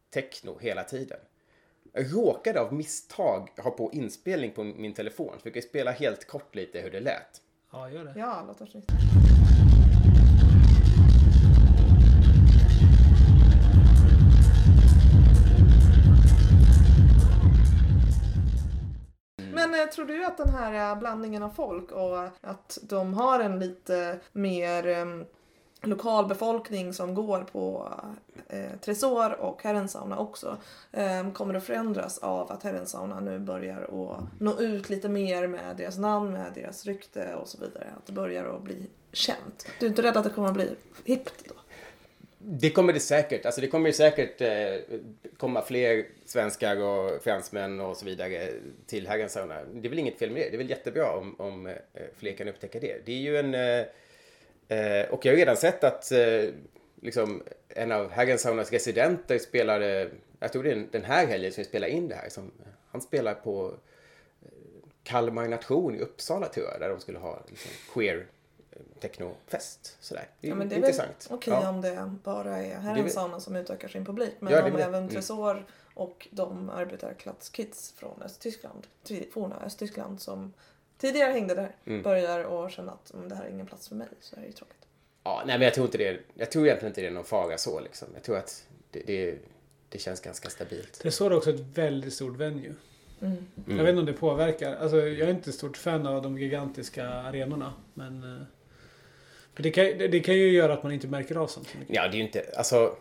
techno 0.10 0.58
hela 0.60 0.84
tiden. 0.84 1.19
Jag 1.93 2.13
råkade 2.13 2.60
av 2.60 2.74
misstag 2.74 3.50
ha 3.58 3.71
på 3.71 3.91
inspelning 3.93 4.52
på 4.52 4.63
min 4.63 4.93
telefon. 4.93 5.34
Så 5.41 5.48
jag 5.48 5.54
kan 5.54 5.63
spela 5.63 5.91
helt 5.91 6.28
kort 6.28 6.56
lite 6.56 6.80
hur 6.80 6.91
det 6.91 7.00
lät. 7.00 7.41
Ja, 7.71 7.89
gör 7.89 8.06
det. 8.06 8.13
Ja, 8.17 8.43
låter 8.48 8.65
snyggt. 8.65 8.91
Men 19.76 19.90
tror 19.90 20.06
du 20.06 20.26
att 20.26 20.38
den 20.38 20.50
här 20.50 20.92
eh, 20.92 21.00
blandningen 21.00 21.44
av 21.44 21.50
folk 21.50 21.92
och 21.92 22.20
att 22.42 22.78
de 22.82 23.14
har 23.14 23.40
en 23.40 23.60
lite 23.60 24.20
mer 24.32 24.88
eh, 24.88 25.06
lokalbefolkning 25.82 26.94
som 26.94 27.16
går 27.16 27.42
på 27.42 27.94
eh, 28.50 28.80
Tresor 28.82 29.40
och 29.40 29.64
Herrensauna 29.64 30.18
också 30.18 30.58
eh, 30.92 31.32
kommer 31.32 31.54
att 31.54 31.64
förändras 31.64 32.18
av 32.18 32.52
att 32.52 32.64
Herrensauna 32.64 33.20
nu 33.20 33.40
börjar 33.40 33.82
att 33.82 34.42
nå 34.42 34.60
ut 34.60 34.90
lite 34.90 35.10
mer 35.10 35.48
med 35.48 35.78
deras 35.78 35.98
namn, 35.98 36.34
med 36.34 36.52
deras 36.54 36.86
rykte 36.86 37.36
och 37.36 37.48
så 37.48 37.58
vidare. 37.58 37.88
Att 37.98 38.06
det 38.06 38.14
börjar 38.14 38.46
att 38.46 38.62
bli 38.62 38.90
känt. 39.12 39.68
Du 39.80 39.86
är 39.86 39.90
inte 39.90 40.04
rädd 40.04 40.18
att 40.18 40.24
det 40.24 40.30
kommer 40.30 40.48
att 40.48 40.54
bli 40.54 40.76
hippt 41.04 41.46
då? 41.48 41.56
Det 42.38 42.69
kommer 42.69 42.93
det 42.93 43.00
säkert. 43.00 43.45
Alltså 43.45 43.62
det 43.62 43.67
kommer 43.67 43.91
säkert 43.91 44.41
eh, 44.41 44.98
komma 45.38 45.62
fler 45.62 46.06
svenskar 46.26 46.78
och 46.78 47.24
fransmän 47.24 47.80
och 47.80 47.98
så 47.98 48.06
vidare 48.06 48.50
till 48.88 49.08
Herrens 49.08 49.34
sauna. 49.34 49.63
Det 49.74 49.88
är 49.88 49.89
väl 49.89 50.00
inget 50.00 50.19
fel 50.19 50.32
med 50.32 50.41
det. 50.41 50.50
Det 50.50 50.56
är 50.56 50.58
väl 50.58 50.69
jättebra 50.69 51.12
om, 51.12 51.36
om 51.39 51.67
eh, 51.67 51.74
fler 52.17 52.34
kan 52.34 52.48
upptäcka 52.48 52.80
det. 52.80 53.06
Det 53.06 53.12
är 53.12 53.19
ju 53.19 53.38
en 53.38 53.54
eh, 53.54 53.86
Eh, 54.67 55.10
och 55.10 55.26
jag 55.26 55.32
har 55.32 55.38
redan 55.38 55.58
sett 55.58 55.84
att 55.84 56.12
eh, 56.12 56.50
liksom, 57.02 57.43
en 57.69 57.91
av 57.91 58.12
Herrens 58.12 58.41
saunas 58.41 58.71
residenter 58.71 59.38
spelade, 59.39 60.10
jag 60.39 60.52
tror 60.52 60.63
det 60.63 60.71
är 60.71 60.88
den 60.91 61.04
här 61.04 61.28
helgen 61.28 61.52
som 61.52 61.62
vi 61.62 61.67
spelar 61.67 61.88
in 61.88 62.08
det 62.08 62.15
här, 62.15 62.30
som, 62.30 62.52
han 62.91 63.02
spelar 63.02 63.34
på 63.34 63.74
eh, 64.41 64.50
Kalmar 65.04 65.48
nation 65.48 65.95
i 65.95 66.00
Uppsala 66.00 66.48
tror 66.48 66.65
jag, 66.65 66.80
där 66.80 66.89
de 66.89 67.00
skulle 67.00 67.19
ha 67.19 67.43
liksom, 67.50 67.71
queer 67.93 68.26
technofest. 69.00 69.98
Sådär. 70.00 70.28
Det 70.40 70.48
är, 70.48 70.50
ja, 70.50 70.56
men 70.56 70.70
det 70.70 70.76
är 70.76 70.78
intressant. 70.78 71.28
okej 71.30 71.54
okay 71.54 71.64
ja. 71.64 71.70
om 71.70 71.82
det 71.82 72.16
bara 72.24 72.58
är 72.58 72.76
Herrensauna 72.76 73.40
som 73.40 73.56
utökar 73.56 73.88
sin 73.88 74.06
publik. 74.06 74.34
Men 74.40 74.54
ja, 74.54 74.64
om 74.64 74.76
även 74.76 74.94
mm. 74.94 75.10
Tresor 75.10 75.52
mm. 75.52 75.64
och 75.94 76.28
de 76.32 76.70
arbetarklasskids 76.70 77.92
från 77.98 78.22
Östtyskland, 78.22 78.88
forna 79.34 79.56
Östtyskland 79.66 80.22
som 80.22 80.54
tidigare 80.98 81.32
hängde 81.32 81.56
där 81.56 81.76
mm. 81.86 82.02
börjar 82.02 82.66
att 82.66 82.72
känna 82.72 82.92
att 82.92 83.12
om 83.12 83.30
det 83.30 83.36
här 83.36 83.46
är 83.46 83.50
ingen 83.50 83.66
plats 83.66 83.88
för 83.88 83.96
mig 83.96 84.08
så 84.20 84.36
är 84.36 84.40
det 84.40 84.48
ju 84.48 84.54
tråkigt. 84.54 84.86
Ja, 85.24 85.44
nej 85.46 85.58
men 85.58 85.66
jag 85.66 85.74
tror 85.74 85.86
inte 85.86 85.98
det. 85.98 86.20
Jag 86.34 86.52
tror 86.52 86.66
egentligen 86.66 86.92
inte 86.92 87.02
det 87.02 87.08
är 87.08 87.12
någon 87.12 87.26
fara 87.26 87.58
så 87.58 87.80
liksom. 87.80 88.08
Jag 88.14 88.24
tror 88.24 88.38
att 88.38 88.68
det, 88.92 89.00
det, 89.08 89.38
det 89.90 90.00
känns 90.00 90.20
ganska 90.20 90.50
stabilt. 90.50 91.00
Det 91.04 91.12
står 91.12 91.34
också 91.34 91.50
ett 91.50 91.60
väldigt 91.60 92.14
stort 92.14 92.38
venue. 92.38 92.76
Mm. 93.22 93.46
Jag 93.66 93.76
vet 93.76 93.90
inte 93.90 94.00
om 94.00 94.06
det 94.06 94.14
påverkar. 94.14 94.76
Alltså, 94.76 94.98
jag 94.98 95.30
är 95.30 95.34
inte 95.34 95.52
stort 95.52 95.78
fan 95.78 96.08
av 96.08 96.22
de 96.22 96.38
gigantiska 96.38 97.10
arenorna. 97.10 97.74
Men 97.94 98.46
eh, 99.56 99.63
det 99.63 99.72
kan, 99.72 99.86
det 99.98 100.20
kan 100.20 100.36
ju 100.36 100.52
göra 100.52 100.74
att 100.74 100.84
man 100.84 100.91
inte 100.91 101.08
märker 101.08 101.36
av 101.36 101.48
sånt. 101.48 101.68
Ja, 101.88 102.02
det 102.02 102.08
är 102.08 102.18
ju 102.18 102.24
inte... 102.24 102.46
Alltså, 102.58 102.96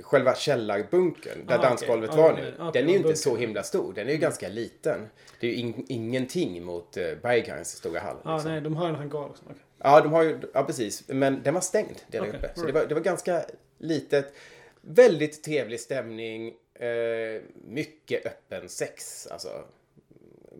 själva 0.00 0.34
källarbunkern 0.34 1.46
där 1.46 1.58
ah, 1.58 1.62
dansgolvet 1.62 2.10
okay. 2.10 2.22
var 2.22 2.32
nu, 2.32 2.54
okay, 2.54 2.80
den 2.80 2.88
är 2.88 2.92
ju 2.92 2.98
inte 2.98 3.16
så 3.16 3.36
himla 3.36 3.62
stor. 3.62 3.92
Den 3.92 4.04
är 4.04 4.10
ju 4.10 4.14
mm. 4.14 4.20
ganska 4.20 4.48
liten. 4.48 5.08
Det 5.40 5.46
är 5.46 5.50
ju 5.50 5.56
in, 5.56 5.84
ingenting 5.88 6.64
mot 6.64 6.96
uh, 6.96 7.04
Berghains 7.22 7.76
stora 7.76 8.00
hall. 8.00 8.16
Ja, 8.24 8.34
liksom. 8.34 8.52
nej, 8.52 8.60
de 8.60 8.76
har 8.76 8.88
en 8.88 8.94
hangar 8.94 9.24
också. 9.24 9.44
Okay. 9.44 9.56
Ja, 9.78 10.00
de 10.00 10.12
har 10.12 10.22
ju, 10.22 10.40
ja 10.54 10.64
precis. 10.64 11.08
Men 11.08 11.42
den 11.42 11.54
var 11.54 11.60
stängd 11.60 11.96
där 12.08 12.20
okay. 12.20 12.32
uppe. 12.32 12.50
Så 12.54 12.66
det 12.66 12.72
var, 12.72 12.86
det 12.86 12.94
var 12.94 13.02
ganska 13.02 13.44
litet. 13.78 14.34
Väldigt 14.80 15.44
trevlig 15.44 15.80
stämning. 15.80 16.54
Uh, 16.82 17.42
mycket 17.64 18.26
öppen 18.26 18.68
sex. 18.68 19.26
Alltså, 19.26 19.48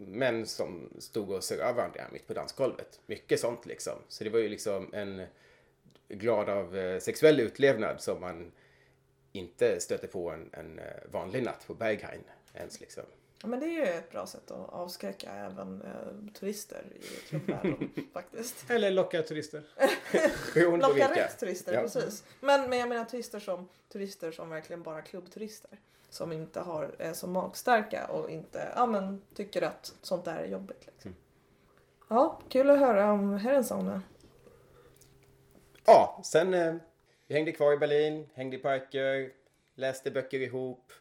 män 0.06 0.46
som 0.46 0.88
stod 0.98 1.30
och 1.30 1.44
sög 1.44 1.60
av 1.60 1.74
varandra 1.74 2.04
mitt 2.12 2.26
på 2.26 2.34
dansgolvet. 2.34 3.00
Mycket 3.06 3.40
sånt 3.40 3.66
liksom. 3.66 3.98
Så 4.08 4.24
det 4.24 4.30
var 4.30 4.38
ju 4.38 4.48
liksom 4.48 4.94
en 4.94 5.26
glad 6.08 6.48
av 6.48 6.76
uh, 6.76 6.98
sexuell 6.98 7.40
utlevnad 7.40 8.00
som 8.00 8.20
man 8.20 8.52
inte 9.32 9.80
stöter 9.80 10.08
på 10.08 10.30
en, 10.30 10.50
en 10.52 10.78
eh, 10.78 10.84
vanlig 11.10 11.42
natt 11.42 11.66
på 11.66 11.74
Berghain 11.74 12.24
ens 12.54 12.80
liksom. 12.80 13.02
Ja, 13.42 13.48
men 13.48 13.60
det 13.60 13.66
är 13.66 13.70
ju 13.70 13.82
ett 13.82 14.10
bra 14.10 14.26
sätt 14.26 14.50
att 14.50 14.68
avskräcka 14.68 15.32
även 15.32 15.82
eh, 15.82 16.32
turister 16.34 16.84
i 16.94 17.28
klubbvärlden 17.28 17.90
faktiskt. 18.12 18.70
Eller 18.70 18.90
locka 18.90 19.22
turister. 19.22 19.62
locka 20.78 21.14
rätt 21.14 21.38
turister, 21.38 21.72
ja. 21.72 21.80
precis. 21.80 22.24
Men, 22.40 22.70
men 22.70 22.78
jag 22.78 22.88
menar 22.88 23.04
turister 23.04 23.40
som, 23.40 23.68
turister 23.92 24.32
som 24.32 24.50
verkligen 24.50 24.82
bara 24.82 25.02
klubbturister. 25.02 25.78
Som 26.10 26.32
inte 26.32 26.60
har, 26.60 26.94
är 26.98 27.12
så 27.12 27.26
magstarka 27.26 28.06
och 28.06 28.30
inte 28.30 28.72
ja, 28.76 28.86
men, 28.86 29.22
tycker 29.34 29.62
att 29.62 29.94
sånt 30.02 30.24
där 30.24 30.36
är 30.36 30.46
jobbigt. 30.46 30.86
Liksom. 30.86 31.10
Mm. 31.10 31.16
Ja, 32.08 32.40
kul 32.48 32.70
att 32.70 32.78
höra 32.78 33.12
om 33.12 33.34
Herrensauna. 33.34 34.02
Ja, 35.86 36.20
sen 36.24 36.54
eh, 36.54 36.74
vi 37.26 37.34
hängde 37.34 37.52
kvar 37.52 37.72
i 37.72 37.76
Berlin, 37.76 38.28
hängde 38.34 38.56
i 38.56 38.60
parker, 38.60 39.32
läste 39.74 40.10
böcker 40.10 40.40
ihop. 40.40 40.92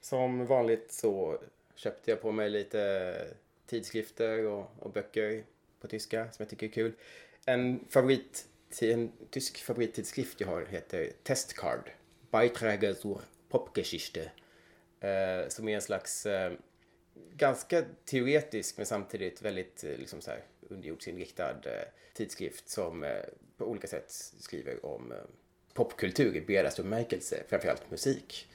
Som 0.00 0.46
vanligt 0.46 0.92
så 0.92 1.38
köpte 1.74 2.10
jag 2.10 2.20
på 2.20 2.32
mig 2.32 2.50
lite 2.50 3.14
tidskrifter 3.66 4.46
och, 4.46 4.70
och 4.78 4.90
böcker 4.90 5.44
på 5.80 5.88
tyska 5.88 6.24
som 6.24 6.36
jag 6.38 6.48
tycker 6.48 6.66
är 6.66 6.70
kul. 6.70 6.92
En 7.46 7.84
favorit, 7.90 8.48
en 8.80 9.12
tysk 9.30 9.58
favorittidskrift 9.58 10.40
jag 10.40 10.48
har 10.48 10.66
heter 10.66 11.10
Testcard. 11.22 11.90
Beiträge 12.30 12.94
zur 12.94 13.20
Popgeschichte. 13.48 14.30
Eh, 15.02 15.48
som 15.48 15.68
är 15.68 15.74
en 15.74 15.82
slags 15.82 16.26
eh, 16.26 16.52
ganska 17.14 17.84
teoretisk 18.04 18.76
men 18.76 18.86
samtidigt 18.86 19.42
väldigt 19.42 19.84
eh, 19.84 19.90
liksom 19.90 20.20
så 20.20 20.30
här, 20.30 20.40
underjordsinriktad 20.68 21.56
eh, 21.64 21.84
tidskrift 22.14 22.68
som 22.68 23.04
eh, 23.04 23.22
på 23.56 23.64
olika 23.64 23.86
sätt 23.86 24.10
skriver 24.40 24.86
om 24.86 25.12
eh, 25.12 25.18
popkultur 25.74 26.36
i 26.36 26.40
bredaste 26.40 26.82
bemärkelse, 26.82 27.42
framförallt 27.48 27.90
musik. 27.90 28.48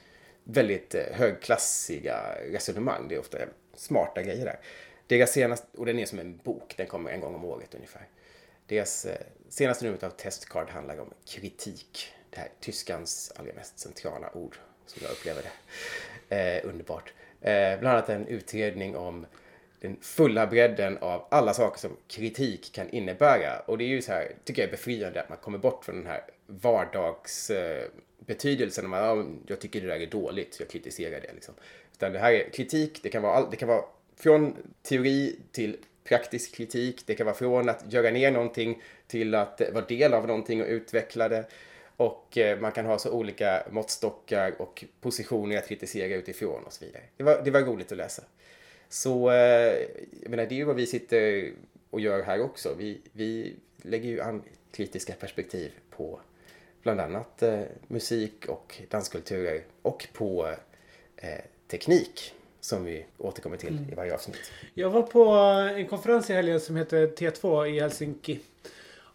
Väldigt 0.44 0.94
eh, 0.94 1.12
högklassiga 1.12 2.38
resonemang, 2.50 3.08
det 3.08 3.14
är 3.14 3.18
ofta 3.18 3.38
smarta 3.74 4.22
grejer 4.22 4.44
där. 4.44 4.58
Deras 5.06 5.32
senaste, 5.32 5.66
och 5.78 5.86
den 5.86 5.98
är 5.98 6.06
som 6.06 6.18
en 6.18 6.36
bok, 6.36 6.74
den 6.76 6.86
kommer 6.86 7.10
en 7.10 7.20
gång 7.20 7.34
om 7.34 7.44
året 7.44 7.74
ungefär. 7.74 8.08
Deras 8.66 9.04
eh, 9.04 9.26
senaste 9.48 9.84
numret 9.84 10.02
av 10.02 10.10
Testcard 10.10 10.70
handlar 10.70 10.98
om 10.98 11.14
kritik. 11.26 12.12
Det 12.30 12.38
här 12.38 12.48
tyskans 12.60 13.32
allra 13.36 13.52
mest 13.52 13.78
centrala 13.78 14.36
ord, 14.36 14.58
som 14.86 15.02
jag 15.02 15.12
upplever 15.12 15.42
det. 15.42 15.50
Eh, 16.28 16.60
underbart. 16.64 17.12
Eh, 17.40 17.78
bland 17.80 17.96
annat 17.96 18.08
en 18.08 18.26
utredning 18.26 18.96
om 18.96 19.26
den 19.80 19.96
fulla 20.00 20.46
bredden 20.46 20.98
av 20.98 21.26
alla 21.30 21.54
saker 21.54 21.80
som 21.80 21.96
kritik 22.08 22.72
kan 22.72 22.90
innebära. 22.90 23.58
Och 23.66 23.78
det 23.78 23.84
är 23.84 23.88
ju 23.88 24.02
så 24.02 24.12
här, 24.12 24.32
tycker 24.44 24.62
jag 24.62 24.68
är 24.68 24.72
befriande 24.72 25.20
att 25.20 25.28
man 25.28 25.38
kommer 25.38 25.58
bort 25.58 25.84
från 25.84 25.96
den 25.96 26.06
här 26.06 26.20
vardagsbetydelsen. 26.46 28.84
Eh, 28.84 28.90
man, 28.90 29.00
ja, 29.00 29.24
jag 29.46 29.60
tycker 29.60 29.80
det 29.80 29.86
där 29.86 30.00
är 30.00 30.06
dåligt, 30.06 30.54
så 30.54 30.62
jag 30.62 30.70
kritiserar 30.70 31.20
det. 31.20 31.32
Liksom. 31.34 31.54
Utan 31.92 32.12
det 32.12 32.18
här 32.18 32.32
är 32.32 32.50
kritik, 32.50 33.00
det 33.02 33.08
kan 33.08 33.22
vara, 33.22 33.32
all, 33.32 33.50
det 33.50 33.56
kan 33.56 33.68
vara 33.68 33.84
från 34.16 34.56
teori 34.82 35.38
till 35.52 35.76
praktisk 36.04 36.54
kritik. 36.54 37.02
Det 37.06 37.14
kan 37.14 37.26
vara 37.26 37.36
från 37.36 37.68
att 37.68 37.92
göra 37.92 38.10
ner 38.10 38.30
någonting 38.30 38.82
till 39.06 39.34
att 39.34 39.60
vara 39.72 39.84
del 39.84 40.14
av 40.14 40.26
någonting 40.26 40.62
och 40.62 40.68
utveckla 40.68 41.28
det. 41.28 41.44
Och 41.98 42.38
eh, 42.38 42.60
man 42.60 42.72
kan 42.72 42.86
ha 42.86 42.98
så 42.98 43.10
olika 43.10 43.62
måttstockar 43.70 44.60
och 44.62 44.84
positioner 45.00 45.58
att 45.58 45.68
kritisera 45.68 46.14
utifrån 46.14 46.64
och 46.64 46.72
så 46.72 46.84
vidare. 46.84 47.02
Det 47.16 47.22
var, 47.24 47.42
det 47.44 47.50
var 47.50 47.60
roligt 47.60 47.92
att 47.92 47.98
läsa. 47.98 48.22
Så 48.88 49.30
eh, 49.30 49.36
jag 50.22 50.30
menar, 50.30 50.46
det 50.46 50.54
är 50.54 50.56
ju 50.56 50.64
vad 50.64 50.76
vi 50.76 50.86
sitter 50.86 51.52
och 51.90 52.00
gör 52.00 52.22
här 52.22 52.40
också. 52.40 52.74
Vi, 52.78 53.00
vi 53.12 53.54
lägger 53.82 54.08
ju 54.08 54.20
an 54.20 54.42
kritiska 54.72 55.12
perspektiv 55.12 55.72
på 55.90 56.20
bland 56.82 57.00
annat 57.00 57.42
eh, 57.42 57.60
musik 57.86 58.46
och 58.48 58.82
danskulturer 58.90 59.62
och 59.82 60.06
på 60.12 60.54
eh, 61.16 61.28
teknik 61.68 62.34
som 62.60 62.84
vi 62.84 63.04
återkommer 63.18 63.56
till 63.56 63.78
mm. 63.78 63.92
i 63.92 63.94
varje 63.94 64.14
avsnitt. 64.14 64.52
Jag 64.74 64.90
var 64.90 65.02
på 65.02 65.24
en 65.78 65.86
konferens 65.86 66.30
i 66.30 66.32
helgen 66.32 66.60
som 66.60 66.76
heter 66.76 67.06
T2 67.06 67.66
i 67.66 67.80
Helsinki. 67.80 68.40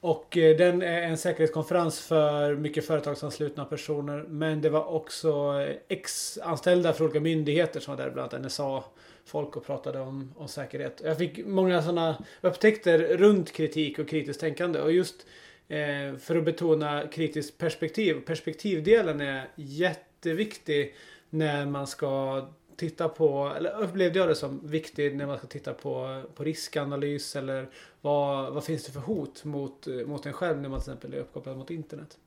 Och 0.03 0.37
eh, 0.37 0.57
den 0.57 0.81
är 0.81 1.01
en 1.01 1.17
säkerhetskonferens 1.17 1.99
för 1.99 2.55
mycket 2.55 2.85
företagsanslutna 2.85 3.65
personer. 3.65 4.25
Men 4.27 4.61
det 4.61 4.69
var 4.69 4.85
också 4.85 5.29
eh, 5.61 5.75
ex-anställda 5.87 6.93
för 6.93 7.03
olika 7.03 7.19
myndigheter 7.19 7.79
som 7.79 7.95
var 7.95 8.03
där, 8.03 8.11
bland 8.11 8.33
annat 8.33 8.45
NSA 8.45 8.83
folk 9.25 9.57
och 9.57 9.65
pratade 9.65 9.99
om, 9.99 10.33
om 10.37 10.47
säkerhet. 10.47 11.01
Jag 11.05 11.17
fick 11.17 11.45
många 11.45 11.81
sådana 11.81 12.23
upptäckter 12.41 13.17
runt 13.17 13.51
kritik 13.51 13.99
och 13.99 14.09
kritiskt 14.09 14.39
tänkande. 14.39 14.79
Och 14.79 14.91
just 14.91 15.25
eh, 15.67 16.15
för 16.19 16.35
att 16.35 16.45
betona 16.45 17.07
kritiskt 17.07 17.57
perspektiv. 17.57 18.21
Perspektivdelen 18.25 19.21
är 19.21 19.47
jätteviktig 19.55 20.95
när 21.29 21.65
man 21.65 21.87
ska 21.87 22.41
titta 22.75 23.09
på, 23.09 23.53
eller 23.57 23.81
upplevde 23.81 24.19
jag 24.19 24.27
det 24.27 24.35
som 24.35 24.67
viktigt 24.67 25.15
när 25.15 25.25
man 25.25 25.37
ska 25.37 25.47
titta 25.47 25.73
på, 25.73 26.23
på 26.35 26.43
riskanalys 26.43 27.35
eller 27.35 27.69
vad, 28.01 28.53
vad 28.53 28.63
finns 28.63 28.85
det 28.85 28.91
för 28.91 28.99
hot 28.99 29.43
mot, 29.43 29.87
mot 30.05 30.25
en 30.25 30.33
själv 30.33 30.61
när 30.61 30.69
man 30.69 30.81
till 30.81 30.91
exempel 30.91 31.13
är 31.13 31.17
uppkopplad 31.17 31.57
mot 31.57 31.71
internet. 31.71 32.17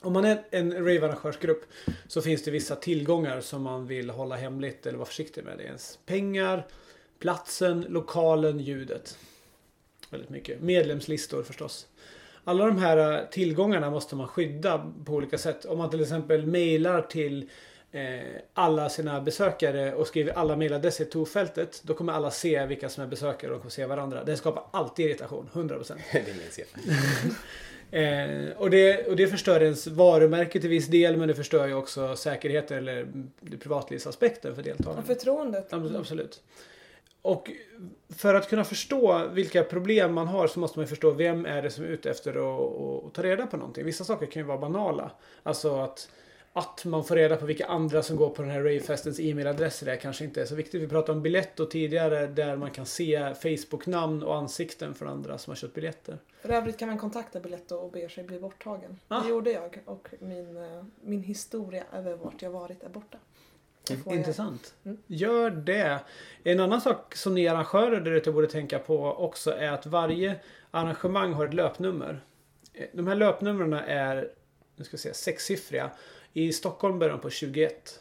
Om 0.00 0.12
man 0.12 0.24
är 0.24 0.44
en 0.50 0.72
rave-arrangörsgrupp 0.72 1.64
så 2.08 2.22
finns 2.22 2.42
det 2.44 2.50
vissa 2.50 2.76
tillgångar 2.76 3.40
som 3.40 3.62
man 3.62 3.86
vill 3.86 4.10
hålla 4.10 4.36
hemligt 4.36 4.86
eller 4.86 4.98
vara 4.98 5.06
försiktig 5.06 5.44
med. 5.44 5.58
Det 5.58 5.62
är 5.62 5.66
ens 5.66 5.98
pengar, 6.06 6.66
platsen, 7.18 7.86
lokalen, 7.88 8.58
ljudet. 8.58 9.18
Väldigt 10.10 10.30
mycket. 10.30 10.60
Medlemslistor 10.60 11.42
förstås. 11.42 11.86
Alla 12.44 12.66
de 12.66 12.78
här 12.78 13.18
eh, 13.18 13.28
tillgångarna 13.30 13.90
måste 13.90 14.16
man 14.16 14.28
skydda 14.28 14.92
på 15.04 15.12
olika 15.12 15.38
sätt. 15.38 15.64
Om 15.64 15.78
man 15.78 15.90
till 15.90 16.00
exempel 16.00 16.46
mejlar 16.46 17.02
till 17.02 17.48
alla 18.54 18.88
sina 18.88 19.20
besökare 19.20 19.94
och 19.94 20.06
skriver 20.06 20.32
alla 20.32 20.56
mejladresser 20.56 21.04
i 21.04 21.08
tovfältet. 21.08 21.82
Då 21.84 21.94
kommer 21.94 22.12
alla 22.12 22.30
se 22.30 22.66
vilka 22.66 22.88
som 22.88 23.04
är 23.04 23.08
besökare 23.08 23.50
och 23.50 23.56
de 23.56 23.60
kommer 23.60 23.70
se 23.70 23.86
varandra. 23.86 24.24
Det 24.24 24.36
skapar 24.36 24.64
alltid 24.70 25.06
irritation, 25.06 25.48
100%. 25.52 25.94
det 26.12 26.26
minns 26.26 26.58
jag. 26.58 26.66
Eh, 27.92 28.50
och, 28.56 28.70
det, 28.70 29.06
och 29.06 29.16
det 29.16 29.28
förstör 29.28 29.62
ens 29.62 29.86
varumärke 29.86 30.60
till 30.60 30.70
viss 30.70 30.86
del 30.86 31.16
men 31.16 31.28
det 31.28 31.34
förstör 31.34 31.66
ju 31.66 31.74
också 31.74 32.16
säkerheten 32.16 32.78
eller 32.78 33.06
privatlivsaspekten 33.60 34.54
för 34.54 34.62
deltagarna. 34.62 35.00
Och 35.00 35.06
förtroendet. 35.06 35.72
Absolut. 35.72 36.42
Och 37.22 37.50
för 38.16 38.34
att 38.34 38.48
kunna 38.48 38.64
förstå 38.64 39.28
vilka 39.32 39.64
problem 39.64 40.14
man 40.14 40.26
har 40.26 40.46
så 40.46 40.60
måste 40.60 40.78
man 40.78 40.88
förstå 40.88 41.10
vem 41.10 41.46
är 41.46 41.62
det 41.62 41.70
som 41.70 41.84
är 41.84 41.88
ute 41.88 42.10
efter 42.10 42.30
att 42.30 43.14
ta 43.14 43.22
reda 43.22 43.46
på 43.46 43.56
någonting. 43.56 43.84
Vissa 43.84 44.04
saker 44.04 44.26
kan 44.26 44.42
ju 44.42 44.46
vara 44.46 44.58
banala. 44.58 45.10
Alltså 45.42 45.80
att 45.80 46.08
att 46.52 46.84
man 46.84 47.04
får 47.04 47.16
reda 47.16 47.36
på 47.36 47.46
vilka 47.46 47.66
andra 47.66 48.02
som 48.02 48.16
går 48.16 48.30
på 48.30 48.42
den 48.42 48.50
här 48.50 48.58
ravefestens 48.58 49.20
e-mailadresser 49.20 49.86
är 49.86 49.96
kanske 49.96 50.24
inte 50.24 50.42
är 50.42 50.46
så 50.46 50.54
viktigt. 50.54 50.82
Vi 50.82 50.88
pratade 50.88 51.12
om 51.12 51.22
Biletto 51.22 51.66
tidigare 51.66 52.26
där 52.26 52.56
man 52.56 52.70
kan 52.70 52.86
se 52.86 53.34
Facebook-namn 53.34 54.22
och 54.22 54.36
ansikten 54.36 54.94
från 54.94 55.08
andra 55.08 55.38
som 55.38 55.50
har 55.50 55.56
köpt 55.56 55.74
biljetter. 55.74 56.18
För 56.42 56.48
övrigt 56.48 56.78
kan 56.78 56.88
man 56.88 56.98
kontakta 56.98 57.40
Biletto 57.40 57.74
och 57.74 57.92
be 57.92 58.08
sig 58.08 58.24
bli 58.24 58.38
borttagen. 58.38 58.98
Ah. 59.08 59.20
Det 59.20 59.28
gjorde 59.28 59.50
jag 59.50 59.78
och 59.84 60.08
min, 60.18 60.56
eh, 60.56 60.84
min 61.00 61.22
historia 61.22 61.84
över 61.92 62.14
vart 62.14 62.42
jag 62.42 62.50
varit 62.50 62.82
är 62.82 62.88
borta. 62.88 63.18
Intressant. 64.06 64.74
Mm. 64.84 64.98
Gör 65.06 65.50
det. 65.50 65.98
En 66.44 66.60
annan 66.60 66.80
sak 66.80 67.16
som 67.16 67.34
ni 67.34 67.48
arrangörer 67.48 68.00
där 68.00 68.12
ute 68.12 68.32
borde 68.32 68.46
tänka 68.46 68.78
på 68.78 69.04
också 69.04 69.50
är 69.50 69.72
att 69.72 69.86
varje 69.86 70.40
arrangemang 70.70 71.32
har 71.32 71.46
ett 71.46 71.54
löpnummer. 71.54 72.24
Eh, 72.72 72.86
de 72.92 73.06
här 73.06 73.14
löpnumren 73.14 73.72
är 73.72 74.30
nu 74.76 74.84
ska 74.84 74.96
vi 74.96 74.98
se, 74.98 75.14
sexsiffriga. 75.14 75.90
I 76.32 76.52
Stockholm 76.52 76.98
börjar 76.98 77.12
de 77.12 77.20
på 77.20 77.30
21. 77.30 78.00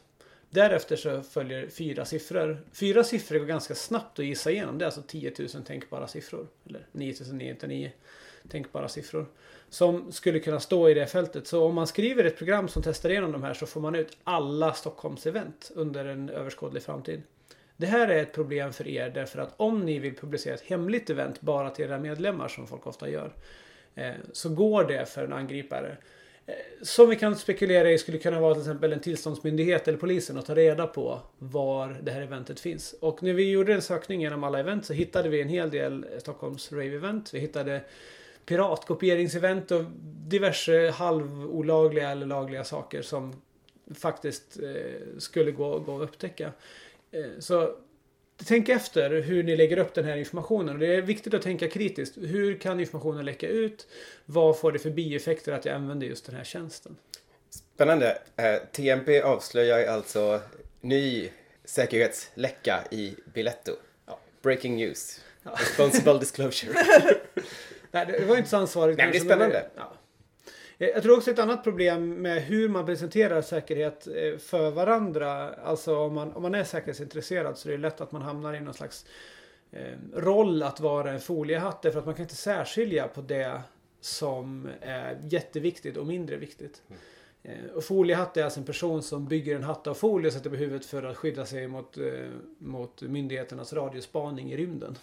Därefter 0.49 0.95
så 0.95 1.21
följer 1.21 1.69
fyra 1.69 2.05
siffror. 2.05 2.65
Fyra 2.73 3.03
siffror 3.03 3.39
går 3.39 3.45
ganska 3.45 3.75
snabbt 3.75 4.19
att 4.19 4.25
gissa 4.25 4.51
igenom. 4.51 4.77
Det 4.77 4.83
är 4.83 4.87
alltså 4.87 5.03
10 5.07 5.33
000 5.39 5.63
tänkbara 5.63 6.07
siffror. 6.07 6.47
Eller 6.65 6.87
9999 6.91 7.91
tänkbara 8.49 8.87
siffror. 8.87 9.25
Som 9.69 10.11
skulle 10.11 10.39
kunna 10.39 10.59
stå 10.59 10.89
i 10.89 10.93
det 10.93 11.07
fältet. 11.07 11.47
Så 11.47 11.65
om 11.65 11.75
man 11.75 11.87
skriver 11.87 12.23
ett 12.23 12.37
program 12.37 12.67
som 12.67 12.83
testar 12.83 13.09
igenom 13.09 13.31
de 13.31 13.43
här 13.43 13.53
så 13.53 13.65
får 13.65 13.81
man 13.81 13.95
ut 13.95 14.17
alla 14.23 14.73
Stockholms 14.73 15.27
event 15.27 15.71
under 15.75 16.05
en 16.05 16.29
överskådlig 16.29 16.83
framtid. 16.83 17.21
Det 17.77 17.87
här 17.87 18.07
är 18.07 18.21
ett 18.21 18.33
problem 18.33 18.73
för 18.73 18.87
er 18.87 19.09
därför 19.09 19.39
att 19.39 19.53
om 19.57 19.85
ni 19.85 19.99
vill 19.99 20.15
publicera 20.15 20.53
ett 20.53 20.61
hemligt 20.61 21.09
event 21.09 21.41
bara 21.41 21.69
till 21.69 21.85
era 21.85 21.99
medlemmar 21.99 22.47
som 22.47 22.67
folk 22.67 22.87
ofta 22.87 23.09
gör. 23.09 23.33
Eh, 23.95 24.13
så 24.33 24.49
går 24.49 24.83
det 24.83 25.05
för 25.05 25.23
en 25.23 25.33
angripare. 25.33 25.97
Eh, 26.45 26.53
som 26.81 27.09
vi 27.09 27.15
kan 27.15 27.35
spekulera 27.35 27.91
i 27.91 27.97
skulle 27.97 28.17
kunna 28.17 28.39
vara 28.39 28.53
till 28.53 28.61
exempel 28.61 28.93
en 28.93 28.99
tillståndsmyndighet 28.99 29.87
eller 29.87 29.97
polisen 29.97 30.37
och 30.37 30.45
ta 30.45 30.55
reda 30.55 30.87
på 30.87 31.19
var 31.39 31.99
det 32.03 32.11
här 32.11 32.21
eventet 32.21 32.59
finns. 32.59 32.95
Och 32.99 33.23
när 33.23 33.33
vi 33.33 33.51
gjorde 33.51 33.73
en 33.73 33.81
sökning 33.81 34.21
genom 34.21 34.43
alla 34.43 34.59
event 34.59 34.85
så 34.85 34.93
hittade 34.93 35.29
vi 35.29 35.41
en 35.41 35.49
hel 35.49 35.69
del 35.69 36.05
Stockholms 36.19 36.71
Rave-event. 36.71 37.33
Vi 37.33 37.39
hittade 37.39 37.81
piratkopieringsevent 38.45 39.71
och 39.71 39.83
diverse 40.27 40.89
halvolagliga 40.89 42.09
eller 42.09 42.25
lagliga 42.25 42.63
saker 42.63 43.01
som 43.01 43.41
faktiskt 43.95 44.59
eh, 44.63 45.17
skulle 45.17 45.51
gå, 45.51 45.79
gå 45.79 45.95
att 45.95 46.03
upptäcka. 46.03 46.51
Eh, 47.11 47.39
så 47.39 47.75
Tänk 48.45 48.69
efter 48.69 49.21
hur 49.21 49.43
ni 49.43 49.55
lägger 49.55 49.77
upp 49.77 49.93
den 49.93 50.05
här 50.05 50.17
informationen. 50.17 50.79
Det 50.79 50.95
är 50.95 51.01
viktigt 51.01 51.33
att 51.33 51.41
tänka 51.41 51.69
kritiskt. 51.69 52.17
Hur 52.17 52.59
kan 52.59 52.79
informationen 52.79 53.25
läcka 53.25 53.47
ut? 53.47 53.87
Vad 54.25 54.59
får 54.59 54.71
det 54.71 54.79
för 54.79 54.89
bieffekter 54.89 55.51
att 55.51 55.65
jag 55.65 55.75
använder 55.75 56.07
just 56.07 56.25
den 56.25 56.35
här 56.35 56.43
tjänsten? 56.43 56.97
Spännande. 57.49 58.17
Eh, 58.35 58.55
TMP 58.71 59.21
avslöjar 59.21 59.93
alltså 59.93 60.41
ny 60.81 61.29
säkerhetsläcka 61.65 62.79
i 62.91 63.15
Biletto. 63.33 63.71
Ja. 64.05 64.19
Breaking 64.41 64.75
news. 64.75 65.21
Ja. 65.43 65.51
Responsible 65.51 66.19
disclosure. 66.19 66.73
Nej, 67.91 68.05
det 68.05 68.25
var 68.25 68.37
inte 68.37 68.49
så 68.49 68.57
ansvarigt. 68.57 68.97
Nej, 68.97 69.05
men 69.05 69.11
det 69.11 69.17
är 69.17 69.25
spännande. 69.25 69.65
Ja. 69.75 69.93
Eh, 70.81 70.87
jag 70.87 71.03
tror 71.03 71.17
också 71.17 71.31
ett 71.31 71.39
annat 71.39 71.63
problem 71.63 72.09
med 72.09 72.41
hur 72.41 72.69
man 72.69 72.85
presenterar 72.85 73.41
säkerhet 73.41 74.07
eh, 74.07 74.37
för 74.37 74.71
varandra. 74.71 75.53
Alltså 75.53 75.97
om 75.97 76.13
man, 76.13 76.33
om 76.33 76.41
man 76.41 76.55
är 76.55 76.63
säkerhetsintresserad 76.63 77.57
så 77.57 77.69
är 77.69 77.71
det 77.71 77.77
lätt 77.77 78.01
att 78.01 78.11
man 78.11 78.21
hamnar 78.21 78.53
i 78.53 78.59
någon 78.59 78.73
slags 78.73 79.05
eh, 79.71 79.97
roll 80.13 80.63
att 80.63 80.79
vara 80.79 81.11
en 81.11 81.19
foliehatt. 81.19 81.81
Därför 81.81 81.99
att 81.99 82.05
man 82.05 82.15
kan 82.15 82.23
inte 82.23 82.35
särskilja 82.35 83.07
på 83.07 83.21
det 83.21 83.61
som 83.99 84.69
är 84.81 85.19
jätteviktigt 85.23 85.97
och 85.97 86.07
mindre 86.07 86.37
viktigt. 86.37 86.81
Eh, 87.43 87.65
och 87.75 87.83
foliehatt 87.83 88.37
är 88.37 88.43
alltså 88.43 88.59
en 88.59 88.65
person 88.65 89.03
som 89.03 89.27
bygger 89.27 89.55
en 89.55 89.63
hatt 89.63 89.87
av 89.87 89.93
folie 89.93 90.27
och 90.27 90.33
sätter 90.33 90.49
på 90.49 90.55
huvudet 90.55 90.85
för 90.85 91.03
att 91.03 91.17
skydda 91.17 91.45
sig 91.45 91.67
mot, 91.67 91.97
mot 92.57 93.01
myndigheternas 93.01 93.73
radiospaning 93.73 94.51
i 94.51 94.57
rymden. 94.57 94.97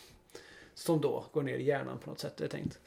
Som 0.74 1.01
då 1.01 1.24
går 1.33 1.43
ner 1.43 1.59
i 1.59 1.64
hjärnan 1.64 1.99
på 1.99 2.11
något 2.11 2.18
sätt, 2.18 2.41
är 2.41 2.45
det 2.45 2.51
tänkt. 2.51 2.79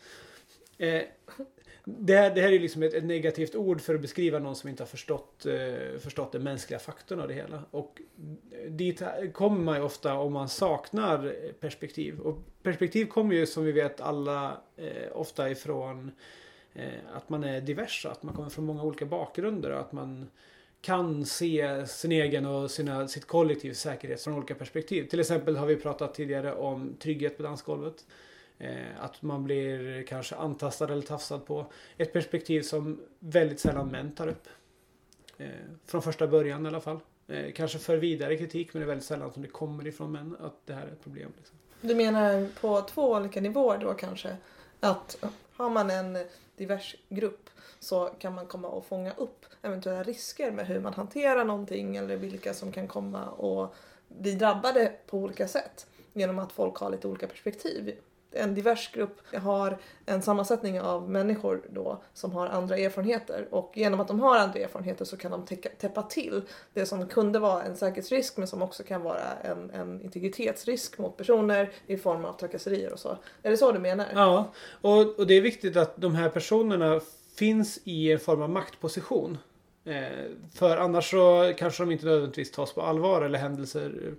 Det, 1.84 2.16
här, 2.16 2.36
det 2.36 2.42
här 2.42 2.52
är 2.52 2.60
liksom 2.60 2.84
ett, 2.84 2.94
ett, 2.94 3.04
negativt 3.04 3.56
ord 3.56 3.82
för 3.82 3.96
att 3.96 4.02
beskriva 4.02 4.40
någon 4.40 4.56
som 4.56 4.70
inte 4.70 4.84
har 4.84 4.88
förstått, 4.88 5.46
eh, 5.46 6.00
förstått 6.00 6.32
den 6.32 6.44
mänskliga 6.44 6.80
faktorn 6.80 7.20
av 7.20 7.28
det 7.28 7.34
hela. 7.34 7.64
Och 7.72 8.02
dit 8.68 9.02
kommer 9.34 9.60
man 9.60 9.78
ju 9.78 9.84
ofta 9.84 10.14
om 10.14 10.34
man 10.34 10.50
saknar 10.50 11.36
perspektiv. 11.60 12.20
Och 12.20 12.38
perspektiv 12.64 13.06
kommer 13.06 13.36
ju 13.36 13.46
som 13.46 13.66
vi 13.66 13.72
vet 13.72 14.02
alla 14.02 14.58
eh, 14.78 15.12
ofta 15.12 15.50
ifrån 15.50 16.12
eh, 16.74 17.16
att 17.16 17.30
man 17.30 17.44
är 17.44 17.62
divers, 17.62 18.06
att 18.06 18.24
man 18.24 18.36
kommer 18.36 18.50
från 18.50 18.66
många 18.66 18.84
olika 18.84 19.06
bakgrunder 19.06 19.72
och 19.72 19.80
att 19.80 19.92
man 19.92 20.30
kan 20.82 21.26
se 21.26 21.88
sin 21.88 22.12
egen 22.12 22.46
och 22.46 22.72
sina, 22.72 23.08
sitt 23.08 23.28
kollektivs 23.28 23.80
säkerhet 23.80 24.22
från 24.22 24.34
olika 24.34 24.56
perspektiv. 24.56 25.08
Till 25.08 25.20
exempel 25.20 25.56
har 25.56 25.66
vi 25.66 25.76
pratat 25.76 26.14
tidigare 26.14 26.54
om 26.54 26.96
trygghet 27.00 27.38
på 27.38 27.44
dansgolvet. 27.44 28.06
Eh, 28.62 29.04
att 29.04 29.22
man 29.22 29.44
blir 29.44 30.04
kanske 30.04 30.36
antastad 30.36 30.94
eller 30.94 31.02
tafsad 31.02 31.46
på. 31.46 31.66
Ett 31.98 32.14
perspektiv 32.14 32.62
som 32.62 33.02
väldigt 33.20 33.60
sällan 33.60 33.88
män 33.88 34.12
tar 34.12 34.28
upp. 34.28 34.48
Eh, 35.38 35.48
från 35.86 36.02
första 36.02 36.28
början 36.28 36.66
i 36.66 36.68
alla 36.68 36.82
fall. 36.82 37.00
Eh, 37.28 37.52
kanske 37.52 37.80
för 37.80 37.98
vidare 37.98 38.38
kritik 38.38 38.74
men 38.74 38.80
det 38.82 38.86
är 38.86 38.88
väldigt 38.88 39.06
sällan 39.06 39.34
som 39.34 39.42
det 39.42 39.48
kommer 39.48 39.88
ifrån 39.88 40.12
män 40.12 40.38
att 40.40 40.54
det 40.66 40.74
här 40.74 40.82
är 40.82 40.92
ett 40.92 41.04
problem. 41.04 41.34
Liksom. 41.38 41.58
Du 41.82 41.96
menar 41.96 42.50
på 42.62 42.82
två 42.82 43.12
olika 43.12 43.42
nivåer 43.42 43.78
då 43.78 43.94
kanske? 43.94 44.38
Att 44.80 45.24
har 45.54 45.70
man 45.70 45.90
en 45.90 46.18
divers 46.56 46.96
grupp 47.10 47.50
så 47.80 48.06
kan 48.06 48.36
man 48.36 48.46
komma 48.46 48.68
och 48.68 48.86
fånga 48.86 49.14
upp 49.14 49.46
eventuella 49.62 50.04
risker 50.04 50.52
med 50.52 50.68
hur 50.68 50.80
man 50.80 50.94
hanterar 50.94 51.46
någonting 51.46 51.96
eller 51.96 52.18
vilka 52.18 52.54
som 52.54 52.72
kan 52.72 52.88
komma 52.88 53.30
och 53.30 53.76
bli 54.08 54.36
drabbade 54.36 54.92
på 55.08 55.18
olika 55.18 55.48
sätt 55.48 55.88
genom 56.14 56.40
att 56.40 56.52
folk 56.52 56.76
har 56.76 56.90
lite 56.90 57.08
olika 57.08 57.28
perspektiv 57.28 57.96
en 58.32 58.54
divers 58.54 58.92
grupp 58.92 59.36
har 59.36 59.78
en 60.06 60.22
sammansättning 60.22 60.82
av 60.82 61.10
människor 61.10 61.62
då 61.70 62.02
som 62.14 62.32
har 62.32 62.48
andra 62.48 62.78
erfarenheter 62.78 63.48
och 63.52 63.72
genom 63.76 64.00
att 64.00 64.08
de 64.08 64.20
har 64.20 64.38
andra 64.38 64.60
erfarenheter 64.60 65.06
så 65.06 65.18
kan 65.18 65.32
de 65.32 65.46
täcka, 65.46 65.70
täppa 65.78 66.04
till 66.04 66.42
det 66.74 66.86
som 66.86 67.08
kunde 67.08 67.40
vara 67.40 67.64
en 67.64 67.76
säkerhetsrisk 67.76 68.38
men 68.38 68.48
som 68.48 68.62
också 68.62 68.84
kan 68.84 69.02
vara 69.02 69.34
en, 69.44 69.70
en 69.70 70.02
integritetsrisk 70.02 70.98
mot 70.98 71.18
personer 71.18 71.72
i 71.88 71.98
form 71.98 72.26
av 72.26 72.34
trakasserier 72.34 72.94
och 72.94 73.00
så. 73.00 73.18
Är 73.44 73.52
det 73.52 73.58
så 73.58 73.72
du 73.72 73.80
menar? 73.80 74.08
Ja, 74.14 74.52
och, 74.82 75.20
och 75.20 75.28
det 75.28 75.34
är 75.34 75.42
viktigt 75.42 75.78
att 75.78 75.98
de 75.98 76.16
här 76.16 76.30
personerna 76.30 77.02
finns 77.36 77.80
i 77.84 78.12
en 78.12 78.20
form 78.20 78.42
av 78.42 78.50
maktposition. 78.50 79.38
Eh, 79.86 80.30
för 80.54 80.78
annars 80.78 81.12
så 81.12 81.54
kanske 81.58 81.84
de 81.84 81.92
inte 81.92 82.06
nödvändigtvis 82.06 82.52
tas 82.52 82.74
på 82.74 82.82
allvar 82.82 83.22
eller 83.22 83.40
händelser 83.40 83.92
Eh, 84.04 84.14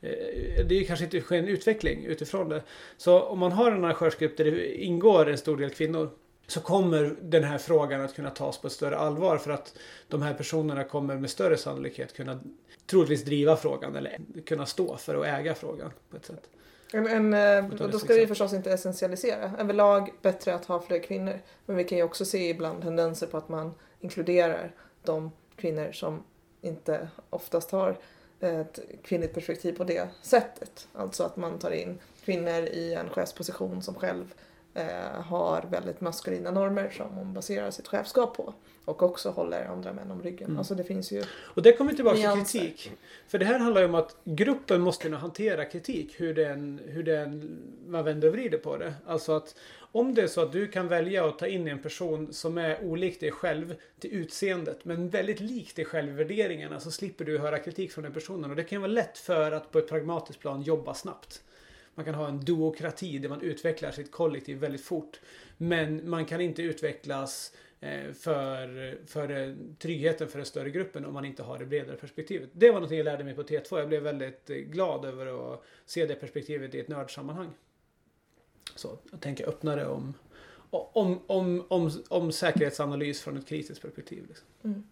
det 0.00 0.80
är 0.80 0.84
kanske 0.84 1.04
inte 1.04 1.20
sker 1.20 1.38
en 1.38 1.48
utveckling 1.48 2.04
utifrån 2.04 2.48
det. 2.48 2.62
Så 2.96 3.22
om 3.22 3.38
man 3.38 3.52
har 3.52 3.70
en 3.70 3.84
arrangörsgrupp 3.84 4.36
där 4.36 4.44
det 4.44 4.74
ingår 4.74 5.28
en 5.28 5.38
stor 5.38 5.56
del 5.56 5.70
kvinnor 5.70 6.10
så 6.46 6.60
kommer 6.60 7.16
den 7.22 7.44
här 7.44 7.58
frågan 7.58 8.00
att 8.00 8.14
kunna 8.14 8.30
tas 8.30 8.58
på 8.58 8.66
ett 8.66 8.72
större 8.72 8.96
allvar 8.96 9.38
för 9.38 9.50
att 9.50 9.78
de 10.08 10.22
här 10.22 10.34
personerna 10.34 10.84
kommer 10.84 11.16
med 11.16 11.30
större 11.30 11.56
sannolikhet 11.56 12.16
kunna 12.16 12.40
troligtvis 12.86 13.24
driva 13.24 13.56
frågan 13.56 13.96
eller 13.96 14.18
kunna 14.46 14.66
stå 14.66 14.96
för 14.96 15.14
att 15.14 15.26
äga 15.26 15.54
frågan 15.54 15.90
på 16.10 16.16
ett 16.16 16.24
sätt. 16.24 16.50
En, 16.92 17.06
en, 17.06 17.34
eh, 17.34 17.88
då 17.90 17.98
ska 17.98 18.14
vi 18.14 18.26
förstås 18.26 18.52
inte 18.52 18.72
essentialisera. 18.72 19.52
Överlag 19.58 20.12
bättre 20.22 20.54
att 20.54 20.64
ha 20.64 20.80
fler 20.80 20.98
kvinnor. 21.02 21.40
Men 21.66 21.76
vi 21.76 21.84
kan 21.84 21.98
ju 21.98 22.04
också 22.04 22.24
se 22.24 22.48
ibland 22.48 22.82
tendenser 22.82 23.26
på 23.26 23.36
att 23.36 23.48
man 23.48 23.74
inkluderar 24.00 24.74
de 25.02 25.30
kvinnor 25.56 25.92
som 25.92 26.22
inte 26.60 27.08
oftast 27.30 27.70
har 27.70 27.98
ett 28.40 28.78
kvinnligt 29.02 29.34
perspektiv 29.34 29.72
på 29.72 29.84
det 29.84 30.08
sättet. 30.22 30.88
Alltså 30.92 31.24
att 31.24 31.36
man 31.36 31.58
tar 31.58 31.70
in 31.70 31.98
kvinnor 32.24 32.62
i 32.62 32.94
en 32.94 33.08
chefsposition 33.08 33.82
som 33.82 33.94
själv 33.94 34.34
eh, 34.74 35.22
har 35.22 35.64
väldigt 35.70 36.00
maskulina 36.00 36.50
normer 36.50 36.90
som 36.90 37.06
hon 37.10 37.34
baserar 37.34 37.70
sitt 37.70 37.88
chefskap 37.88 38.36
på. 38.36 38.54
Och 38.84 39.02
också 39.02 39.30
håller 39.30 39.64
andra 39.64 39.92
män 39.92 40.10
om 40.10 40.22
ryggen. 40.22 40.46
Mm. 40.46 40.58
Alltså 40.58 40.74
det 40.74 40.84
finns 40.84 41.12
ju 41.12 41.24
Och 41.30 41.62
det 41.62 41.72
kommer 41.72 41.92
tillbaka 41.92 42.16
till 42.16 42.44
kritik. 42.44 42.92
För 43.28 43.38
det 43.38 43.44
här 43.44 43.58
handlar 43.58 43.80
ju 43.80 43.88
om 43.88 43.94
att 43.94 44.16
gruppen 44.24 44.80
måste 44.80 45.02
kunna 45.02 45.16
hantera 45.16 45.64
kritik. 45.64 46.20
Hur, 46.20 46.34
den, 46.34 46.80
hur 46.84 47.02
den, 47.02 47.58
man 47.86 48.04
vänder 48.04 48.28
och 48.28 48.34
vrider 48.34 48.58
på 48.58 48.76
det. 48.76 48.94
Alltså 49.06 49.32
att 49.32 49.54
om 49.92 50.14
det 50.14 50.22
är 50.22 50.26
så 50.26 50.40
att 50.40 50.52
du 50.52 50.68
kan 50.68 50.88
välja 50.88 51.28
att 51.28 51.38
ta 51.38 51.46
in 51.46 51.68
en 51.68 51.82
person 51.82 52.32
som 52.32 52.58
är 52.58 52.84
olik 52.84 53.20
dig 53.20 53.30
själv 53.30 53.74
till 53.98 54.10
utseendet 54.12 54.84
men 54.84 55.08
väldigt 55.08 55.40
lik 55.40 55.76
dig 55.76 55.84
själv 55.84 56.10
i 56.10 56.12
värderingarna 56.12 56.80
så 56.80 56.90
slipper 56.90 57.24
du 57.24 57.38
höra 57.38 57.58
kritik 57.58 57.92
från 57.92 58.04
den 58.04 58.12
personen. 58.12 58.50
Och 58.50 58.56
det 58.56 58.64
kan 58.64 58.80
vara 58.80 58.92
lätt 58.92 59.18
för 59.18 59.52
att 59.52 59.72
på 59.72 59.78
ett 59.78 59.88
pragmatiskt 59.88 60.40
plan 60.40 60.62
jobba 60.62 60.94
snabbt. 60.94 61.42
Man 61.94 62.04
kan 62.04 62.14
ha 62.14 62.28
en 62.28 62.40
duokrati 62.40 63.18
där 63.18 63.28
man 63.28 63.40
utvecklar 63.40 63.90
sitt 63.90 64.12
kollektiv 64.12 64.58
väldigt 64.58 64.84
fort. 64.84 65.20
Men 65.56 66.10
man 66.10 66.24
kan 66.24 66.40
inte 66.40 66.62
utvecklas 66.62 67.52
eh, 67.80 68.12
för, 68.12 68.98
för 69.06 69.30
eh, 69.30 69.54
tryggheten 69.78 70.28
för 70.28 70.38
den 70.38 70.46
större 70.46 70.70
gruppen 70.70 71.04
om 71.04 71.14
man 71.14 71.24
inte 71.24 71.42
har 71.42 71.58
det 71.58 71.66
bredare 71.66 71.96
perspektivet. 71.96 72.50
Det 72.52 72.70
var 72.70 72.80
något 72.80 72.90
jag 72.90 73.04
lärde 73.04 73.24
mig 73.24 73.34
på 73.34 73.42
T2. 73.42 73.78
Jag 73.78 73.88
blev 73.88 74.02
väldigt 74.02 74.50
eh, 74.50 74.56
glad 74.56 75.04
över 75.04 75.52
att 75.52 75.64
se 75.86 76.06
det 76.06 76.14
perspektivet 76.14 76.74
i 76.74 76.80
ett 76.80 76.88
nördsammanhang. 76.88 77.50
Så 78.78 78.98
jag 79.10 79.20
tänker 79.20 79.48
öppnare 79.48 79.86
om, 79.88 80.14
om, 80.70 81.18
om, 81.26 81.64
om, 81.68 81.90
om 82.08 82.32
säkerhetsanalys 82.32 83.20
från 83.20 83.36
ett 83.36 83.46
kritiskt 83.46 83.82
perspektiv. 83.82 84.24
Liksom. 84.28 84.46
Mm. 84.62 84.84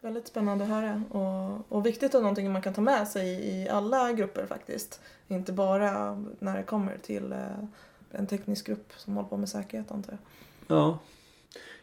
Väldigt 0.00 0.28
spännande 0.28 0.64
att 0.64 0.70
höra 0.70 1.02
och, 1.10 1.76
och 1.76 1.86
viktigt 1.86 2.14
och 2.14 2.22
någonting 2.22 2.52
man 2.52 2.62
kan 2.62 2.74
ta 2.74 2.80
med 2.80 3.08
sig 3.08 3.28
i 3.28 3.68
alla 3.68 4.12
grupper 4.12 4.46
faktiskt. 4.46 5.00
Inte 5.28 5.52
bara 5.52 6.24
när 6.38 6.56
det 6.56 6.62
kommer 6.62 6.98
till 6.98 7.32
eh, 7.32 7.64
en 8.10 8.26
teknisk 8.26 8.66
grupp 8.66 8.92
som 8.96 9.16
håller 9.16 9.28
på 9.28 9.36
med 9.36 9.48
säkerhet 9.48 9.90
antar 9.90 10.12
jag. 10.12 10.78
Ja. 10.78 10.98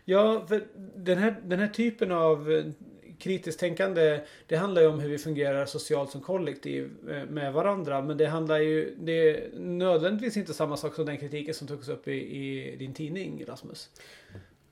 Ja, 0.06 0.46
för 0.48 0.68
den 0.96 1.18
här, 1.18 1.42
den 1.44 1.60
här 1.60 1.68
typen 1.68 2.12
av 2.12 2.74
kritiskt 3.20 3.60
tänkande 3.60 4.20
det 4.48 4.56
handlar 4.56 4.82
ju 4.82 4.88
om 4.88 5.00
hur 5.00 5.10
vi 5.10 5.18
fungerar 5.18 5.66
socialt 5.66 6.12
som 6.12 6.22
kollektiv 6.22 6.92
eh, 7.10 7.26
med 7.26 7.54
varandra. 7.54 8.02
Men 8.02 8.18
det 8.18 8.26
handlar 8.26 8.60
ju, 8.60 8.96
det 9.00 9.30
är 9.30 9.50
nödvändigtvis 9.60 10.38
inte 10.38 10.54
samma 10.54 10.78
sak 10.78 10.96
som 10.96 11.06
den 11.06 11.18
kritiken 11.18 11.54
som 11.54 11.68
togs 11.68 11.88
upp 11.88 12.08
i, 12.08 12.12
i 12.12 12.76
din 12.76 12.94
tidning 12.94 13.46
Rasmus. 13.48 13.90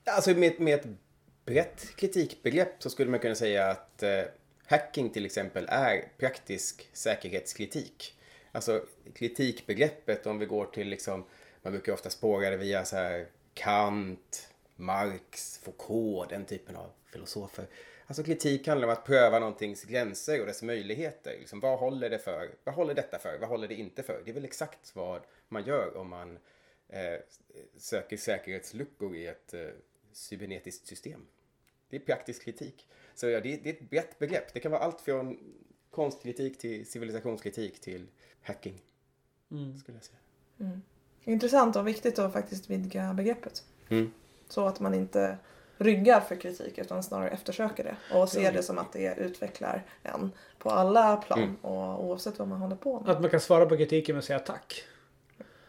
Alltså 0.04 0.30
med, 0.30 0.60
med 0.60 0.74
ett 0.74 0.86
brett 1.44 1.96
kritikbegrepp 1.96 2.82
så 2.82 2.90
skulle 2.90 3.10
man 3.10 3.20
kunna 3.20 3.34
säga 3.34 3.70
att 3.70 4.02
eh, 4.02 4.20
hacking 4.66 5.10
till 5.10 5.24
exempel 5.24 5.66
är 5.68 6.08
praktisk 6.18 6.88
säkerhetskritik. 6.92 8.14
Alltså 8.52 8.84
kritikbegreppet 9.14 10.26
om 10.26 10.38
vi 10.38 10.46
går 10.46 10.66
till 10.66 10.88
liksom, 10.88 11.24
man 11.62 11.72
brukar 11.72 11.92
ofta 11.92 12.10
spåra 12.10 12.50
det 12.50 12.56
via 12.56 12.84
så 12.84 12.96
här 12.96 13.26
Kant, 13.54 14.48
Marx, 14.76 15.58
Foucault, 15.58 16.30
den 16.30 16.44
typen 16.44 16.76
av 16.76 16.90
filosofer. 17.12 17.66
Alltså 18.06 18.22
kritik 18.22 18.66
handlar 18.66 18.88
om 18.88 18.92
att 18.92 19.04
pröva 19.04 19.38
någontings 19.38 19.84
gränser 19.84 20.40
och 20.40 20.46
dess 20.46 20.62
möjligheter. 20.62 21.36
Liksom, 21.38 21.60
vad 21.60 21.78
håller 21.78 22.10
det 22.10 22.18
för? 22.18 22.50
Vad 22.64 22.74
håller 22.74 22.94
detta 22.94 23.18
för? 23.18 23.38
Vad 23.38 23.48
håller 23.48 23.68
det 23.68 23.74
inte 23.74 24.02
för? 24.02 24.22
Det 24.24 24.30
är 24.30 24.34
väl 24.34 24.44
exakt 24.44 24.96
vad 24.96 25.20
man 25.48 25.64
gör 25.64 25.96
om 25.96 26.08
man 26.08 26.38
eh, 26.88 27.20
söker 27.76 28.16
säkerhetsluckor 28.16 29.16
i 29.16 29.26
ett 29.26 29.54
eh, 29.54 29.66
cybernetiskt 30.12 30.86
system. 30.86 31.26
Det 31.88 31.96
är 31.96 32.00
praktisk 32.00 32.44
kritik. 32.44 32.88
Så 33.14 33.28
ja, 33.28 33.40
det, 33.40 33.56
det, 33.56 33.70
är 33.70 33.74
ett 33.74 33.90
brett 33.90 34.18
begrepp. 34.18 34.54
Det 34.54 34.60
kan 34.60 34.72
vara 34.72 34.82
allt 34.82 35.00
från 35.00 35.38
konstkritik 35.90 36.58
till 36.58 36.86
civilisationskritik 36.86 37.80
till 37.80 38.06
hacking. 38.42 38.80
Mm. 39.50 39.78
Skulle 39.78 39.96
jag 39.96 40.04
säga. 40.04 40.18
Mm. 40.60 40.82
Intressant 41.24 41.76
och 41.76 41.88
viktigt 41.88 42.18
att 42.18 42.32
faktiskt 42.32 42.70
vidga 42.70 43.14
begreppet. 43.14 43.64
Mm. 43.88 44.12
Så 44.48 44.66
att 44.66 44.80
man 44.80 44.94
inte 44.94 45.38
ryggar 45.78 46.20
för 46.20 46.36
kritik 46.36 46.78
utan 46.78 47.02
snarare 47.02 47.30
eftersöker 47.30 47.84
det 47.84 48.16
och 48.16 48.28
ser 48.28 48.52
det 48.52 48.62
som 48.62 48.78
att 48.78 48.92
det 48.92 49.14
utvecklar 49.18 49.82
en 50.02 50.32
på 50.58 50.70
alla 50.70 51.16
plan 51.16 51.38
mm. 51.38 51.56
och 51.56 52.04
oavsett 52.04 52.38
vad 52.38 52.48
man 52.48 52.60
håller 52.60 52.76
på 52.76 53.00
med. 53.00 53.10
Att 53.10 53.20
man 53.20 53.30
kan 53.30 53.40
svara 53.40 53.66
på 53.66 53.76
kritiken 53.76 54.14
med 54.14 54.18
att 54.18 54.24
säga 54.24 54.38
tack. 54.38 54.84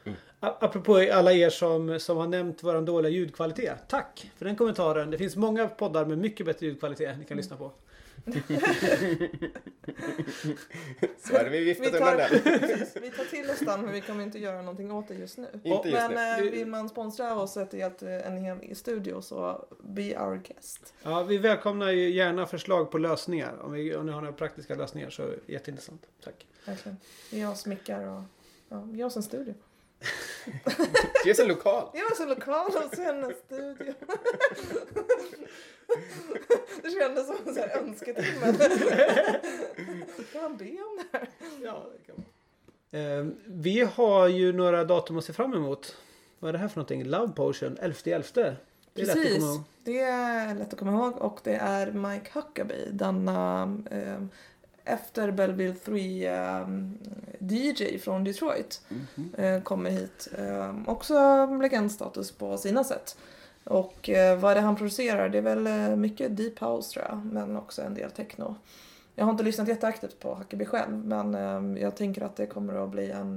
Mm. 0.03 0.18
Apropå 0.39 1.08
alla 1.14 1.34
er 1.34 1.49
som, 1.49 1.99
som 1.99 2.18
har 2.18 2.28
nämnt 2.28 2.64
vår 2.64 2.82
dåliga 2.82 3.12
ljudkvalitet. 3.12 3.78
Tack 3.88 4.32
för 4.38 4.45
den 4.45 4.56
kommentaren. 4.56 5.12
Det 5.12 5.18
finns 5.18 5.36
många 5.36 5.68
poddar 5.68 6.06
med 6.06 6.18
mycket 6.18 6.45
bättre 6.45 6.66
ljudkvalitet 6.66 7.10
ni 7.18 7.24
kan 7.24 7.26
mm. 7.26 7.38
lyssna 7.38 7.58
på. 7.58 7.72
Så 11.17 11.38
hade 11.38 11.49
vi 11.49 11.63
viftat 11.63 11.88
vi 11.88 11.91
tar, 11.91 12.11
undan 12.11 12.17
den. 12.17 12.30
vi 13.01 13.11
tar 13.11 13.30
till 13.30 13.49
oss 13.49 13.59
den 13.59 13.82
men 13.82 13.91
vi 13.91 14.01
kommer 14.01 14.23
inte 14.23 14.39
göra 14.39 14.61
någonting 14.61 14.91
åt 14.91 15.07
det 15.07 15.13
just 15.13 15.38
nu. 15.38 15.47
Inte 15.63 15.89
just 15.89 16.09
men 16.09 16.41
nu. 16.41 16.47
Eh, 16.47 16.51
vill 16.51 16.67
man 16.67 16.89
sponsra 16.89 17.36
oss 17.36 17.57
ett 17.57 17.73
helt, 17.73 18.01
eh, 18.01 18.28
en 18.28 18.38
hel 18.38 18.76
studio 18.76 19.21
så 19.21 19.67
be 19.84 20.19
our 20.19 20.41
guest. 20.47 20.93
Ja, 21.03 21.23
vi 21.23 21.38
välkomnar 21.38 21.91
ju 21.91 22.09
gärna 22.09 22.45
förslag 22.45 22.91
på 22.91 22.97
lösningar. 22.97 23.61
Om, 23.61 23.71
vi, 23.71 23.95
om 23.95 24.05
ni 24.05 24.11
har 24.11 24.21
några 24.21 24.34
praktiska 24.34 24.76
lösningar 24.76 25.09
så 25.09 25.34
jätteintressant. 25.45 26.07
Tack. 26.23 26.47
Verkligen. 26.65 26.97
Ge 27.30 27.45
oss 27.45 27.65
mickar 27.65 28.07
och 28.07 28.21
ja, 28.69 28.88
ge 28.93 29.03
oss 29.03 29.15
en 29.15 29.23
studio. 29.23 29.53
Det 31.24 31.30
är 31.30 31.34
så 31.34 31.47
lokal. 31.47 31.89
Jag 31.93 32.03
var 32.03 32.16
så 32.16 32.26
lokal 32.26 32.72
hos 32.72 32.99
hennes 32.99 33.38
studio. 33.38 33.93
Det 36.84 36.91
kändes 36.91 37.28
som 37.28 37.36
en 37.58 37.70
önsketimme. 37.88 38.53
Kan 40.34 40.41
man 40.41 40.58
be 40.58 40.66
om 40.66 40.99
det 41.12 41.18
här? 41.18 41.28
Ja, 41.64 41.86
det 41.97 42.06
kan 42.06 42.16
man. 42.16 42.26
Eh, 43.01 43.26
vi 43.45 43.82
har 43.82 44.28
ju 44.28 44.53
några 44.53 44.84
datum 44.84 45.18
att 45.18 45.26
se 45.26 45.34
fram 45.34 45.53
emot. 45.53 45.95
Vad 46.39 46.49
är 46.49 46.53
det 46.53 46.60
här 46.60 46.68
för 46.68 46.78
någonting? 46.78 47.03
Love 47.03 47.34
Potion, 47.34 47.78
11.11. 47.82 48.56
Det 48.93 49.01
är 49.01 49.06
lätt 49.06 49.16
att 49.16 49.22
Precis. 49.24 49.36
komma 49.39 49.51
ihåg. 49.53 49.64
Det 49.84 49.99
är 49.99 50.56
lätt 50.56 50.74
att 50.74 50.80
komma 50.80 50.91
ihåg 50.91 51.18
och 51.18 51.39
det 51.43 51.56
är 51.56 51.91
Mike 51.91 52.30
Huckabee, 52.34 52.89
denna 52.91 53.64
eh, 53.91 54.22
efter 54.86 55.32
Belleville 55.32 55.76
3 55.76 56.28
eh, 56.28 56.68
DJ 57.40 57.98
från 57.98 58.24
Detroit. 58.24 58.82
Eh, 59.38 59.62
kommer 59.62 59.90
hit. 59.90 60.28
Eh, 60.38 60.76
också 60.88 61.46
legendstatus 61.62 62.32
på 62.32 62.58
sina 62.58 62.84
sätt. 62.84 63.18
Och 63.64 64.10
eh, 64.10 64.40
vad 64.40 64.52
är 64.52 64.56
det 64.56 64.62
han 64.62 64.76
producerar? 64.76 65.30
Det 65.30 65.38
är 65.38 65.42
väl 65.42 65.68
eh, 65.68 65.96
mycket 65.96 66.38
deep 66.38 66.60
house 66.60 66.94
tror 66.94 67.06
jag, 67.10 67.26
men 67.26 67.58
också 67.58 67.82
en 67.82 67.94
del 67.94 68.12
techno. 68.12 68.56
Jag 69.16 69.26
har 69.26 69.32
inte 69.32 69.44
lyssnat 69.44 69.68
jätteaktivt 69.68 70.20
på 70.20 70.36
Huckabee 70.36 70.66
själv 70.66 71.06
men 71.06 71.36
eh, 71.36 71.82
jag 71.84 71.96
tänker 71.96 72.22
att 72.22 72.36
det 72.36 72.46
kommer 72.46 72.84
att 72.84 72.90
bli 72.90 73.12
en 73.12 73.36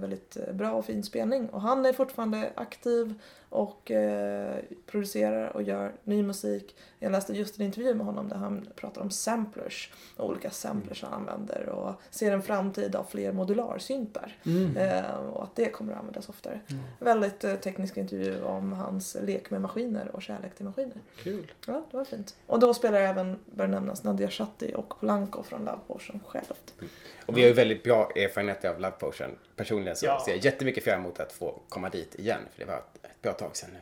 väldigt 0.00 0.36
bra 0.52 0.72
och 0.72 0.84
fin 0.84 1.02
spelning. 1.02 1.48
Och 1.48 1.60
han 1.60 1.86
är 1.86 1.92
fortfarande 1.92 2.50
aktiv 2.54 3.14
och 3.52 3.90
eh, 3.90 4.56
producerar 4.86 5.48
och 5.56 5.62
gör 5.62 5.92
ny 6.04 6.22
musik. 6.22 6.76
Jag 6.98 7.12
läste 7.12 7.32
just 7.32 7.58
en 7.58 7.64
intervju 7.66 7.94
med 7.94 8.06
honom 8.06 8.28
där 8.28 8.36
han 8.36 8.68
pratar 8.76 9.00
om 9.02 9.10
samplers 9.10 9.92
och 10.16 10.28
olika 10.28 10.50
samplers 10.50 11.02
han 11.02 11.12
använder 11.12 11.68
och 11.68 11.94
ser 12.10 12.32
en 12.32 12.42
framtid 12.42 12.96
av 12.96 13.04
fler 13.04 13.32
modularsyntar. 13.32 14.36
Eh, 14.76 15.16
och 15.16 15.42
att 15.42 15.56
det 15.56 15.68
kommer 15.70 15.92
att 15.92 15.98
användas 15.98 16.28
oftare. 16.28 16.60
Väldigt 16.98 17.44
eh, 17.44 17.54
teknisk 17.54 17.96
intervju 17.96 18.42
om 18.42 18.72
hans 18.72 19.16
lek 19.22 19.50
med 19.50 19.60
maskiner 19.60 20.10
och 20.16 20.22
kärlek 20.22 20.54
till 20.54 20.64
maskiner. 20.64 20.96
Kul. 21.16 21.52
Ja, 21.66 21.84
det 21.90 21.96
var 21.96 22.04
fint. 22.04 22.36
Och 22.46 22.58
då 22.60 22.74
spelar 22.74 23.00
även, 23.00 23.38
bör 23.46 23.66
nämnas, 23.66 24.04
Nadia 24.04 24.30
Shatti 24.30 24.72
och 24.76 25.00
Polanco 25.00 25.42
från 25.42 25.64
Love 25.64 25.78
Potion 25.86 26.20
självt. 26.26 26.74
Och 27.26 27.36
vi 27.36 27.40
har 27.40 27.48
ju 27.48 27.54
väldigt 27.54 27.82
bra 27.82 28.10
erfarenheter 28.16 28.68
av 28.68 28.80
Love 28.80 28.94
Potion. 28.98 29.30
Personligen 29.56 29.96
så 29.96 30.06
Ja. 30.06 30.22
ser 30.24 30.32
jag 30.32 30.44
jättemycket 30.44 30.84
fram 30.84 31.00
emot 31.00 31.20
att 31.20 31.32
få 31.32 31.60
komma 31.68 31.88
dit 31.88 32.14
igen. 32.14 32.40
För 32.52 32.58
det 32.60 32.64
var 32.66 32.74
ett, 32.78 32.98
ett 33.04 33.22
bra 33.22 33.32
tag 33.42 33.56
sedan 33.56 33.70
nu. 33.72 33.78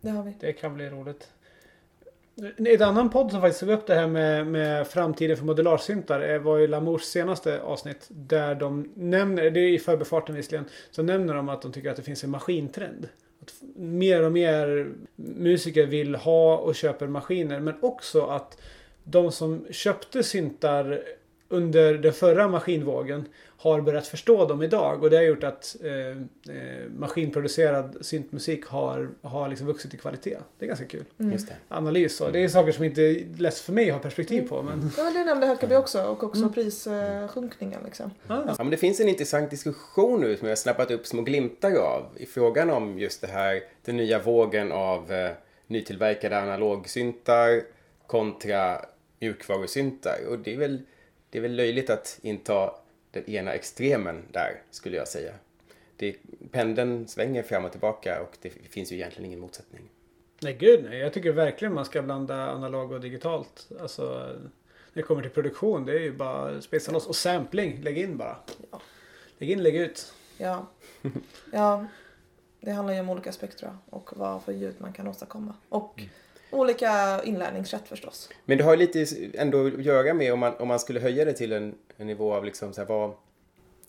Det 0.00 0.10
har 0.10 0.22
vi. 0.22 0.34
Det 0.40 0.52
kan 0.52 0.74
bli 0.74 0.88
roligt. 0.88 1.28
Ett 2.66 2.80
annan 2.80 3.10
podd 3.10 3.30
som 3.30 3.40
faktiskt 3.40 3.60
tog 3.60 3.70
upp 3.70 3.86
det 3.86 3.94
här 3.94 4.06
med, 4.06 4.46
med 4.46 4.86
framtiden 4.86 5.36
för 5.36 5.44
modularsyntar 5.44 6.28
eh, 6.28 6.38
var 6.38 6.58
ju 6.58 6.66
Lamours 6.66 7.02
senaste 7.02 7.60
avsnitt. 7.60 8.06
Där 8.08 8.54
de 8.54 8.92
nämner, 8.94 9.50
det 9.50 9.60
är 9.60 9.68
i 9.68 9.78
förbifarten 9.78 10.34
visserligen, 10.34 10.64
så 10.90 11.02
nämner 11.02 11.34
de 11.34 11.48
att 11.48 11.62
de 11.62 11.72
tycker 11.72 11.90
att 11.90 11.96
det 11.96 12.02
finns 12.02 12.24
en 12.24 12.30
maskintrend. 12.30 13.08
Att 13.42 13.52
mer 13.76 14.22
och 14.22 14.32
mer 14.32 14.92
musiker 15.16 15.86
vill 15.86 16.14
ha 16.14 16.56
och 16.56 16.74
köper 16.74 17.06
maskiner. 17.06 17.60
Men 17.60 17.74
också 17.82 18.26
att 18.26 18.60
de 19.04 19.32
som 19.32 19.66
köpte 19.70 20.22
syntar 20.22 21.02
under 21.48 21.94
den 21.94 22.12
förra 22.12 22.48
maskinvågen 22.48 23.24
har 23.62 23.80
börjat 23.80 24.06
förstå 24.06 24.46
dem 24.46 24.62
idag. 24.62 25.02
Och 25.02 25.10
det 25.10 25.16
har 25.16 25.22
gjort 25.22 25.44
att 25.44 25.76
eh, 25.84 26.08
eh, 26.56 26.90
maskinproducerad 26.98 27.96
syntmusik 28.00 28.66
har, 28.66 29.08
har 29.22 29.48
liksom 29.48 29.66
vuxit 29.66 29.94
i 29.94 29.96
kvalitet. 29.96 30.38
Det 30.58 30.64
är 30.64 30.68
ganska 30.68 30.86
kul. 30.86 31.04
Just 31.16 31.48
det. 31.48 31.54
Analys 31.68 32.20
och 32.20 32.32
det 32.32 32.44
är 32.44 32.48
saker 32.48 32.72
som 32.72 32.84
inte 32.84 33.02
är 33.02 33.38
lätt 33.38 33.58
för 33.58 33.72
mig 33.72 33.90
att 33.90 33.96
ha 33.96 34.02
perspektiv 34.02 34.48
på. 34.48 34.62
Men, 34.62 34.90
Ja, 34.96 35.10
det 35.10 35.24
nämnde 35.24 35.46
Huckabee 35.46 35.76
också 35.76 36.02
och 36.04 36.24
också 36.24 36.48
prissjunkningen 36.48 37.80
liksom. 37.84 38.10
ah, 38.28 38.40
Ja, 38.46 38.54
men 38.58 38.70
det 38.70 38.76
finns 38.76 39.00
en 39.00 39.08
intressant 39.08 39.50
diskussion 39.50 40.20
nu 40.20 40.36
som 40.36 40.46
jag 40.48 40.50
har 40.50 40.56
snappat 40.56 40.90
upp 40.90 41.06
små 41.06 41.22
glimtar 41.22 41.74
av 41.76 42.04
i 42.16 42.26
frågan 42.26 42.70
om 42.70 42.98
just 42.98 43.20
det 43.20 43.26
här, 43.26 43.62
den 43.84 43.96
nya 43.96 44.18
vågen 44.18 44.72
av 44.72 45.12
eh, 45.12 45.30
nytillverkade 45.66 46.38
analogsyntar 46.38 47.62
kontra 48.06 48.84
mjukvarusyntar. 49.20 50.16
Och 50.28 50.38
det 50.38 50.54
är, 50.54 50.58
väl, 50.58 50.80
det 51.30 51.38
är 51.38 51.42
väl 51.42 51.56
löjligt 51.56 51.90
att 51.90 52.18
inta 52.22 52.70
den 53.12 53.30
ena 53.30 53.52
extremen 53.52 54.22
där, 54.32 54.62
skulle 54.70 54.96
jag 54.96 55.08
säga. 55.08 55.32
Det, 55.96 56.16
pendeln 56.50 57.08
svänger 57.08 57.42
fram 57.42 57.64
och 57.64 57.70
tillbaka 57.70 58.22
och 58.22 58.36
det 58.42 58.50
finns 58.50 58.92
ju 58.92 58.96
egentligen 58.96 59.26
ingen 59.26 59.40
motsättning. 59.40 59.88
nej 60.40 60.54
gud 60.54 60.84
nej. 60.84 60.98
Jag 60.98 61.12
tycker 61.12 61.32
verkligen 61.32 61.74
man 61.74 61.84
ska 61.84 62.02
blanda 62.02 62.50
analog 62.50 62.92
och 62.92 63.00
digitalt. 63.00 63.68
Alltså, 63.80 64.02
när 64.92 65.02
det 65.02 65.02
kommer 65.02 65.22
till 65.22 65.30
produktion, 65.30 65.86
det 65.86 65.92
är 65.92 66.00
ju 66.00 66.12
bara 66.12 66.60
spesa 66.60 66.92
loss. 66.92 67.06
Och 67.06 67.16
sampling, 67.16 67.82
lägg 67.82 67.98
in 67.98 68.16
bara. 68.16 68.36
Ja. 68.70 68.80
Lägg 69.38 69.50
in, 69.50 69.62
lägg 69.62 69.76
ut. 69.76 70.14
Ja. 70.38 70.66
ja, 71.52 71.86
det 72.60 72.70
handlar 72.70 72.94
ju 72.94 73.00
om 73.00 73.10
olika 73.10 73.32
spektra 73.32 73.78
och 73.90 74.10
vad 74.16 74.42
för 74.42 74.52
ljud 74.52 74.74
man 74.78 74.92
kan 74.92 75.08
åstadkomma. 75.08 75.54
Och 75.68 76.02
olika 76.52 77.22
inlärningssätt 77.24 77.88
förstås. 77.88 78.28
Men 78.44 78.58
det 78.58 78.64
har 78.64 78.72
ju 78.72 78.78
lite 78.78 79.06
ändå 79.34 79.66
att 79.66 79.84
göra 79.84 80.14
med 80.14 80.32
om 80.32 80.38
man, 80.38 80.56
om 80.56 80.68
man 80.68 80.80
skulle 80.80 81.00
höja 81.00 81.24
det 81.24 81.32
till 81.32 81.52
en, 81.52 81.74
en 81.96 82.06
nivå 82.06 82.34
av 82.34 82.44
liksom 82.44 82.72
så 82.72 82.80
här, 82.80 82.88
vad, 82.88 83.14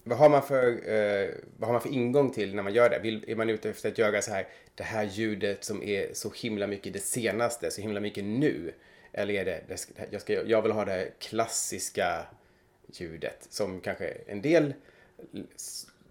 vad, 0.03 0.17
har 0.17 0.29
man 0.29 0.41
för, 0.41 0.67
eh, 0.67 1.29
vad 1.57 1.67
har 1.67 1.73
man 1.73 1.81
för 1.81 1.93
ingång 1.93 2.31
till 2.31 2.55
när 2.55 2.63
man 2.63 2.73
gör 2.73 2.89
det? 2.89 2.99
Vill, 2.99 3.25
är 3.27 3.35
man 3.35 3.49
ute 3.49 3.69
efter 3.69 3.89
att 3.89 3.97
göra 3.97 4.21
så 4.21 4.31
här, 4.31 4.47
det 4.75 4.83
här 4.83 5.03
ljudet 5.03 5.63
som 5.63 5.83
är 5.83 6.09
så 6.13 6.31
himla 6.35 6.67
mycket 6.67 6.93
det 6.93 7.03
senaste, 7.03 7.71
så 7.71 7.81
himla 7.81 7.99
mycket 7.99 8.23
nu? 8.23 8.73
Eller 9.11 9.33
är 9.33 9.45
det, 9.45 9.63
det 9.67 9.87
jag, 10.11 10.21
ska, 10.21 10.43
jag 10.43 10.61
vill 10.61 10.71
ha 10.71 10.85
det 10.85 10.91
här 10.91 11.09
klassiska 11.19 12.25
ljudet 12.93 13.47
som 13.49 13.79
kanske 13.81 14.13
en 14.27 14.41
del 14.41 14.73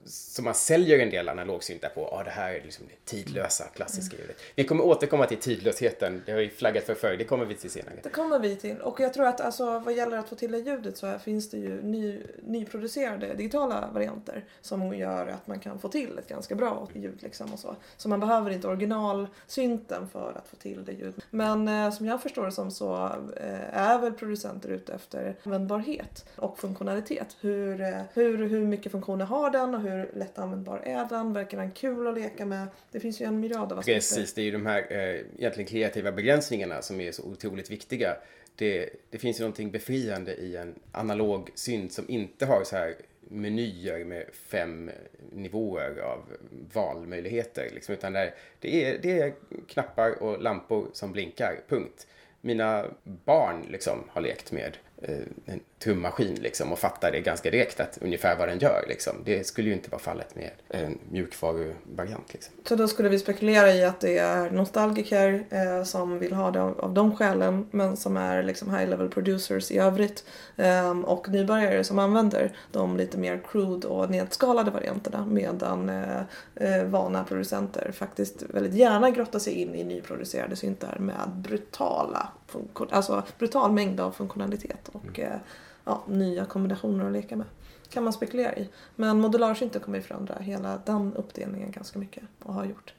som 0.04 0.44
man 0.44 0.54
säljer 0.54 0.98
en 0.98 1.10
del 1.10 1.28
analogsyntar 1.28 1.88
på. 1.88 2.08
Ja, 2.12 2.22
det 2.24 2.30
här 2.30 2.52
är 2.52 2.62
liksom 2.62 2.86
det 2.88 3.10
tidlösa, 3.10 3.64
klassiska 3.64 4.16
ljudet. 4.16 4.36
Vi 4.54 4.64
kommer 4.64 4.84
återkomma 4.84 5.26
till 5.26 5.38
tidlösheten. 5.38 6.22
Det 6.26 6.32
har 6.32 6.38
vi 6.38 6.48
flaggat 6.48 6.84
för 6.84 6.94
förr. 6.94 7.16
Det 7.18 7.24
kommer 7.24 7.44
vi 7.44 7.54
till 7.54 7.70
senare. 7.70 7.94
Det 8.02 8.08
kommer 8.08 8.38
vi 8.38 8.56
till. 8.56 8.80
Och 8.80 9.00
jag 9.00 9.14
tror 9.14 9.26
att 9.26 9.40
alltså, 9.40 9.78
vad 9.78 9.94
gäller 9.94 10.18
att 10.18 10.28
få 10.28 10.34
till 10.34 10.52
det 10.52 10.58
ljudet 10.58 10.96
så 10.96 11.06
här 11.06 11.18
finns 11.18 11.50
det 11.50 11.56
ju 11.56 11.82
ny, 11.82 12.20
nyproducerade 12.42 13.34
digitala 13.34 13.88
varianter 13.92 14.44
som 14.60 14.96
gör 14.96 15.26
att 15.26 15.46
man 15.46 15.60
kan 15.60 15.78
få 15.78 15.88
till 15.88 16.18
ett 16.18 16.28
ganska 16.28 16.54
bra 16.54 16.88
ljud. 16.94 17.22
Liksom 17.22 17.52
och 17.52 17.58
så. 17.58 17.76
så 17.96 18.08
man 18.08 18.20
behöver 18.20 18.50
inte 18.50 18.68
originalsynten 18.68 20.08
för 20.08 20.32
att 20.36 20.48
få 20.48 20.56
till 20.56 20.84
det 20.84 20.92
ljudet. 20.92 21.24
Men 21.30 21.68
eh, 21.68 21.90
som 21.90 22.06
jag 22.06 22.22
förstår 22.22 22.44
det 22.46 22.52
som 22.52 22.70
så 22.70 22.94
eh, 23.36 23.78
är 23.78 23.98
väl 23.98 24.12
producenter 24.12 24.68
ute 24.68 24.94
efter 24.94 25.36
användbarhet 25.42 26.24
och 26.36 26.58
funktionalitet. 26.58 27.36
Hur, 27.40 27.80
eh, 27.80 28.00
hur, 28.14 28.48
hur 28.48 28.66
mycket 28.66 28.92
funktioner 28.92 29.24
har 29.24 29.50
den 29.50 29.74
och 29.74 29.80
hur 29.80 29.91
lätt 30.14 30.38
användbar 30.38 30.78
är 30.78 31.04
den? 31.08 31.32
Verkar 31.32 31.58
den 31.58 31.70
kul 31.70 32.06
att 32.06 32.14
leka 32.14 32.46
med? 32.46 32.66
Det 32.90 33.00
finns 33.00 33.20
ju 33.20 33.26
en 33.26 33.40
myriad 33.40 33.72
av 33.72 33.78
aspekter. 33.78 33.94
Precis, 33.94 34.34
det 34.34 34.40
är 34.40 34.44
ju 34.44 34.50
de 34.50 34.66
här 34.66 34.86
eh, 34.90 35.20
egentligen 35.38 35.66
kreativa 35.66 36.12
begränsningarna 36.12 36.82
som 36.82 37.00
är 37.00 37.12
så 37.12 37.22
otroligt 37.22 37.70
viktiga. 37.70 38.16
Det, 38.56 38.90
det 39.10 39.18
finns 39.18 39.40
ju 39.40 39.42
någonting 39.42 39.70
befriande 39.70 40.34
i 40.34 40.56
en 40.56 40.74
analog 40.92 41.50
synt 41.54 41.92
som 41.92 42.04
inte 42.08 42.46
har 42.46 42.64
så 42.64 42.76
här 42.76 42.94
menyer 43.28 44.04
med 44.04 44.26
fem 44.32 44.90
nivåer 45.32 45.98
av 45.98 46.24
valmöjligheter. 46.72 47.70
Liksom, 47.74 47.94
utan 47.94 48.12
där 48.12 48.34
det, 48.60 48.84
är, 48.84 48.98
det 49.02 49.20
är 49.20 49.34
knappar 49.68 50.22
och 50.22 50.42
lampor 50.42 50.90
som 50.92 51.12
blinkar, 51.12 51.60
punkt. 51.68 52.06
Mina 52.40 52.84
barn 53.02 53.66
liksom, 53.70 54.04
har 54.08 54.20
lekt 54.20 54.52
med 54.52 54.76
Eh, 55.04 55.14
en 55.46 55.60
tummaskin 55.78 56.34
liksom, 56.34 56.72
och 56.72 56.78
fattar 56.78 57.12
det 57.12 57.20
ganska 57.20 57.50
direkt 57.50 57.80
att 57.80 57.98
ungefär 58.00 58.38
vad 58.38 58.48
den 58.48 58.58
gör. 58.58 58.84
Liksom. 58.88 59.12
Det 59.24 59.46
skulle 59.46 59.68
ju 59.68 59.74
inte 59.74 59.90
vara 59.90 60.00
fallet 60.00 60.34
med 60.34 60.50
en 60.68 60.98
mjukvaruvariant. 61.10 62.32
Liksom. 62.32 62.54
Så 62.64 62.76
då 62.76 62.88
skulle 62.88 63.08
vi 63.08 63.18
spekulera 63.18 63.72
i 63.72 63.84
att 63.84 64.00
det 64.00 64.18
är 64.18 64.50
nostalgiker 64.50 65.44
eh, 65.50 65.84
som 65.84 66.18
vill 66.18 66.32
ha 66.32 66.50
det 66.50 66.62
av, 66.62 66.80
av 66.80 66.94
de 66.94 67.16
skälen 67.16 67.66
men 67.70 67.96
som 67.96 68.16
är 68.16 68.42
liksom 68.42 68.74
high 68.74 68.88
level 68.88 69.08
producers 69.08 69.70
i 69.70 69.78
övrigt. 69.78 70.24
eh, 70.56 70.90
och 71.00 71.28
nybörjare 71.28 71.84
som 71.84 71.98
använder 71.98 72.56
de 72.72 72.96
lite 72.96 73.18
mer 73.18 73.42
crude 73.50 73.88
och 73.88 74.10
nedskalade 74.10 74.70
varianterna 74.70 75.26
medan 75.26 75.88
eh, 75.88 76.20
eh, 76.54 76.84
vana 76.84 77.24
producenter 77.24 77.92
faktiskt 77.92 78.42
väldigt 78.42 78.74
gärna 78.74 79.10
grottar 79.10 79.38
sig 79.38 79.52
in 79.52 79.74
i 79.74 79.84
nyproducerade 79.84 80.56
syntar 80.56 80.96
med 80.98 81.30
brutala 81.34 82.28
funktion, 82.52 82.88
alltså 82.90 83.22
brutal 83.38 83.72
mängd 83.72 84.00
av 84.00 84.12
funktionalitet 84.12 84.88
och 84.92 85.20
eh, 85.20 85.38
ja, 85.84 86.02
nya 86.06 86.44
kombinationer 86.44 87.06
att 87.06 87.12
leka 87.12 87.36
med 87.36 87.46
kan 87.92 88.04
man 88.04 88.12
spekulera 88.12 88.56
i. 88.56 88.68
Men 88.96 89.20
modularsynten 89.20 89.80
kommer 89.80 89.98
ju 89.98 90.02
förändra 90.02 90.34
hela 90.34 90.80
den 90.86 91.14
uppdelningen 91.16 91.70
ganska 91.70 91.98
mycket 91.98 92.22
och 92.42 92.54
har 92.54 92.64
gjort. 92.64 92.94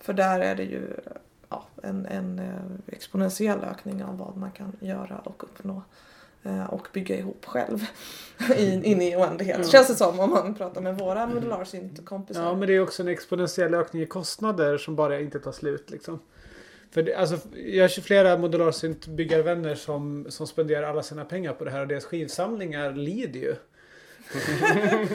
För 0.00 0.12
där 0.12 0.40
är 0.40 0.54
det 0.54 0.62
ju 0.62 0.96
ja, 1.48 1.66
en, 1.82 2.06
en 2.06 2.38
eh, 2.38 2.94
exponentiell 2.94 3.64
ökning 3.64 4.04
av 4.04 4.18
vad 4.18 4.36
man 4.36 4.50
kan 4.50 4.72
göra 4.80 5.18
och 5.18 5.44
uppnå 5.44 5.82
eh, 6.42 6.64
och 6.64 6.88
bygga 6.92 7.18
ihop 7.18 7.44
själv 7.44 7.86
in, 8.56 8.84
in 8.84 9.02
i 9.02 9.16
oändlighet. 9.16 9.68
Känns 9.68 9.88
det 9.88 9.94
som 9.94 10.20
om 10.20 10.30
man 10.30 10.54
pratar 10.54 10.80
med 10.80 10.98
våra 10.98 11.26
modularsyntkompisar. 11.26 12.42
Ja, 12.42 12.54
men 12.54 12.68
det 12.68 12.74
är 12.74 12.80
också 12.80 13.02
en 13.02 13.08
exponentiell 13.08 13.74
ökning 13.74 14.02
i 14.02 14.06
kostnader 14.06 14.78
som 14.78 14.96
bara 14.96 15.20
inte 15.20 15.40
tar 15.40 15.52
slut. 15.52 15.90
Liksom. 15.90 16.20
För 16.90 17.02
det, 17.02 17.14
alltså, 17.14 17.38
jag 17.56 17.84
har 17.84 17.88
flera 17.88 18.38
modularsyntbyggarvänner 18.38 19.74
som, 19.74 20.26
som 20.28 20.46
spenderar 20.46 20.82
alla 20.82 21.02
sina 21.02 21.24
pengar 21.24 21.52
på 21.52 21.64
det 21.64 21.70
här 21.70 21.80
och 21.80 21.88
deras 21.88 22.04
skivsamlingar 22.04 22.92
lider 22.92 23.40
ju. 23.40 23.54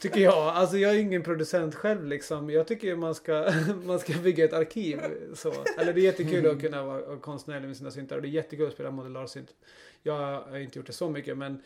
Tycker 0.00 0.20
jag. 0.20 0.34
Alltså 0.34 0.76
jag 0.76 0.90
är 0.90 0.98
ingen 0.98 1.22
producent 1.22 1.74
själv 1.74 2.06
liksom. 2.06 2.50
Jag 2.50 2.66
tycker 2.66 2.96
man 2.96 3.14
ska, 3.14 3.52
man 3.84 3.98
ska 3.98 4.12
bygga 4.12 4.44
ett 4.44 4.52
arkiv. 4.52 5.00
Så. 5.34 5.52
Eller 5.78 5.92
det 5.92 6.00
är 6.00 6.04
jättekul 6.04 6.50
att 6.50 6.60
kunna 6.60 6.84
vara 6.84 7.16
konstnärlig 7.16 7.66
med 7.66 7.76
sina 7.76 7.90
syntar. 7.90 8.16
Och 8.16 8.22
det 8.22 8.28
är 8.28 8.30
jättekul 8.30 8.66
att 8.66 8.72
spela 8.72 8.90
modularsynt. 8.90 9.54
Jag 10.02 10.40
har 10.40 10.58
inte 10.58 10.78
gjort 10.78 10.86
det 10.86 10.92
så 10.92 11.10
mycket 11.10 11.38
men 11.38 11.62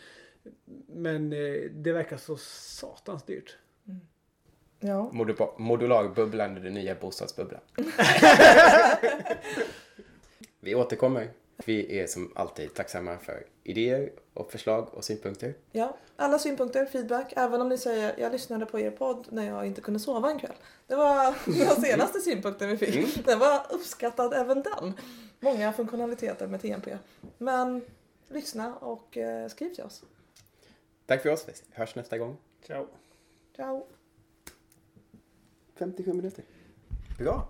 men 0.86 1.32
eh, 1.32 1.70
det 1.70 1.92
verkar 1.92 2.16
så 2.16 2.36
satans 2.36 3.24
dyrt. 3.24 3.56
Ja. 4.86 5.10
Modu- 5.12 5.48
Modularbubblan 5.58 6.56
är 6.56 6.60
den 6.60 6.74
nya 6.74 6.94
bostadsbubblan. 6.94 7.60
Vi 10.60 10.74
återkommer. 10.74 11.30
Vi 11.66 11.98
är 12.00 12.06
som 12.06 12.32
alltid 12.34 12.74
tacksamma 12.74 13.18
för 13.18 13.46
idéer 13.62 14.12
och 14.34 14.52
förslag 14.52 14.88
och 14.94 15.04
synpunkter. 15.04 15.54
ja. 15.72 15.96
Alla 16.16 16.38
synpunkter, 16.38 16.86
feedback. 16.86 17.32
Även 17.36 17.60
om 17.60 17.68
ni 17.68 17.78
säger 17.78 18.14
jag 18.18 18.32
lyssnade 18.32 18.66
på 18.66 18.80
er 18.80 18.90
podd 18.90 19.26
när 19.30 19.46
jag 19.46 19.66
inte 19.66 19.80
kunde 19.80 20.00
sova 20.00 20.30
en 20.30 20.38
kväll. 20.38 20.54
Det 20.86 20.94
var 20.96 21.34
den 21.66 21.82
senaste 21.82 22.20
synpunkten 22.20 22.68
vi 22.68 22.76
fick. 22.76 23.24
Den 23.26 23.38
var 23.38 23.66
uppskattad 23.70 24.34
även 24.34 24.62
den. 24.62 24.92
Många 25.40 25.72
funktionaliteter 25.72 26.46
med 26.46 26.60
TNP. 26.62 26.98
Men 27.38 27.82
lyssna 28.28 28.74
och 28.76 29.16
eh, 29.16 29.48
skriv 29.48 29.74
till 29.74 29.84
oss. 29.84 30.02
Tack 31.06 31.22
för 31.22 31.30
oss. 31.30 31.44
Vi 31.48 31.52
hörs 31.72 31.94
nästa 31.94 32.18
gång. 32.18 32.36
Ciao. 32.66 32.86
Ciao! 33.56 33.86
57 35.76 36.14
minuter. 36.16 36.44
Bra. 37.18 37.46